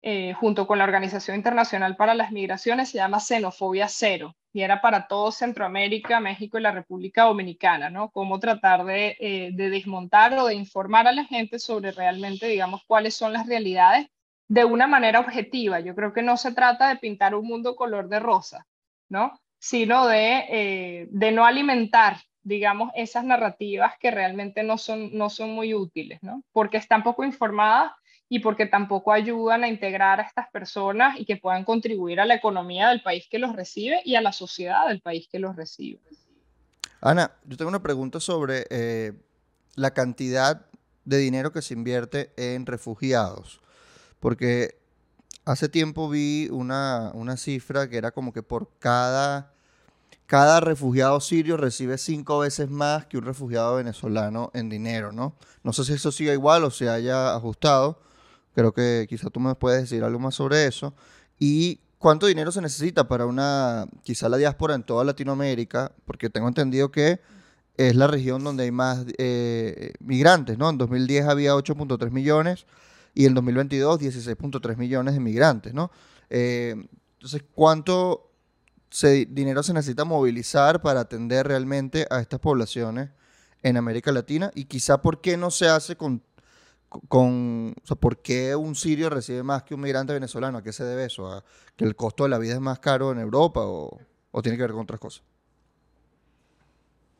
eh, 0.03 0.33
junto 0.33 0.65
con 0.65 0.79
la 0.79 0.83
Organización 0.85 1.37
Internacional 1.37 1.95
para 1.95 2.15
las 2.15 2.31
Migraciones, 2.31 2.89
se 2.89 2.97
llama 2.97 3.19
Xenofobia 3.19 3.87
Cero 3.87 4.35
y 4.53 4.61
era 4.61 4.81
para 4.81 5.07
todo 5.07 5.31
Centroamérica, 5.31 6.19
México 6.19 6.57
y 6.57 6.61
la 6.61 6.71
República 6.71 7.23
Dominicana, 7.23 7.89
¿no? 7.89 8.09
Cómo 8.09 8.39
tratar 8.39 8.83
de, 8.85 9.15
eh, 9.19 9.51
de, 9.53 9.69
desmontar 9.69 10.33
o 10.39 10.47
de 10.47 10.55
informar 10.55 11.07
a 11.07 11.11
la 11.11 11.25
gente 11.25 11.59
sobre 11.59 11.91
realmente, 11.91 12.47
digamos, 12.47 12.81
cuáles 12.85 13.15
son 13.15 13.31
las 13.33 13.47
realidades 13.47 14.07
de 14.47 14.65
una 14.65 14.87
manera 14.87 15.19
objetiva. 15.19 15.79
Yo 15.79 15.95
creo 15.95 16.13
que 16.13 16.23
no 16.23 16.35
se 16.35 16.53
trata 16.53 16.89
de 16.89 16.97
pintar 16.97 17.35
un 17.35 17.47
mundo 17.47 17.75
color 17.75 18.09
de 18.09 18.19
rosa, 18.19 18.67
¿no? 19.07 19.39
Sino 19.63 20.07
de, 20.07 20.45
eh, 20.49 21.07
de 21.11 21.31
no 21.31 21.45
alimentar, 21.45 22.17
digamos, 22.41 22.91
esas 22.95 23.23
narrativas 23.23 23.93
que 23.99 24.09
realmente 24.09 24.63
no 24.63 24.79
son, 24.79 25.15
no 25.15 25.29
son 25.29 25.51
muy 25.51 25.75
útiles, 25.75 26.17
¿no? 26.23 26.43
Porque 26.51 26.77
están 26.77 27.03
poco 27.03 27.23
informadas 27.23 27.91
y 28.27 28.39
porque 28.39 28.65
tampoco 28.65 29.11
ayudan 29.11 29.63
a 29.63 29.67
integrar 29.67 30.19
a 30.19 30.23
estas 30.23 30.49
personas 30.51 31.19
y 31.19 31.25
que 31.25 31.35
puedan 31.35 31.63
contribuir 31.65 32.19
a 32.19 32.25
la 32.25 32.33
economía 32.33 32.87
del 32.87 33.03
país 33.03 33.27
que 33.29 33.37
los 33.37 33.53
recibe 33.55 34.01
y 34.05 34.15
a 34.15 34.21
la 34.21 34.31
sociedad 34.31 34.87
del 34.87 35.01
país 35.01 35.27
que 35.29 35.37
los 35.37 35.55
recibe. 35.55 35.99
Ana, 37.01 37.31
yo 37.45 37.57
tengo 37.57 37.67
una 37.67 37.83
pregunta 37.83 38.19
sobre 38.19 38.65
eh, 38.69 39.11
la 39.75 39.91
cantidad 39.91 40.65
de 41.03 41.17
dinero 41.17 41.51
que 41.51 41.61
se 41.61 41.73
invierte 41.73 42.31
en 42.37 42.65
refugiados, 42.65 43.59
porque 44.19 44.79
hace 45.43 45.67
tiempo 45.67 46.09
vi 46.09 46.47
una, 46.51 47.11
una 47.13 47.35
cifra 47.37 47.89
que 47.89 47.97
era 47.97 48.11
como 48.11 48.31
que 48.31 48.43
por 48.43 48.69
cada, 48.79 49.50
cada 50.31 50.61
refugiado 50.61 51.19
sirio 51.19 51.57
recibe 51.57 51.97
cinco 51.97 52.39
veces 52.39 52.69
más 52.69 53.05
que 53.05 53.17
un 53.17 53.25
refugiado 53.25 53.75
venezolano 53.75 54.49
en 54.53 54.69
dinero, 54.69 55.11
¿no? 55.11 55.35
No 55.61 55.73
sé 55.73 55.83
si 55.83 55.91
eso 55.91 56.09
sigue 56.09 56.31
igual 56.31 56.63
o 56.63 56.71
se 56.71 56.87
haya 56.87 57.35
ajustado, 57.35 57.99
Creo 58.55 58.73
que 58.73 59.07
quizá 59.09 59.29
tú 59.29 59.41
me 59.41 59.53
puedes 59.55 59.81
decir 59.81 60.05
algo 60.05 60.19
más 60.19 60.35
sobre 60.35 60.65
eso. 60.67 60.93
¿Y 61.37 61.81
cuánto 61.97 62.27
dinero 62.27 62.49
se 62.53 62.61
necesita 62.61 63.09
para 63.09 63.25
una, 63.25 63.87
quizá 64.03 64.29
la 64.29 64.37
diáspora 64.37 64.73
en 64.73 64.83
toda 64.83 65.03
Latinoamérica? 65.03 65.91
Porque 66.05 66.29
tengo 66.29 66.47
entendido 66.47 66.91
que 66.91 67.19
es 67.75 67.93
la 67.97 68.07
región 68.07 68.41
donde 68.41 68.63
hay 68.63 68.71
más 68.71 69.05
eh, 69.17 69.91
migrantes, 69.99 70.57
¿no? 70.57 70.69
En 70.69 70.77
2010 70.77 71.25
había 71.25 71.55
8.3 71.55 72.09
millones 72.09 72.67
y 73.13 73.25
en 73.25 73.33
2022 73.33 73.99
16.3 73.99 74.77
millones 74.77 75.13
de 75.13 75.19
migrantes, 75.19 75.73
¿no? 75.73 75.91
Eh, 76.29 76.75
entonces, 77.15 77.43
¿cuánto 77.53 78.30
dinero 79.29 79.63
se 79.63 79.73
necesita 79.73 80.05
movilizar 80.05 80.81
para 80.81 81.01
atender 81.01 81.47
realmente 81.47 82.05
a 82.09 82.19
estas 82.19 82.39
poblaciones 82.39 83.09
en 83.63 83.77
América 83.77 84.11
Latina? 84.11 84.51
Y 84.53 84.65
quizá, 84.65 85.01
¿por 85.01 85.21
qué 85.21 85.37
no 85.37 85.51
se 85.51 85.67
hace 85.67 85.95
con 85.95 86.23
con, 87.07 87.73
o 87.81 87.87
sea, 87.87 87.95
¿por 87.95 88.21
qué 88.21 88.55
un 88.55 88.75
sirio 88.75 89.09
recibe 89.09 89.43
más 89.43 89.63
que 89.63 89.73
un 89.73 89.81
migrante 89.81 90.13
venezolano? 90.13 90.57
¿A 90.57 90.63
qué 90.63 90.73
se 90.73 90.83
debe 90.83 91.05
eso? 91.05 91.31
¿A 91.31 91.43
que 91.77 91.85
el 91.85 91.95
costo 91.95 92.23
de 92.23 92.29
la 92.29 92.37
vida 92.37 92.53
es 92.53 92.59
más 92.59 92.79
caro 92.79 93.11
en 93.11 93.19
Europa 93.19 93.61
o, 93.61 93.97
o 94.31 94.41
tiene 94.41 94.57
que 94.57 94.63
ver 94.63 94.71
con 94.71 94.81
otras 94.81 94.99
cosas? 94.99 95.23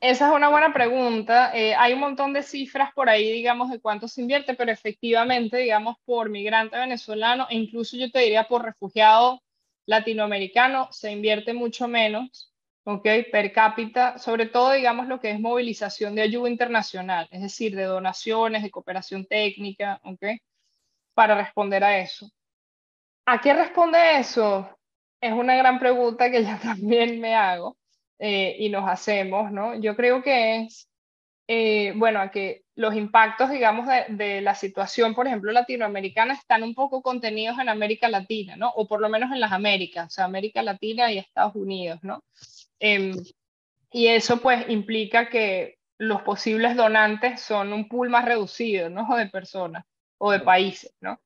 Esa 0.01 0.29
es 0.29 0.35
una 0.35 0.49
buena 0.49 0.73
pregunta. 0.73 1.55
Eh, 1.55 1.75
hay 1.75 1.93
un 1.93 1.99
montón 1.99 2.33
de 2.33 2.43
cifras 2.43 2.91
por 2.93 3.07
ahí, 3.07 3.31
digamos, 3.31 3.69
de 3.69 3.79
cuánto 3.79 4.07
se 4.07 4.21
invierte, 4.21 4.55
pero 4.55 4.71
efectivamente, 4.71 5.57
digamos, 5.57 5.95
por 6.05 6.29
migrante 6.29 6.77
venezolano, 6.77 7.47
e 7.49 7.55
incluso 7.55 7.95
yo 7.95 8.11
te 8.11 8.19
diría 8.19 8.47
por 8.47 8.65
refugiado 8.65 9.41
latinoamericano, 9.91 10.87
se 10.91 11.11
invierte 11.11 11.53
mucho 11.53 11.87
menos 11.87 12.51
¿ok? 12.83 13.07
Per 13.31 13.51
cápita, 13.51 14.17
sobre 14.17 14.47
todo, 14.47 14.71
digamos, 14.71 15.07
lo 15.07 15.19
que 15.19 15.31
es 15.31 15.39
movilización 15.39 16.15
de 16.15 16.23
ayuda 16.23 16.49
internacional, 16.49 17.27
es 17.31 17.41
decir, 17.41 17.75
de 17.75 17.83
donaciones, 17.83 18.63
de 18.63 18.71
cooperación 18.71 19.25
técnica, 19.25 19.99
¿ok? 20.03 20.23
Para 21.13 21.35
responder 21.35 21.83
a 21.83 21.99
eso. 21.99 22.29
¿A 23.25 23.39
qué 23.39 23.53
responde 23.53 24.19
eso? 24.19 24.69
Es 25.21 25.33
una 25.33 25.55
gran 25.55 25.79
pregunta 25.79 26.31
que 26.31 26.43
yo 26.45 26.57
también 26.61 27.19
me 27.19 27.35
hago 27.35 27.77
eh, 28.19 28.55
y 28.59 28.69
nos 28.69 28.87
hacemos, 28.89 29.51
¿no? 29.51 29.75
Yo 29.79 29.95
creo 29.95 30.21
que 30.23 30.61
es, 30.61 30.87
eh, 31.53 31.91
bueno, 31.97 32.21
a 32.21 32.31
que 32.31 32.63
los 32.75 32.95
impactos, 32.95 33.49
digamos, 33.49 33.85
de, 34.07 34.39
la 34.39 34.55
situación, 34.55 35.13
por 35.13 35.27
ejemplo, 35.27 35.51
latinoamericana, 35.51 36.33
están 36.33 36.63
un 36.63 36.73
poco 36.73 37.01
contenidos 37.01 37.59
en 37.59 37.67
América 37.67 38.07
Latina, 38.07 38.55
¿no? 38.55 38.69
O 38.69 38.87
por 38.87 39.01
lo 39.01 39.09
menos 39.09 39.33
en 39.33 39.41
las 39.41 39.51
Américas, 39.51 40.07
o 40.07 40.09
sea, 40.11 40.23
América 40.23 40.63
Latina 40.63 41.11
y 41.11 41.17
Estados 41.17 41.53
Unidos, 41.55 41.99
¿no? 42.03 42.23
Em, 42.79 43.17
y 43.91 44.07
eso 44.07 44.37
pues 44.39 44.69
implica 44.69 45.27
que 45.27 45.77
los 45.97 46.21
posibles 46.21 46.77
donantes 46.77 47.41
son 47.41 47.73
un 47.73 47.89
pool 47.89 48.09
más 48.09 48.23
reducido, 48.23 48.89
¿no? 48.89 49.13
De 49.17 49.27
personas 49.27 49.83
o 50.19 50.31
de 50.31 50.39
países, 50.39 50.95
¿no? 51.01 51.19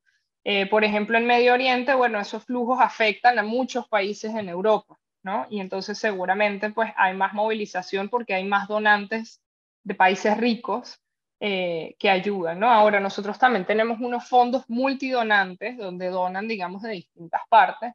Eh, 0.44 0.66
por 0.68 0.84
ejemplo, 0.84 1.20
en 1.20 1.28
Medio 1.28 1.54
Oriente, 1.54 1.94
bueno, 1.94 2.20
esos 2.20 2.46
flujos 2.46 2.80
afectan 2.82 3.38
a 3.38 3.44
muchos 3.44 3.88
países 3.88 4.34
en 4.34 4.50
Europa, 4.50 4.98
¿no? 5.22 5.46
Y 5.52 5.60
entonces 5.60 6.00
seguramente 6.00 6.72
pues 6.72 6.92
hay 6.98 7.14
más 7.14 7.34
movilización 7.34 8.10
porque 8.10 8.34
hay 8.34 8.46
más 8.46 8.68
donantes 8.68 9.45
de 9.86 9.96
países 9.96 10.36
ricos 10.38 11.02
eh, 11.40 11.96
que 11.98 12.10
ayudan, 12.10 12.60
¿no? 12.60 12.70
Ahora 12.70 13.00
nosotros 13.00 13.40
también 13.40 13.66
tenemos 13.66 14.02
unos 14.02 14.28
fondos 14.28 14.66
multidonantes 14.68 15.78
donde 15.78 16.10
donan, 16.10 16.50
digamos, 16.50 16.82
de 16.82 16.92
distintas 16.92 17.42
partes 17.48 17.94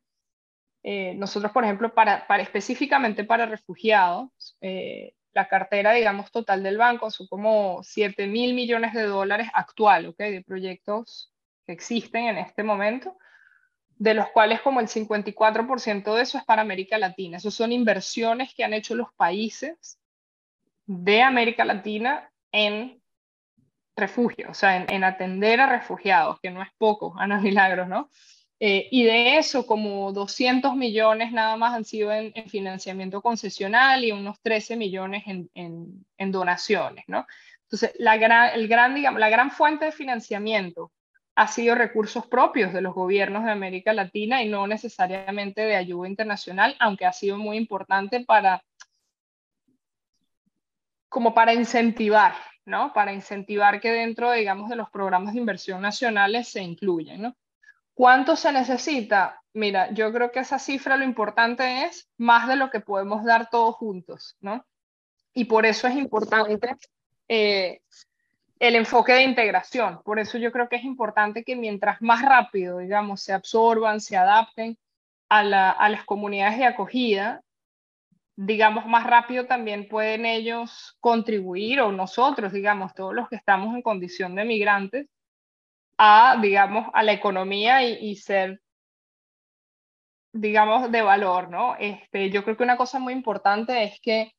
eh, 0.83 1.14
nosotros, 1.14 1.53
por 1.53 1.64
ejemplo, 1.64 1.92
para, 1.94 2.24
específicamente 2.38 3.24
para 3.24 3.46
refugiados, 3.46 4.57
eh, 4.61 5.14
la 5.33 5.46
cartera, 5.48 5.92
digamos, 5.92 6.33
total 6.33 6.62
del 6.62 6.79
banco 6.79 7.11
son 7.11 7.26
como 7.29 7.81
7 7.83 8.26
mil 8.26 8.55
millones 8.55 8.94
de 8.94 9.03
dólares 9.03 9.48
actual, 9.55 10.07
¿ok? 10.07 10.18
De 10.18 10.44
proyectos 10.44 11.33
que 11.66 11.72
existen 11.72 12.24
en 12.24 12.38
este 12.38 12.62
momento, 12.62 13.16
de 13.96 14.14
los 14.14 14.29
cuales 14.31 14.62
como 14.62 14.81
el 14.81 14.88
54% 14.88 16.14
de 16.14 16.22
eso 16.22 16.38
es 16.38 16.44
para 16.44 16.62
América 16.62 16.98
Latina. 16.98 17.37
Esos 17.37 17.55
son 17.55 17.72
inversiones 17.72 18.55
que 18.55 18.64
han 18.64 18.72
hecho 18.72 18.94
los 18.94 19.12
países 19.14 20.00
de 20.92 21.22
América 21.22 21.64
Latina 21.64 22.29
en 22.50 23.00
refugio, 23.96 24.48
o 24.50 24.55
sea, 24.55 24.76
en, 24.76 24.90
en 24.92 25.05
atender 25.05 25.61
a 25.61 25.66
refugiados, 25.66 26.40
que 26.40 26.50
no 26.50 26.62
es 26.62 26.68
poco, 26.79 27.14
Ana 27.18 27.40
Milagros, 27.40 27.87
¿no? 27.87 28.11
Eh, 28.59 28.88
y 28.90 29.05
de 29.05 29.38
eso, 29.38 29.66
como 29.66 30.12
200 30.12 30.74
millones 30.74 31.33
nada 31.33 31.57
más 31.57 31.74
han 31.74 31.85
sido 31.85 32.12
en, 32.12 32.33
financiamiento 32.50 33.22
concesional 33.22 34.05
y 34.05 34.12
unos 34.12 34.38
13 34.42 34.76
millones 34.76 35.24
en, 35.26 36.05
donaciones, 36.33 37.05
¿no? 37.07 37.26
Entonces, 37.62 37.94
el 37.98 38.68
gran, 38.68 38.94
digamos, 38.94 39.20
la 39.20 39.31
gran 39.31 39.50
fuente 39.50 39.87
de 39.87 39.92
financiamiento 39.92 40.92
ha 41.37 41.46
sido 41.46 41.74
recursos 41.74 42.26
propios 42.26 42.72
de 42.74 42.83
los 42.83 42.94
gobiernos 42.94 43.44
de 43.44 43.53
América 43.53 43.94
Latina 43.94 44.42
y 44.42 44.48
no 44.48 44.66
necesariamente 44.66 45.62
de 45.62 45.76
ayuda 45.76 46.09
internacional, 46.09 46.76
aunque 46.81 47.07
ha 47.07 47.12
sido 47.12 47.38
muy 47.38 47.57
importante 47.57 48.24
para, 48.24 48.62
como 51.11 51.35
para 51.35 51.53
incentivar, 51.53 52.35
¿no? 52.64 52.94
Para 52.94 53.12
incentivar 53.12 53.81
que 53.81 53.90
dentro, 53.90 54.33
digamos, 54.33 54.70
de 54.70 54.77
los 54.77 54.88
programas 54.88 55.35
de 55.35 55.40
inversión 55.40 55.83
nacionales 55.83 56.49
se 56.49 56.62
incluyan, 56.62 57.20
¿no? 57.20 57.37
¿Cuánto 57.92 58.37
se 58.37 58.51
necesita? 58.53 59.42
Mira, 59.53 59.90
yo 59.92 60.11
creo 60.12 60.31
que 60.31 60.40
esa 60.40 60.59
cifra 60.59 60.96
lo 60.96 61.05
importante 61.05 61.85
es 61.85 62.09
más 62.16 62.49
de 62.49 62.57
lo 62.57 62.70
que 62.70 62.81
podemos 62.81 63.25
dar 63.25 63.51
todos 63.51 63.75
juntos, 63.75 64.38
¿no? 64.40 64.64
Y 65.35 65.44
por 65.44 65.66
eso 65.66 65.87
es 65.87 65.96
importante 65.96 66.77
eh, 67.29 67.83
el 68.61 68.77
enfoque 68.77 69.12
de 69.12 69.25
integración. 69.25 70.01
Por 70.05 70.18
eso 70.18 70.38
yo 70.38 70.53
creo 70.53 70.68
que 70.68 70.77
es 70.77 70.85
importante 70.85 71.44
que 71.44 71.57
mientras 71.57 72.01
más 72.01 72.23
rápido, 72.23 72.79
digamos, 72.79 73.20
se 73.20 73.33
absorban, 73.33 74.01
se 74.01 74.16
adapten 74.16 74.79
a, 75.29 75.42
las 75.42 76.05
comunidades 76.05 76.59
de 76.59 76.66
acogida, 76.66 77.42
digamos, 78.37 78.87
más 78.87 79.07
rápido 79.07 79.47
también 79.47 79.88
pueden 79.88 80.25
ellos 80.25 80.97
contribuir, 81.01 81.81
o 81.81 81.93
nosotros, 81.93 82.53
digamos, 82.53 82.95
todos 82.95 83.14
los 83.14 83.29
que 83.29 83.37
estamos 83.37 83.75
en 83.75 83.83
condición 83.83 84.35
de 84.35 84.45
migrantes, 84.45 85.09
a, 85.99 86.38
digamos, 86.40 86.88
a 86.95 87.03
la 87.03 87.12
economía 87.12 87.83
y, 87.83 88.16
ser, 88.16 88.62
digamos, 90.33 90.90
de 90.90 91.03
valor, 91.03 91.51
¿no? 91.51 91.77
Este, 91.79 92.31
yo 92.31 92.43
creo 92.45 92.57
que 92.57 92.62
una 92.62 92.77
cosa 92.79 92.99
muy 92.99 93.12
importante 93.12 93.85
es 93.85 94.01
que 94.01 94.33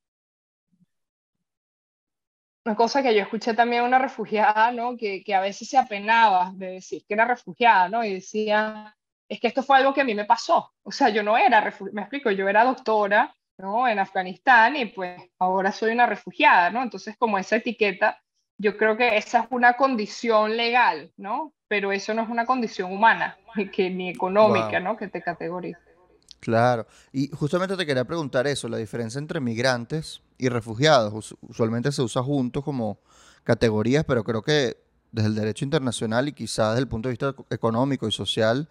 una 2.65 2.75
cosa 2.75 3.01
que 3.03 3.13
yo 3.15 3.21
escuché 3.21 3.53
también 3.53 3.83
a 3.83 3.85
una 3.85 3.99
refugiada, 3.99 4.71
¿no? 4.71 4.97
Que, 4.97 5.23
que, 5.23 5.35
a 5.35 5.41
veces 5.41 5.67
se 5.69 5.77
apenaba 5.77 6.51
de 6.55 6.73
decir 6.73 7.03
que 7.07 7.13
era 7.13 7.25
refugiada, 7.25 7.89
¿no? 7.89 8.03
Y 8.03 8.13
decía, 8.15 8.95
es 9.27 9.39
que 9.39 9.47
esto 9.47 9.63
fue 9.63 9.77
algo 9.77 9.93
que 9.93 10.01
a 10.01 10.05
mí 10.05 10.13
me 10.15 10.25
pasó. 10.25 10.73
O 10.83 10.91
sea, 10.91 11.09
yo 11.09 11.23
no 11.23 11.37
era 11.37 11.61
refugiada, 11.61 11.95
me 11.95 12.01
explico, 12.01 12.31
yo 12.31 12.49
era 12.49 12.63
doctora, 12.63 13.35
¿no? 13.57 13.87
En 13.87 13.99
Afganistán 13.99 14.75
y 14.75 14.85
pues 14.85 15.21
ahora 15.39 15.71
soy 15.71 15.91
una 15.91 16.05
refugiada, 16.05 16.69
¿no? 16.69 16.81
Entonces, 16.81 17.15
como 17.17 17.37
esa 17.37 17.57
etiqueta, 17.57 18.21
yo 18.57 18.77
creo 18.77 18.97
que 18.97 19.17
esa 19.17 19.39
es 19.39 19.45
una 19.49 19.73
condición 19.73 20.55
legal, 20.55 21.11
¿no? 21.17 21.53
Pero 21.67 21.91
eso 21.91 22.13
no 22.13 22.23
es 22.23 22.29
una 22.29 22.45
condición 22.45 22.91
humana, 22.91 23.37
que, 23.73 23.89
ni 23.89 24.09
económica, 24.09 24.79
¿no? 24.79 24.97
Que 24.97 25.07
te 25.07 25.21
categoriza. 25.21 25.79
Claro, 26.39 26.87
y 27.11 27.29
justamente 27.29 27.77
te 27.77 27.85
quería 27.85 28.03
preguntar 28.03 28.47
eso, 28.47 28.67
la 28.67 28.77
diferencia 28.77 29.19
entre 29.19 29.39
migrantes 29.39 30.21
y 30.39 30.49
refugiados. 30.49 31.35
Usualmente 31.41 31.91
se 31.91 32.01
usa 32.01 32.23
juntos 32.23 32.63
como 32.63 32.99
categorías, 33.43 34.05
pero 34.05 34.23
creo 34.23 34.41
que 34.41 34.77
desde 35.11 35.29
el 35.29 35.35
derecho 35.35 35.65
internacional 35.65 36.27
y 36.27 36.33
quizás 36.33 36.69
desde 36.69 36.81
el 36.81 36.87
punto 36.87 37.09
de 37.09 37.13
vista 37.13 37.35
económico 37.49 38.07
y 38.07 38.11
social 38.11 38.67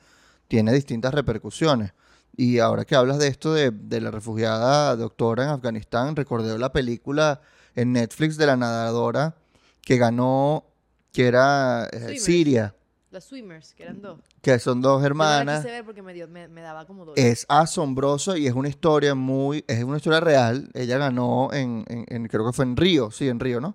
tiene 0.49 0.73
distintas 0.73 1.15
repercusiones. 1.15 1.93
Y 2.37 2.59
ahora 2.59 2.85
que 2.85 2.95
hablas 2.95 3.19
de 3.19 3.29
esto 3.29 3.53
de, 3.53 4.01
la 4.01 4.11
refugiada 4.11 4.97
doctora 4.97 5.45
en 5.45 5.51
Afganistán, 5.51 6.17
recordé 6.17 6.59
la 6.59 6.73
película 6.73 7.41
en 7.75 7.93
Netflix 7.93 8.37
de 8.37 8.47
la 8.47 8.57
nadadora 8.57 9.37
que 9.83 9.97
ganó, 9.97 10.65
que 11.13 11.27
era 11.27 11.87
eh, 11.93 12.19
Siria. 12.19 12.75
Las 13.11 13.25
Swimmers, 13.25 13.75
que 13.75 13.83
eran 13.83 14.01
dos. 14.01 14.21
Que 14.41 14.59
son 14.61 14.81
dos 14.81 15.03
hermanas. 15.03 15.65
ver 15.65 15.85
porque 15.85 16.01
me, 16.01 16.63
daba 16.63 16.87
como 16.87 17.13
Es 17.17 17.45
asombroso 17.49 18.37
y 18.37 18.47
es 18.47 18.55
una 18.55 18.69
historia 18.69 19.17
muy. 19.17 19.65
Es 19.67 19.83
una 19.83 19.97
historia 19.97 20.21
real. 20.21 20.71
Ella 20.75 20.97
ganó 20.97 21.53
en, 21.53 21.85
creo 22.29 22.47
que 22.47 22.53
fue 22.53 22.65
en 22.65 22.77
Río, 22.77 23.11
sí, 23.11 23.29
en 23.29 23.41
Río, 23.41 23.61
¿no? 23.61 23.75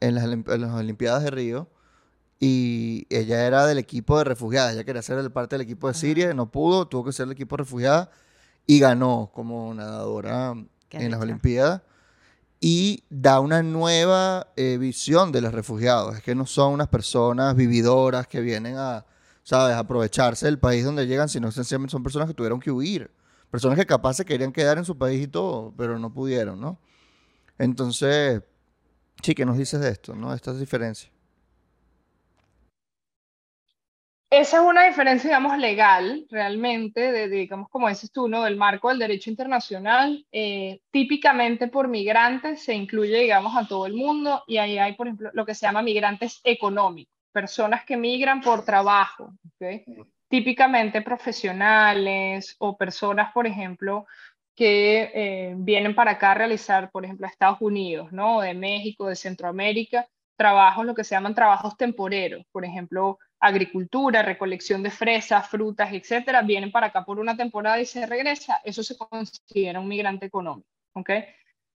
En 0.00 0.14
las, 0.14 0.24
en 0.24 0.60
las 0.60 0.70
Olimpiadas 0.72 1.24
de 1.24 1.30
Río. 1.32 1.68
Y 2.40 3.06
ella 3.10 3.46
era 3.46 3.66
del 3.66 3.78
equipo 3.78 4.18
de 4.18 4.24
refugiadas. 4.24 4.74
Ella 4.74 4.84
quería 4.84 5.02
ser 5.02 5.30
parte 5.32 5.56
del 5.56 5.62
equipo 5.62 5.88
de 5.88 5.94
Siria, 5.94 6.34
no 6.34 6.50
pudo, 6.50 6.86
tuvo 6.86 7.04
que 7.04 7.12
ser 7.12 7.26
el 7.26 7.32
equipo 7.32 7.56
de 7.56 7.62
refugiadas 7.62 8.08
y 8.66 8.78
ganó 8.78 9.30
como 9.32 9.72
nadadora 9.74 10.54
en 10.90 11.10
las 11.10 11.20
Olimpiadas 11.20 11.82
y 12.60 13.04
da 13.10 13.40
una 13.40 13.62
nueva 13.62 14.48
eh, 14.56 14.78
visión 14.78 15.32
de 15.32 15.42
los 15.42 15.52
refugiados. 15.52 16.16
Es 16.16 16.22
que 16.22 16.34
no 16.34 16.46
son 16.46 16.72
unas 16.72 16.88
personas 16.88 17.54
vividoras 17.54 18.26
que 18.26 18.40
vienen 18.40 18.76
a, 18.78 19.04
¿sabes?, 19.42 19.76
aprovecharse 19.76 20.46
del 20.46 20.58
país 20.58 20.84
donde 20.84 21.06
llegan, 21.06 21.28
sino 21.28 21.52
sencillamente 21.52 21.92
son 21.92 22.02
personas 22.02 22.26
que 22.26 22.34
tuvieron 22.34 22.60
que 22.60 22.70
huir. 22.70 23.10
Personas 23.50 23.78
que 23.78 23.84
capaz 23.86 24.14
se 24.14 24.24
querían 24.24 24.50
quedar 24.50 24.78
en 24.78 24.84
su 24.84 24.96
país 24.96 25.22
y 25.22 25.28
todo, 25.28 25.74
pero 25.76 25.98
no 25.98 26.12
pudieron, 26.12 26.58
¿no? 26.58 26.78
Entonces, 27.58 28.42
sí, 29.22 29.34
¿qué 29.34 29.44
nos 29.44 29.58
dices 29.58 29.80
de 29.80 29.90
esto, 29.90 30.14
no? 30.14 30.34
Estas 30.34 30.58
diferencias. 30.58 31.12
Esa 34.30 34.56
es 34.56 34.62
una 34.64 34.84
diferencia, 34.84 35.28
digamos, 35.28 35.58
legal, 35.58 36.26
realmente, 36.28 37.12
de, 37.12 37.28
digamos, 37.28 37.68
como 37.68 37.88
dices 37.88 38.10
tú, 38.10 38.28
¿no? 38.28 38.42
Del 38.42 38.56
marco 38.56 38.88
del 38.88 38.98
derecho 38.98 39.30
internacional. 39.30 40.26
Eh, 40.32 40.80
típicamente 40.90 41.68
por 41.68 41.86
migrantes 41.86 42.64
se 42.64 42.74
incluye, 42.74 43.20
digamos, 43.20 43.56
a 43.56 43.68
todo 43.68 43.86
el 43.86 43.94
mundo 43.94 44.42
y 44.46 44.56
ahí 44.56 44.78
hay, 44.78 44.94
por 44.94 45.06
ejemplo, 45.06 45.30
lo 45.34 45.46
que 45.46 45.54
se 45.54 45.66
llama 45.66 45.82
migrantes 45.82 46.40
económicos, 46.42 47.14
personas 47.32 47.84
que 47.84 47.96
migran 47.96 48.40
por 48.40 48.64
trabajo. 48.64 49.32
Típicamente 50.28 51.00
profesionales 51.02 52.56
o 52.58 52.76
personas, 52.76 53.32
por 53.32 53.46
ejemplo, 53.46 54.06
que 54.56 55.10
eh, 55.14 55.54
vienen 55.56 55.94
para 55.94 56.12
acá 56.12 56.32
a 56.32 56.34
realizar, 56.34 56.90
por 56.90 57.04
ejemplo, 57.04 57.26
a 57.26 57.30
Estados 57.30 57.60
Unidos, 57.60 58.10
¿no? 58.12 58.40
De 58.40 58.54
México, 58.54 59.06
de 59.06 59.16
Centroamérica, 59.16 60.08
trabajos, 60.36 60.84
lo 60.84 60.94
que 60.94 61.04
se 61.04 61.14
llaman 61.14 61.34
trabajos 61.34 61.76
temporeros, 61.76 62.44
por 62.50 62.64
ejemplo, 62.64 63.18
agricultura, 63.40 64.22
recolección 64.22 64.82
de 64.82 64.90
fresas, 64.90 65.48
frutas, 65.48 65.92
etcétera, 65.92 66.42
vienen 66.42 66.72
para 66.72 66.86
acá 66.86 67.04
por 67.04 67.18
una 67.18 67.36
temporada 67.36 67.78
y 67.78 67.86
se 67.86 68.06
regresa, 68.06 68.60
eso 68.64 68.82
se 68.82 68.96
considera 68.96 69.80
un 69.80 69.88
migrante 69.88 70.26
económico. 70.26 70.68
¿okay? 70.94 71.26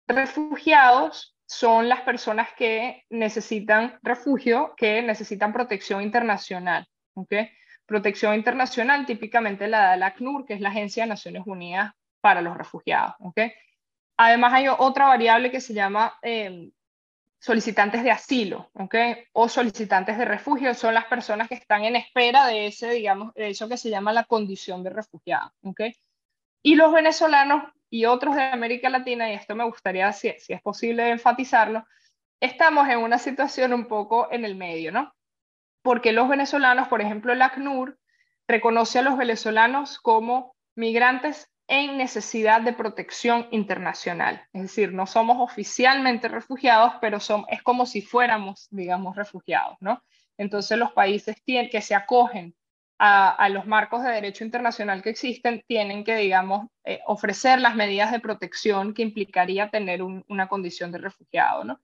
Refugiados 0.06 1.36
son 1.46 1.88
las 1.88 2.00
personas 2.00 2.48
que 2.56 3.04
necesitan 3.10 3.98
refugio, 4.02 4.74
que 4.76 5.02
necesitan 5.02 5.52
protección 5.52 6.02
internacional. 6.02 6.86
¿okay? 7.14 7.50
Protección 7.84 8.34
internacional 8.34 9.04
típicamente 9.04 9.68
la 9.68 9.80
da 9.80 9.96
la 9.96 10.06
ACNUR, 10.06 10.46
que 10.46 10.54
es 10.54 10.60
la 10.60 10.70
Agencia 10.70 11.04
de 11.04 11.10
Naciones 11.10 11.42
Unidas 11.46 11.92
para 12.20 12.40
los 12.40 12.56
Refugiados. 12.56 13.14
¿okay? 13.20 13.52
Además 14.16 14.52
hay 14.54 14.68
otra 14.68 15.06
variable 15.06 15.50
que 15.50 15.60
se 15.60 15.74
llama 15.74 16.18
eh, 16.22 16.70
solicitantes 17.38 18.02
de 18.02 18.10
asilo, 18.10 18.70
¿ok? 18.74 18.94
O 19.32 19.48
solicitantes 19.48 20.18
de 20.18 20.24
refugio, 20.24 20.74
son 20.74 20.94
las 20.94 21.04
personas 21.06 21.48
que 21.48 21.54
están 21.54 21.84
en 21.84 21.96
espera 21.96 22.46
de 22.46 22.66
ese, 22.66 22.90
digamos, 22.90 23.32
eso 23.36 23.68
que 23.68 23.76
se 23.76 23.90
llama 23.90 24.12
la 24.12 24.24
condición 24.24 24.82
de 24.82 24.90
refugiado, 24.90 25.52
¿ok? 25.62 25.82
Y 26.62 26.74
los 26.74 26.92
venezolanos 26.92 27.72
y 27.90 28.04
otros 28.04 28.34
de 28.34 28.42
América 28.42 28.90
Latina, 28.90 29.30
y 29.30 29.34
esto 29.34 29.54
me 29.54 29.64
gustaría, 29.64 30.12
si, 30.12 30.32
si 30.38 30.52
es 30.52 30.60
posible 30.60 31.10
enfatizarlo, 31.10 31.86
estamos 32.40 32.88
en 32.88 32.98
una 32.98 33.18
situación 33.18 33.72
un 33.72 33.86
poco 33.86 34.28
en 34.32 34.44
el 34.44 34.56
medio, 34.56 34.92
¿no? 34.92 35.14
Porque 35.82 36.12
los 36.12 36.28
venezolanos, 36.28 36.88
por 36.88 37.00
ejemplo, 37.00 37.32
el 37.32 37.42
ACNUR 37.42 37.98
reconoce 38.48 38.98
a 38.98 39.02
los 39.02 39.16
venezolanos 39.16 39.98
como 40.00 40.56
migrantes 40.74 41.50
en 41.68 41.98
necesidad 41.98 42.62
de 42.62 42.72
protección 42.72 43.46
internacional. 43.50 44.42
Es 44.52 44.62
decir, 44.62 44.92
no 44.92 45.06
somos 45.06 45.36
oficialmente 45.38 46.26
refugiados, 46.28 46.94
pero 47.00 47.20
son, 47.20 47.44
es 47.48 47.62
como 47.62 47.86
si 47.86 48.00
fuéramos, 48.00 48.68
digamos, 48.70 49.14
refugiados, 49.16 49.76
¿no? 49.80 50.02
Entonces 50.38 50.78
los 50.78 50.92
países 50.92 51.36
tienen, 51.44 51.70
que 51.70 51.82
se 51.82 51.94
acogen 51.94 52.54
a, 52.98 53.48
los 53.50 53.66
marcos 53.66 54.02
de 54.02 54.10
derecho 54.10 54.44
internacional 54.44 55.02
que 55.02 55.10
existen 55.10 55.62
tienen 55.68 56.04
que, 56.04 56.16
digamos, 56.16 56.68
eh, 56.84 57.00
ofrecer 57.06 57.60
las 57.60 57.76
medidas 57.76 58.10
de 58.10 58.18
protección 58.18 58.92
que 58.94 59.02
implicaría 59.02 59.70
tener 59.70 60.02
una 60.02 60.48
condición 60.48 60.90
de 60.90 60.98
refugiado, 60.98 61.64
¿no? 61.64 61.80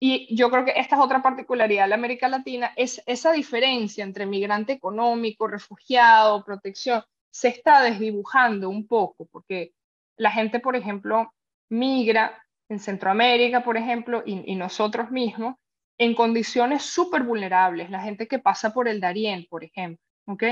Y 0.00 0.34
yo 0.36 0.50
creo 0.50 0.64
que 0.64 0.74
esta 0.76 0.96
es 0.96 1.02
otra 1.02 1.22
particularidad 1.22 1.84
de 1.84 1.88
la 1.88 1.94
América 1.94 2.28
Latina, 2.28 2.72
es 2.76 3.02
esa 3.06 3.32
diferencia 3.32 4.04
entre 4.04 4.26
migrante 4.26 4.74
económico, 4.74 5.48
refugiado, 5.48 6.44
protección, 6.44 7.02
se 7.34 7.48
está 7.48 7.82
desdibujando 7.82 8.70
un 8.70 8.86
poco, 8.86 9.26
porque 9.26 9.72
la 10.16 10.30
gente, 10.30 10.60
por 10.60 10.76
ejemplo, 10.76 11.34
migra 11.68 12.40
en 12.68 12.78
Centroamérica, 12.78 13.64
por 13.64 13.76
ejemplo, 13.76 14.22
y, 14.24 14.54
nosotros 14.54 15.10
mismos, 15.10 15.56
en 15.98 16.14
condiciones 16.14 16.84
súper 16.84 17.24
vulnerables, 17.24 17.90
la 17.90 18.00
gente 18.00 18.28
que 18.28 18.38
pasa 18.38 18.72
por 18.72 18.86
el 18.86 19.00
Darién, 19.00 19.46
por 19.50 19.64
ejemplo, 19.64 20.00
¿ok? 20.26 20.44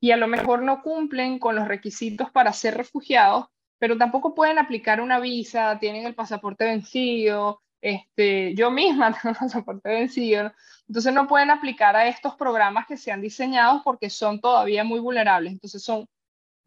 Y 0.00 0.12
a 0.12 0.16
lo 0.16 0.28
mejor 0.28 0.62
no 0.62 0.80
cumplen 0.82 1.38
con 1.38 1.56
los 1.56 1.68
requisitos 1.68 2.30
para 2.30 2.54
ser 2.54 2.74
refugiados, 2.74 3.48
pero 3.78 3.98
tampoco 3.98 4.34
pueden 4.34 4.58
aplicar 4.58 5.02
una 5.02 5.20
visa, 5.20 5.78
tienen 5.78 6.06
el 6.06 6.14
pasaporte 6.14 6.64
vencido, 6.64 7.60
Este, 7.82 8.54
yo 8.54 8.70
misma 8.70 9.12
tengo 9.22 9.34
pasaporte 9.34 9.90
vencido. 9.90 10.52
Entonces 10.88 11.12
no 11.12 11.26
pueden 11.28 11.50
aplicar 11.50 11.96
a 11.96 12.08
estos 12.08 12.34
programas 12.36 12.86
que 12.86 12.96
se 12.96 13.12
han 13.12 13.20
diseñado 13.20 13.82
porque 13.84 14.08
son 14.08 14.40
todavía 14.40 14.84
muy 14.84 15.00
vulnerables. 15.00 15.52
Entonces 15.52 15.82
son 15.82 16.06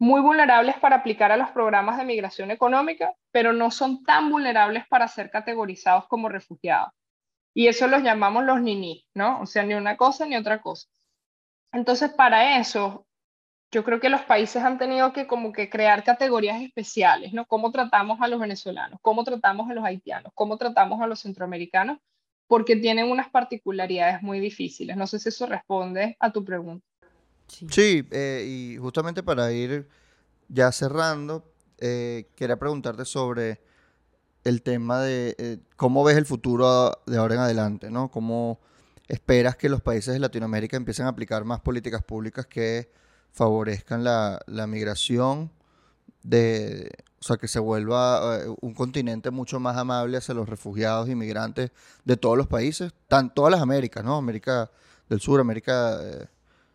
muy 0.04 0.20
vulnerables 0.20 0.76
para 0.78 0.96
aplicar 0.96 1.32
a 1.32 1.38
los 1.38 1.50
programas 1.50 1.96
de 1.96 2.04
migración 2.04 2.50
económica, 2.50 3.14
pero 3.30 3.54
no 3.54 3.70
son 3.70 4.04
tan 4.04 4.30
vulnerables 4.30 4.86
para 4.86 5.08
ser 5.08 5.30
categorizados 5.30 6.06
como 6.08 6.28
refugiados. 6.28 6.92
Y 7.54 7.68
eso 7.68 7.86
los 7.86 8.02
llamamos 8.02 8.44
los 8.44 8.60
NINI, 8.60 9.06
¿no? 9.14 9.40
O 9.40 9.46
sea, 9.46 9.62
ni 9.62 9.72
una 9.72 9.96
cosa 9.96 10.26
ni 10.26 10.36
otra 10.36 10.60
cosa. 10.60 10.88
Entonces, 11.72 12.10
para 12.12 12.58
eso, 12.58 13.06
yo 13.72 13.82
creo 13.82 13.98
que 13.98 14.10
los 14.10 14.20
países 14.22 14.62
han 14.62 14.76
tenido 14.76 15.14
que 15.14 15.26
como 15.26 15.52
que 15.52 15.70
crear 15.70 16.04
categorías 16.04 16.60
especiales, 16.60 17.32
¿no? 17.32 17.46
Cómo 17.46 17.72
tratamos 17.72 18.20
a 18.20 18.28
los 18.28 18.38
venezolanos, 18.38 18.98
cómo 19.00 19.24
tratamos 19.24 19.70
a 19.70 19.74
los 19.74 19.84
haitianos, 19.84 20.32
cómo 20.34 20.58
tratamos 20.58 21.00
a 21.00 21.06
los 21.06 21.20
centroamericanos, 21.20 21.98
porque 22.46 22.76
tienen 22.76 23.10
unas 23.10 23.30
particularidades 23.30 24.22
muy 24.22 24.38
difíciles. 24.38 24.98
No 24.98 25.06
sé 25.06 25.18
si 25.18 25.30
eso 25.30 25.46
responde 25.46 26.14
a 26.20 26.30
tu 26.30 26.44
pregunta. 26.44 26.86
Sí, 27.48 28.06
eh, 28.10 28.44
y 28.46 28.76
justamente 28.78 29.22
para 29.22 29.52
ir 29.52 29.88
ya 30.48 30.72
cerrando, 30.72 31.44
eh, 31.78 32.28
quería 32.36 32.58
preguntarte 32.58 33.04
sobre 33.04 33.60
el 34.44 34.62
tema 34.62 35.00
de 35.00 35.34
eh, 35.38 35.58
cómo 35.76 36.04
ves 36.04 36.16
el 36.16 36.26
futuro 36.26 36.92
de 37.06 37.16
ahora 37.16 37.34
en 37.34 37.40
adelante, 37.40 37.90
¿no? 37.90 38.10
¿Cómo 38.10 38.60
esperas 39.08 39.56
que 39.56 39.68
los 39.68 39.82
países 39.82 40.14
de 40.14 40.20
Latinoamérica 40.20 40.76
empiecen 40.76 41.06
a 41.06 41.10
aplicar 41.10 41.44
más 41.44 41.60
políticas 41.60 42.02
públicas 42.02 42.46
que 42.46 42.90
favorezcan 43.32 44.04
la, 44.04 44.40
migración, 44.68 45.50
de, 46.22 46.90
o 47.20 47.24
sea, 47.24 47.36
que 47.36 47.48
se 47.48 47.58
vuelva 47.58 48.38
un 48.60 48.74
continente 48.74 49.30
mucho 49.30 49.60
más 49.60 49.76
amable 49.76 50.16
hacia 50.16 50.34
los 50.34 50.48
refugiados 50.48 51.08
y 51.08 51.14
migrantes 51.14 51.70
de 52.04 52.16
todos 52.16 52.38
los 52.38 52.46
países, 52.46 52.92
tan, 53.08 53.34
todas 53.34 53.50
las 53.50 53.60
Américas, 53.60 54.04
¿no? 54.04 54.16
América 54.16 54.70
del 55.08 55.20
Sur, 55.20 55.40
América 55.40 56.00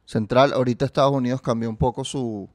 Central. 0.10 0.54
Ahorita 0.54 0.86
Estados 0.86 1.14
Unidos 1.14 1.40
cambió 1.40 1.70
un 1.70 1.78
poco 1.78 2.04
su 2.04 2.50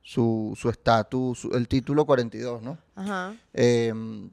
su 0.00 0.70
estatus, 0.70 1.46
el 1.52 1.68
título 1.68 2.06
42, 2.06 2.62
¿no? 2.62 2.78
Ajá. 2.94 3.34
Em, 3.52 4.30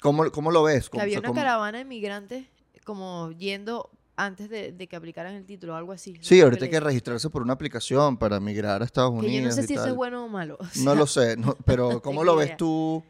¿cómo, 0.00 0.50
lo 0.50 0.62
ves? 0.62 0.88
Que 0.88 1.00
había 1.00 1.18
una 1.18 1.34
caravana 1.34 1.78
de 1.78 1.84
migrantes 1.84 2.46
como 2.84 3.30
yendo 3.32 3.90
antes 4.16 4.48
de, 4.48 4.74
que 4.88 4.96
aplicaran 4.96 5.34
el 5.34 5.44
título, 5.44 5.76
algo 5.76 5.92
así. 5.92 6.16
Sí, 6.22 6.40
ahorita 6.40 6.64
hay 6.64 6.70
que 6.70 6.80
registrarse 6.80 7.28
por 7.28 7.42
una 7.42 7.52
aplicación 7.52 8.16
para 8.16 8.40
migrar 8.40 8.80
a 8.80 8.84
Estados 8.84 9.10
Unidos. 9.10 9.34
yo 9.34 9.42
no 9.48 9.52
sé 9.52 9.66
si 9.66 9.74
eso 9.74 9.86
es 9.86 9.94
bueno 9.94 10.24
o 10.24 10.28
malo. 10.28 10.56
No 10.76 10.94
lo 10.94 11.06
sé, 11.06 11.36
pero 11.66 12.00
¿cómo 12.00 12.24
lo 12.24 12.36
ves 12.36 12.56
tú 12.56 13.04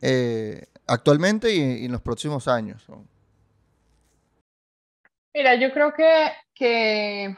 eh, 0.00 0.64
actualmente 0.86 1.54
y, 1.54 1.84
en 1.84 1.92
los 1.92 2.00
próximos 2.00 2.48
años? 2.48 2.86
Mira, 5.34 5.54
yo 5.60 5.70
creo 5.72 5.92
que, 5.92 6.30
que 6.54 7.36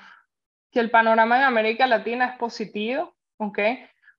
que 0.71 0.81
el 0.81 0.91
panorama 0.91 1.37
en 1.39 1.45
América 1.45 1.87
Latina 1.87 2.27
es 2.27 2.39
positivo, 2.39 3.15
¿ok? 3.39 3.59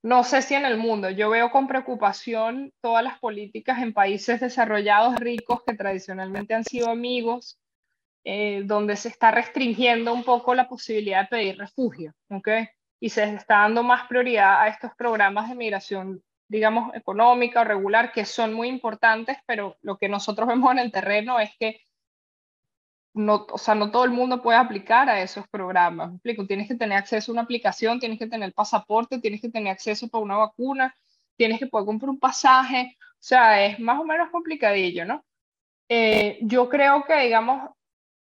No 0.04 0.24
sé 0.24 0.42
si 0.42 0.56
en 0.56 0.66
el 0.66 0.78
mundo. 0.78 1.10
Yo 1.12 1.30
veo 1.30 1.52
con 1.52 1.68
preocupación 1.68 2.74
todas 2.82 3.04
las 3.04 3.20
políticas 3.20 3.80
en 3.80 3.94
países 3.94 4.40
desarrollados 4.40 5.16
ricos 5.16 5.62
que 5.66 5.76
tradicionalmente 5.76 6.56
han 6.56 6.64
sido 6.64 6.90
amigos, 6.90 7.60
eh, 8.24 8.64
donde 8.66 8.96
se 8.96 9.10
está 9.10 9.32
restringiendo 9.32 10.14
un 10.14 10.24
poco 10.24 10.56
la 10.56 10.68
posibilidad 10.68 11.22
de 11.24 11.28
pedir 11.28 11.58
refugio, 11.58 12.14
¿ok? 12.30 12.48
Y 13.00 13.10
se 13.10 13.24
está 13.36 13.60
dando 13.60 13.84
más 13.84 14.08
prioridad 14.08 14.62
a 14.62 14.68
estos 14.68 14.92
programas 14.96 15.50
de 15.50 15.56
migración, 15.56 16.24
digamos, 16.48 16.94
económica 16.96 17.62
o 17.62 17.64
regular, 17.64 18.12
que 18.12 18.26
son 18.26 18.54
muy 18.54 18.68
importantes, 18.68 19.38
pero 19.46 19.78
lo 19.82 19.98
que 19.98 20.10
nosotros 20.10 20.48
vemos 20.48 20.72
en 20.72 20.80
el 20.80 20.92
terreno 20.92 21.40
es 21.40 21.52
que 21.60 21.82
no, 23.14 23.46
o 23.52 23.58
sea, 23.58 23.76
no 23.76 23.92
todo 23.92 24.06
el 24.06 24.12
mundo 24.12 24.42
puede 24.42 24.58
aplicar 24.58 25.10
a 25.10 25.22
esos 25.22 25.48
programas. 25.50 26.10
¿Me 26.10 26.16
explico? 26.16 26.48
Tienes 26.48 26.68
que 26.68 26.76
tener 26.76 26.98
acceso 26.98 27.32
a 27.32 27.34
una 27.34 27.42
aplicación, 27.42 28.00
tienes 28.00 28.20
que 28.20 28.28
tener 28.28 28.54
pasaporte, 28.54 29.20
tienes 29.20 29.42
que 29.42 29.50
tener 29.50 29.72
acceso 29.74 30.08
para 30.08 30.24
una 30.24 30.38
vacuna, 30.38 30.96
tienes 31.36 31.60
que 31.60 31.68
poder 31.68 31.86
comprar 31.86 32.10
un 32.10 32.20
pasaje. 32.20 32.98
O 33.00 33.16
sea, 33.20 33.66
es 33.66 33.80
más 33.80 34.00
o 34.00 34.06
menos 34.06 34.30
complicadillo, 34.32 35.06
¿no? 35.06 35.24
Eh, 35.90 36.40
yo 36.42 36.70
creo 36.70 37.04
que, 37.06 37.18
digamos, 37.20 37.70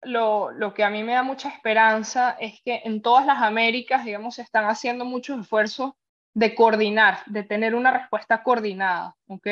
lo, 0.04 0.52
lo, 0.52 0.74
que 0.74 0.84
a 0.84 0.89
mí 0.89 1.04
me 1.04 1.14
da 1.14 1.24
mucha 1.24 1.50
esperanza 1.50 2.32
es 2.39 2.62
que 2.64 2.82
en 2.86 3.02
todas 3.02 3.26
las 3.26 3.42
Américas, 3.42 4.04
digamos, 4.04 4.36
se 4.36 4.42
están 4.42 4.66
haciendo 4.66 5.06
muchos 5.06 5.39
esfuerzos 5.39 5.94
de 6.34 6.56
coordinar, 6.56 7.20
de 7.28 7.44
tener 7.44 7.76
una 7.76 7.92
respuesta 7.92 8.44
coordinada, 8.44 9.16
¿ok? 9.28 9.48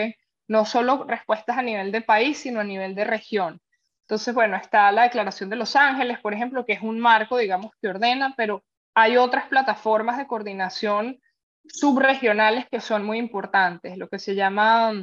No 0.48 0.66
solo 0.66 1.06
respuestas 1.06 1.58
a 1.58 1.62
nivel 1.62 1.92
de 1.92 2.02
país, 2.02 2.40
sino 2.40 2.60
a 2.60 2.64
nivel 2.64 2.96
de 2.96 3.04
región. 3.06 3.62
Entonces, 4.10 4.34
bueno, 4.34 4.58
está 4.58 4.92
la 4.92 5.04
Declaración 5.04 5.52
de 5.52 5.56
Los 5.56 5.76
Ángeles, 5.76 6.18
por 6.20 6.34
ejemplo, 6.34 6.66
que 6.66 6.74
es 6.74 6.82
un 6.82 7.00
marco, 7.00 7.38
digamos, 7.38 7.74
que 7.80 7.90
ordena, 7.90 8.34
pero 8.36 8.64
hay 8.96 9.18
otras 9.18 9.46
plataformas 9.50 10.18
de 10.18 10.26
coordinación 10.26 11.22
subregionales 11.64 12.68
que 12.72 12.82
son 12.82 13.06
muy 13.06 13.20
importantes, 13.20 14.00
lo 14.00 14.10
que 14.10 14.18
se 14.18 14.34
llama 14.34 14.94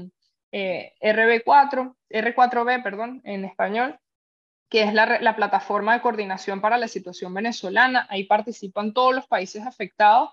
eh, 0.50 0.92
RB4, 1.00 1.94
R4B, 2.10 2.82
perdón, 2.82 3.20
en 3.22 3.44
español, 3.44 3.96
que 4.68 4.82
es 4.82 4.92
la, 4.92 5.20
la, 5.20 5.36
plataforma 5.36 5.94
de 5.94 6.00
coordinación 6.00 6.60
para 6.60 6.76
la 6.76 6.88
situación 6.88 7.32
venezolana. 7.32 8.08
Ahí 8.10 8.24
participan 8.24 8.92
todos 8.92 9.14
los 9.14 9.28
países 9.28 9.64
afectados 9.64 10.30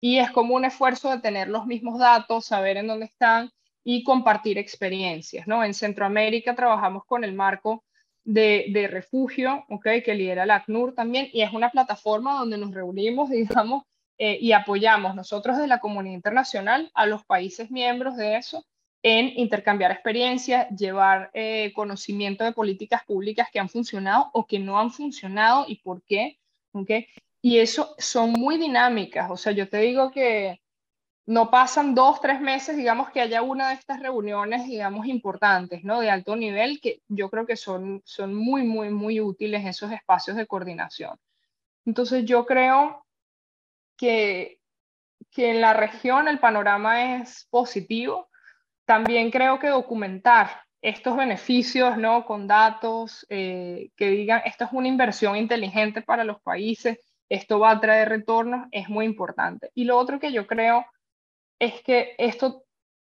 y 0.00 0.16
es 0.16 0.30
como 0.30 0.54
un 0.54 0.64
esfuerzo 0.64 1.10
de 1.10 1.20
tener 1.20 1.48
los 1.48 1.66
mismos 1.66 1.98
datos, 1.98 2.46
saber 2.46 2.78
en 2.78 2.86
dónde 2.86 3.04
están 3.04 3.50
y 3.84 4.02
compartir 4.02 4.56
experiencias. 4.56 5.46
¿no? 5.46 5.62
En 5.62 5.74
Centroamérica 5.74 6.54
trabajamos 6.54 7.04
con 7.04 7.22
el 7.22 7.34
marco 7.34 7.84
de, 8.24 8.88
refugio, 8.90 9.64
¿okay? 9.68 10.02
que 10.02 10.14
lidera 10.14 10.46
la 10.46 10.56
ACNUR 10.56 10.94
también, 10.94 11.28
y 11.32 11.42
es 11.42 11.52
una 11.52 11.70
plataforma 11.70 12.38
donde 12.38 12.58
nos 12.58 12.72
reunimos, 12.72 13.30
digamos, 13.30 13.84
eh, 14.18 14.38
y 14.40 14.52
apoyamos 14.52 15.14
nosotros 15.14 15.58
de 15.58 15.66
la 15.66 15.80
comunidad 15.80 16.14
internacional 16.14 16.90
a 16.94 17.06
los 17.06 17.24
países 17.24 17.70
miembros 17.70 18.16
de 18.16 18.36
eso 18.36 18.64
en 19.02 19.38
intercambiar 19.38 19.90
experiencias, 19.90 20.68
llevar 20.70 21.30
eh, 21.34 21.72
conocimiento 21.74 22.42
de 22.42 22.52
políticas 22.52 23.04
públicas 23.04 23.48
que 23.52 23.58
han 23.58 23.68
funcionado 23.68 24.30
o 24.32 24.46
que 24.46 24.58
no 24.58 24.78
han 24.78 24.90
funcionado 24.90 25.66
y 25.68 25.76
por 25.80 26.02
qué. 26.04 26.38
¿okay? 26.72 27.06
Y 27.42 27.58
eso 27.58 27.94
son 27.98 28.32
muy 28.32 28.56
dinámicas. 28.56 29.30
O 29.30 29.36
sea, 29.36 29.52
yo 29.52 29.68
te 29.68 29.78
digo 29.78 30.10
que 30.10 30.62
no 31.26 31.50
pasan 31.50 31.94
dos, 31.94 32.20
tres 32.20 32.40
meses, 32.40 32.76
digamos, 32.76 33.10
que 33.10 33.20
haya 33.20 33.40
una 33.40 33.68
de 33.68 33.74
estas 33.74 34.00
reuniones, 34.00 34.66
digamos, 34.66 35.06
importantes, 35.06 35.82
¿no? 35.82 36.00
De 36.00 36.10
alto 36.10 36.36
nivel, 36.36 36.80
que 36.80 37.00
yo 37.08 37.30
creo 37.30 37.46
que 37.46 37.56
son, 37.56 38.02
son 38.04 38.34
muy, 38.34 38.62
muy, 38.62 38.90
muy 38.90 39.20
útiles 39.20 39.64
esos 39.64 39.90
espacios 39.90 40.36
de 40.36 40.46
coordinación. 40.46 41.18
Entonces, 41.86 42.24
yo 42.26 42.44
creo 42.44 43.06
que, 43.96 44.58
que 45.30 45.50
en 45.50 45.60
la 45.62 45.72
región 45.72 46.28
el 46.28 46.38
panorama 46.40 47.16
es 47.16 47.46
positivo. 47.50 48.28
También 48.84 49.30
creo 49.30 49.58
que 49.58 49.68
documentar 49.68 50.64
estos 50.82 51.16
beneficios, 51.16 51.96
¿no? 51.96 52.26
Con 52.26 52.46
datos 52.46 53.24
eh, 53.30 53.88
que 53.96 54.08
digan, 54.10 54.42
esto 54.44 54.64
es 54.64 54.72
una 54.72 54.88
inversión 54.88 55.36
inteligente 55.36 56.02
para 56.02 56.24
los 56.24 56.42
países, 56.42 56.98
esto 57.30 57.58
va 57.58 57.70
a 57.70 57.80
traer 57.80 58.10
retornos, 58.10 58.68
es 58.70 58.90
muy 58.90 59.06
importante. 59.06 59.70
Y 59.74 59.84
lo 59.84 59.96
otro 59.96 60.20
que 60.20 60.30
yo 60.30 60.46
creo 60.46 60.84
es 61.58 61.82
que 61.82 62.14
esto 62.18 62.64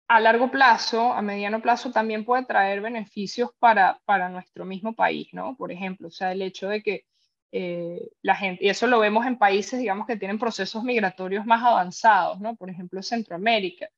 a 0.09 0.21
largo 0.21 0.51
plazo, 0.51 1.13
a 1.13 1.23
mediano 1.23 1.61
plazo, 1.61 1.91
también 1.91 2.25
puede 2.25 2.45
traer 2.45 2.81
beneficios 2.81 3.51
para, 3.59 4.01
para 4.05 4.29
nuestro 4.29 4.65
mismo 4.65 4.95
país, 4.95 5.29
¿no? 5.33 5.57
Por 5.57 5.73
ejemplo, 5.73 6.09
o 6.09 6.11
sea, 6.13 6.33
el 6.33 6.43
hecho 6.43 6.69
de 6.69 6.83
que 6.83 7.05
eh, 7.53 8.11
la 8.23 8.37
gente, 8.37 8.65
y 8.65 8.69
eso 8.69 8.87
lo 8.87 9.01
vemos 9.01 9.27
en 9.27 9.39
países, 9.39 9.81
digamos, 9.81 10.07
que 10.07 10.17
tienen 10.17 10.39
procesos 10.39 10.85
migratorios 10.85 11.47
más 11.47 11.63
avanzados, 11.65 12.41
¿no? 12.41 12.55
Por 12.57 12.71
ejemplo, 12.71 13.03
Centroamérica. 13.03 13.89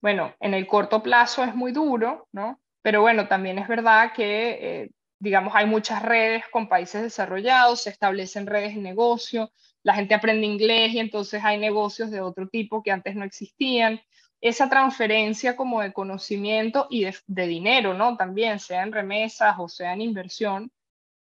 Bueno, 0.00 0.34
en 0.40 0.54
el 0.54 0.66
corto 0.66 1.02
plazo 1.02 1.44
es 1.44 1.54
muy 1.54 1.72
duro, 1.72 2.28
¿no? 2.32 2.60
Pero 2.82 3.02
bueno, 3.02 3.28
también 3.28 3.58
es 3.58 3.68
verdad 3.68 4.12
que, 4.14 4.82
eh, 4.84 4.90
digamos, 5.18 5.54
hay 5.54 5.66
muchas 5.66 6.02
redes 6.02 6.44
con 6.50 6.68
países 6.68 7.02
desarrollados, 7.02 7.82
se 7.82 7.90
establecen 7.90 8.46
redes 8.46 8.74
de 8.74 8.80
negocio, 8.80 9.52
la 9.82 9.94
gente 9.94 10.14
aprende 10.14 10.46
inglés 10.46 10.92
y 10.92 10.98
entonces 10.98 11.42
hay 11.44 11.58
negocios 11.58 12.10
de 12.10 12.20
otro 12.20 12.48
tipo 12.48 12.82
que 12.82 12.90
antes 12.90 13.14
no 13.16 13.24
existían. 13.24 14.00
Esa 14.40 14.68
transferencia 14.68 15.56
como 15.56 15.82
de 15.82 15.92
conocimiento 15.92 16.86
y 16.90 17.06
de, 17.26 17.46
dinero, 17.46 17.94
¿no? 17.94 18.16
También, 18.16 18.58
sea 18.58 18.82
en 18.82 18.92
remesas 18.92 19.56
o 19.58 19.68
sea 19.68 19.92
en 19.92 20.00
inversión, 20.00 20.70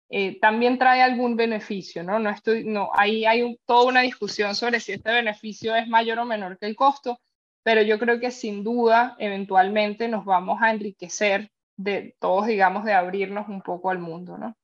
eh, 0.09 0.39
también 0.39 0.77
trae 0.77 1.01
algún 1.01 1.35
beneficio, 1.35 2.03
¿no? 2.03 2.19
No 2.19 2.29
estoy, 2.29 2.63
no, 2.63 2.89
ahí 2.93 3.25
hay 3.25 3.57
toda 3.65 3.87
una 3.87 4.01
discusión 4.01 4.55
sobre 4.55 4.79
si 4.79 4.93
este 4.93 5.11
beneficio 5.11 5.75
es 5.75 5.87
mayor 5.87 6.19
o 6.19 6.25
menor 6.25 6.57
que 6.57 6.65
el 6.65 6.75
costo, 6.75 7.19
pero 7.63 7.81
yo 7.81 7.97
creo 7.97 8.19
que 8.19 8.29
sin 8.29 8.63
duda, 8.63 9.15
eventualmente 9.19 10.07
nos 10.07 10.25
vamos 10.25 10.61
a 10.61 10.71
enriquecer 10.71 11.51
de 11.77 12.15
todos, 12.19 12.47
digamos, 12.47 12.85
de 12.85 12.93
abrirnos 12.93 13.47
un 13.49 13.61
poco 13.61 13.89
al 13.89 13.99
mundo, 13.99 14.37
¿no? 14.37 14.55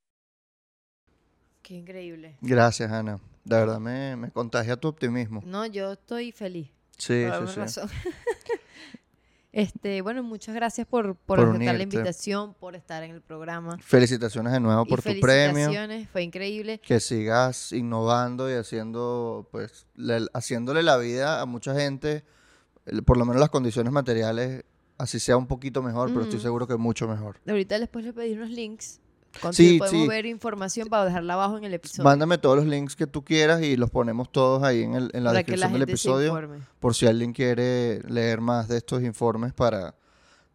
Qué 1.61 1.75
increíble. 1.75 2.37
Gracias, 2.41 2.91
Ana. 2.91 3.19
De 3.45 3.55
verdad 3.55 3.79
me, 3.79 4.15
me 4.15 4.31
contagia 4.31 4.75
tu 4.77 4.87
optimismo. 4.87 5.41
No, 5.45 5.65
yo 5.65 5.93
estoy 5.93 6.31
feliz. 6.31 6.69
Sí, 6.97 7.25
sí, 7.55 7.67
sí. 7.67 7.79
Este, 9.51 10.01
bueno, 10.03 10.21
muchas 10.21 10.53
gracias 10.53 10.85
por, 10.85 11.15
por, 11.15 11.39
Por 11.39 11.49
aceptar 11.49 11.75
la 11.75 11.81
invitación, 11.81 12.53
por 12.53 12.75
estar 12.75 13.01
en 13.01 13.11
el 13.11 13.21
programa. 13.21 13.79
Felicitaciones 13.79 14.53
de 14.53 14.59
nuevo 14.59 14.83
Y 14.85 14.89
por 14.89 14.99
tu 15.01 15.05
premio. 15.19 15.53
felicitaciones, 15.55 16.07
fue 16.09 16.21
increíble. 16.21 16.77
Que 16.79 16.99
sigas 16.99 17.71
innovando 17.71 18.47
y 18.49 18.53
haciendo, 18.53 19.47
pues, 19.51 19.87
le- 19.95 20.27
haciéndole 20.33 20.83
la 20.83 20.97
vida 20.97 21.41
a 21.41 21.47
mucha 21.47 21.73
gente, 21.73 22.23
por 23.05 23.17
lo 23.17 23.25
menos 23.25 23.39
las 23.39 23.49
condiciones 23.49 23.91
materiales, 23.91 24.65
así 24.99 25.19
sea 25.19 25.35
un 25.35 25.47
poquito 25.47 25.81
mejor, 25.81 26.09
pero 26.09 26.21
estoy 26.25 26.39
seguro 26.39 26.67
que 26.67 26.75
mucho 26.77 27.07
mejor. 27.07 27.39
Ahorita 27.47 27.79
después 27.79 28.05
le 28.05 28.13
pedí 28.13 28.33
unos 28.33 28.51
links. 28.51 28.99
Con 29.41 29.53
Sí, 29.53 29.77
podemos 29.79 30.01
sí. 30.01 30.07
ver 30.07 30.25
información 30.25 30.87
para 30.89 31.05
dejarla 31.05 31.33
abajo 31.35 31.57
en 31.57 31.63
el 31.63 31.73
episodio. 31.73 32.03
Mándame 32.03 32.37
todos 32.37 32.57
los 32.57 32.65
links 32.65 32.95
que 32.95 33.07
tú 33.07 33.23
quieras 33.23 33.61
y 33.61 33.77
los 33.77 33.89
ponemos 33.89 34.31
todos 34.31 34.63
ahí 34.63 34.81
en, 34.83 34.95
el- 34.95 35.11
en 35.13 35.23
la 35.23 35.31
para 35.31 35.43
que 35.43 35.55
la 35.55 35.67
descripción 35.67 35.73
del 35.73 35.81
episodio. 36.33 36.59
por 36.79 36.95
si 36.95 37.05
alguien 37.07 37.31
quiere 37.33 38.01
leer 38.09 38.41
más 38.41 38.67
de 38.67 38.77
estos 38.77 39.01
informes 39.03 39.53
para 39.53 39.95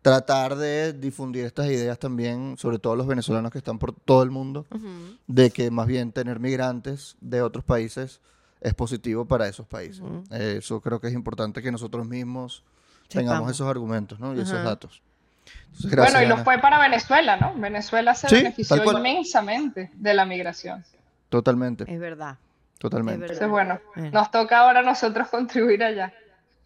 tratar 0.03 0.57
de 0.57 0.93
difundir 0.93 1.47
estas 1.47 1.67
ideas 1.67 1.99
también, 1.99 2.57
sobre 2.59 2.79
todo 2.79 2.95
los 2.95 3.07
venezolanos 3.07 3.51
que 3.51 3.59
están 3.59 3.79
por 3.79 3.95
todo 3.95 4.23
el 4.23 4.31
mundo, 4.31 4.67
Ujú. 4.71 4.87
de 5.29 5.51
que 5.51 5.71
más 5.71 5.87
bien 5.87 6.13
tener 6.13 6.41
migrantes 6.41 7.17
de 7.23 7.41
otros 7.41 7.65
países 7.65 8.21
es 8.61 8.75
positivo 8.75 9.25
para 9.25 9.49
esos 9.49 9.67
países. 9.67 10.01
Ujú. 10.01 10.25
Eh, 10.31 10.57
Eso 10.59 10.81
creo 10.83 11.01
que 11.01 11.07
es 11.09 11.15
importante 11.15 11.63
que 11.63 11.73
nosotros 11.73 12.07
mismos 12.07 12.65
tengamos 13.09 13.51
esos 13.51 13.67
argumentos 13.69 14.19
¿no? 14.21 14.35
y 14.35 14.41
esos 14.41 14.55
Ajá. 14.55 14.65
datos. 14.65 15.01
Entonces, 15.47 15.91
gracias, 15.91 16.13
bueno, 16.15 16.25
y 16.25 16.29
lo 16.29 16.35
Ana. 16.37 16.45
fue 16.45 16.59
para 16.59 16.79
Venezuela, 16.79 17.37
¿no? 17.37 17.55
Venezuela 17.57 18.15
se 18.15 18.29
Sí, 18.29 18.35
benefició 18.37 18.77
inmensamente 18.97 19.91
de 19.95 20.15
la 20.15 20.25
migración. 20.25 20.85
Totalmente, 21.29 21.85
Es 21.93 21.99
verdad, 21.99 22.37
totalmente. 22.79 23.21
verdad. 23.23 23.35
Entonces, 23.35 23.51
bueno, 23.51 23.81
Bueno. 23.97 24.11
nos 24.13 24.31
toca 24.31 24.59
ahora 24.61 24.81
a 24.81 24.83
nosotros 24.83 25.29
contribuir 25.29 25.83
allá. 25.83 26.13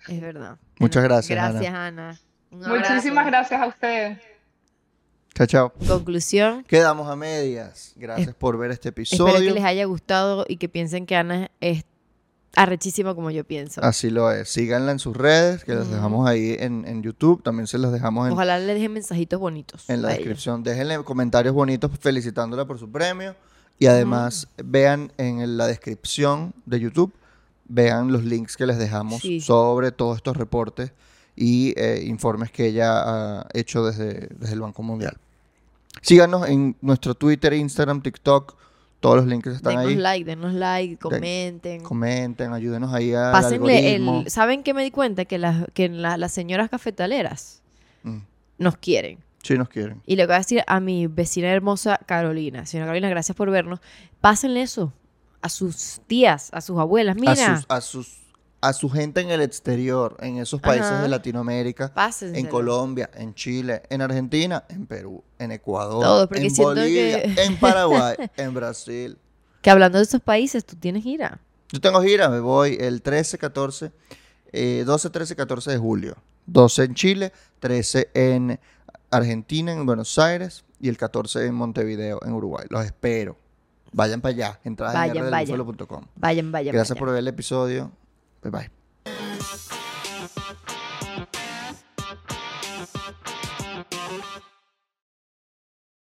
es 0.09 0.21
verdad. 0.21 0.57
Muchas 0.79 1.03
gracias, 1.03 1.39
Ana. 1.39 1.51
Gracias, 1.53 1.75
Ana. 1.75 2.19
Muchísimas 2.51 3.27
gracias 3.27 3.61
a 3.61 3.67
ustedes. 3.67 4.19
Chao, 5.35 5.47
chao. 5.47 5.73
Conclusión. 5.87 6.65
Quedamos 6.65 7.09
a 7.09 7.15
medias. 7.17 7.93
Gracias 7.97 8.35
por 8.35 8.59
ver 8.59 8.71
este 8.73 8.89
Espero 8.91 9.03
episodio. 9.03 9.49
que 9.49 9.55
les 9.55 9.65
haya 9.65 9.85
gustado 9.85 10.45
y 10.49 10.57
que 10.57 10.69
piensen 10.69 11.07
que 11.07 11.15
Ana 11.17 11.51
es 11.61 11.85
arrechísima 12.63 13.15
como 13.15 13.31
yo 13.31 13.45
pienso. 13.45 13.83
Así 13.83 14.11
lo 14.11 14.31
es. 14.31 14.49
Síganla 14.49 14.93
en 14.93 14.99
sus 14.99 15.17
redes, 15.17 15.65
que 15.65 15.75
las 15.75 15.87
Ujú. 15.87 15.95
dejamos 15.95 16.29
ahí 16.29 16.57
en, 16.59 16.85
en 16.87 17.03
YouTube. 17.03 17.43
También 17.43 17.67
se 17.67 17.79
las 17.79 17.93
dejamos 17.93 18.27
en, 18.27 18.33
Ojalá 18.33 18.59
le 18.59 18.75
dejen 18.75 18.93
mensajitos 18.93 19.39
bonitos. 19.41 19.89
en 19.89 20.03
la 20.03 20.09
descripción. 20.09 20.63
Déjenle 20.63 21.03
comentarios 21.05 21.55
bonitos 21.55 21.91
felicitándola 22.01 22.65
por 22.67 22.79
su 22.79 22.91
premio. 22.91 23.35
Y 23.79 23.87
además 23.87 24.49
vean 24.63 25.13
en 25.19 25.57
la 25.57 25.67
descripción 25.69 26.53
de 26.67 26.81
YouTube, 26.81 27.13
vean 27.69 28.11
los 28.11 28.25
links 28.25 28.57
que 28.57 28.67
les 28.67 28.77
dejamos 28.77 29.23
Sí. 29.23 29.41
sobre 29.41 29.93
todos 29.93 30.17
estos 30.17 30.37
reportes 30.37 30.91
y 31.37 31.75
eh, 31.77 32.03
informes 32.05 32.51
que 32.51 32.67
ella 32.67 32.91
ha 33.41 33.47
hecho 33.55 33.85
desde, 33.87 34.29
desde 34.37 34.55
el 34.55 34.61
Banco 34.63 34.83
Mundial. 34.83 35.17
Síganos 36.03 36.49
en 36.49 36.77
nuestro 36.81 37.15
Twitter, 37.15 37.53
Instagram, 37.53 38.03
TikTok. 38.03 38.57
Todos 39.01 39.17
los 39.17 39.27
links 39.27 39.47
están 39.49 39.73
Denos 39.77 39.87
ahí. 39.87 39.95
like, 39.97 40.25
denos 40.25 40.53
like, 40.55 40.97
comenten. 40.99 41.83
Comenten, 41.83 42.53
ayúdenos 42.53 42.93
ahí 42.93 43.15
al 43.15 43.31
Pásenle 43.33 43.95
el... 43.95 44.29
¿Saben 44.31 44.63
qué 44.65 44.75
me 44.75 44.83
di 44.83 44.91
cuenta? 44.91 45.25
Que, 45.25 45.39
las, 45.39 45.67
que 45.73 45.89
la- 45.89 46.17
las 46.17 46.33
señoras 46.33 46.69
cafetaleras 46.71 47.63
Mm, 48.03 48.19
nos 48.59 48.77
quieren. 48.77 49.19
Sí 49.43 49.55
nos 49.59 49.69
quieren. 49.69 50.03
Y 50.07 50.17
le 50.17 50.27
voy 50.27 50.35
a 50.35 50.39
decir 50.39 50.63
a 50.67 50.79
mi 50.81 51.07
vecina 51.09 51.49
hermosa 51.49 51.99
Carolina. 52.07 52.65
Señora 52.67 52.87
Carolina, 52.87 53.09
gracias 53.09 53.37
por 53.37 53.51
vernos. 53.51 53.81
Pásenle 54.21 54.63
eso 54.63 54.93
a 55.43 55.49
sus 55.49 56.01
tías, 56.07 56.49
a 56.53 56.61
sus 56.61 56.79
abuelas. 56.79 57.17
Mira, 57.17 57.33
a 57.33 57.57
sus, 57.57 57.67
a 57.69 57.81
sus 57.81 58.19
a 58.61 58.73
su 58.73 58.91
gente 58.91 59.21
en 59.21 59.31
el 59.31 59.41
exterior, 59.41 60.17
en 60.21 60.39
esos 60.39 60.61
países 60.61 60.87
Ajá. 60.91 61.03
de 61.03 61.09
Latinoamérica, 61.09 61.93
pásenselo. 61.95 62.39
en 62.39 62.47
Colombia, 62.51 63.09
en 63.15 63.35
Chile, 63.35 63.83
en 63.89 64.03
Argentina, 64.03 64.65
en 64.69 64.87
Perú, 64.87 65.23
en 65.39 65.53
Ecuador, 65.53 66.03
Todo, 66.03 66.29
en 66.35 66.53
Bolivia, 66.57 67.23
que- 67.23 67.35
en 67.45 67.57
Paraguay, 67.59 68.17
en 68.37 68.55
Brasil. 68.55 69.17
Que 69.63 69.71
hablando 69.71 69.99
de 69.99 70.05
esos 70.05 70.21
países, 70.21 70.65
tú 70.65 70.77
tienes 70.77 71.03
gira. 71.05 71.41
Yo 71.71 71.81
tengo 71.81 72.03
gira, 72.03 72.29
me 72.29 72.41
voy 72.41 72.77
el 72.81 73.03
13, 73.03 73.39
14, 73.39 73.93
eh, 74.53 74.83
12, 74.87 75.11
13, 75.11 75.37
14 75.37 75.71
de 75.73 75.79
julio. 75.79 76.17
12 76.47 76.85
en 76.85 76.95
Chile, 76.95 77.33
13 77.61 78.11
en 78.15 78.59
Argentina, 79.11 79.73
en 79.73 79.85
Buenos 79.87 80.19
Aires 80.19 80.65
y 80.81 80.89
el 80.89 80.97
14 80.97 81.47
en 81.47 81.55
Montevideo, 81.55 82.21
en 82.25 82.33
Uruguay. 82.33 82.67
Los 82.71 82.85
espero. 82.85 83.37
Vayan 83.93 84.21
para 84.21 84.35
allá. 84.35 84.61
Entradas 84.65 84.95
Vayan, 84.95 85.25
en 85.27 85.31
vayan. 85.31 85.67
Vayan, 86.17 86.53
vayan. 86.53 86.73
Gracias 86.75 86.95
vayan. 86.95 86.99
por 86.99 87.09
ver 87.11 87.19
el 87.19 87.29
episodio. 87.29 87.93
Bye 88.43 88.51
bye. 88.51 88.69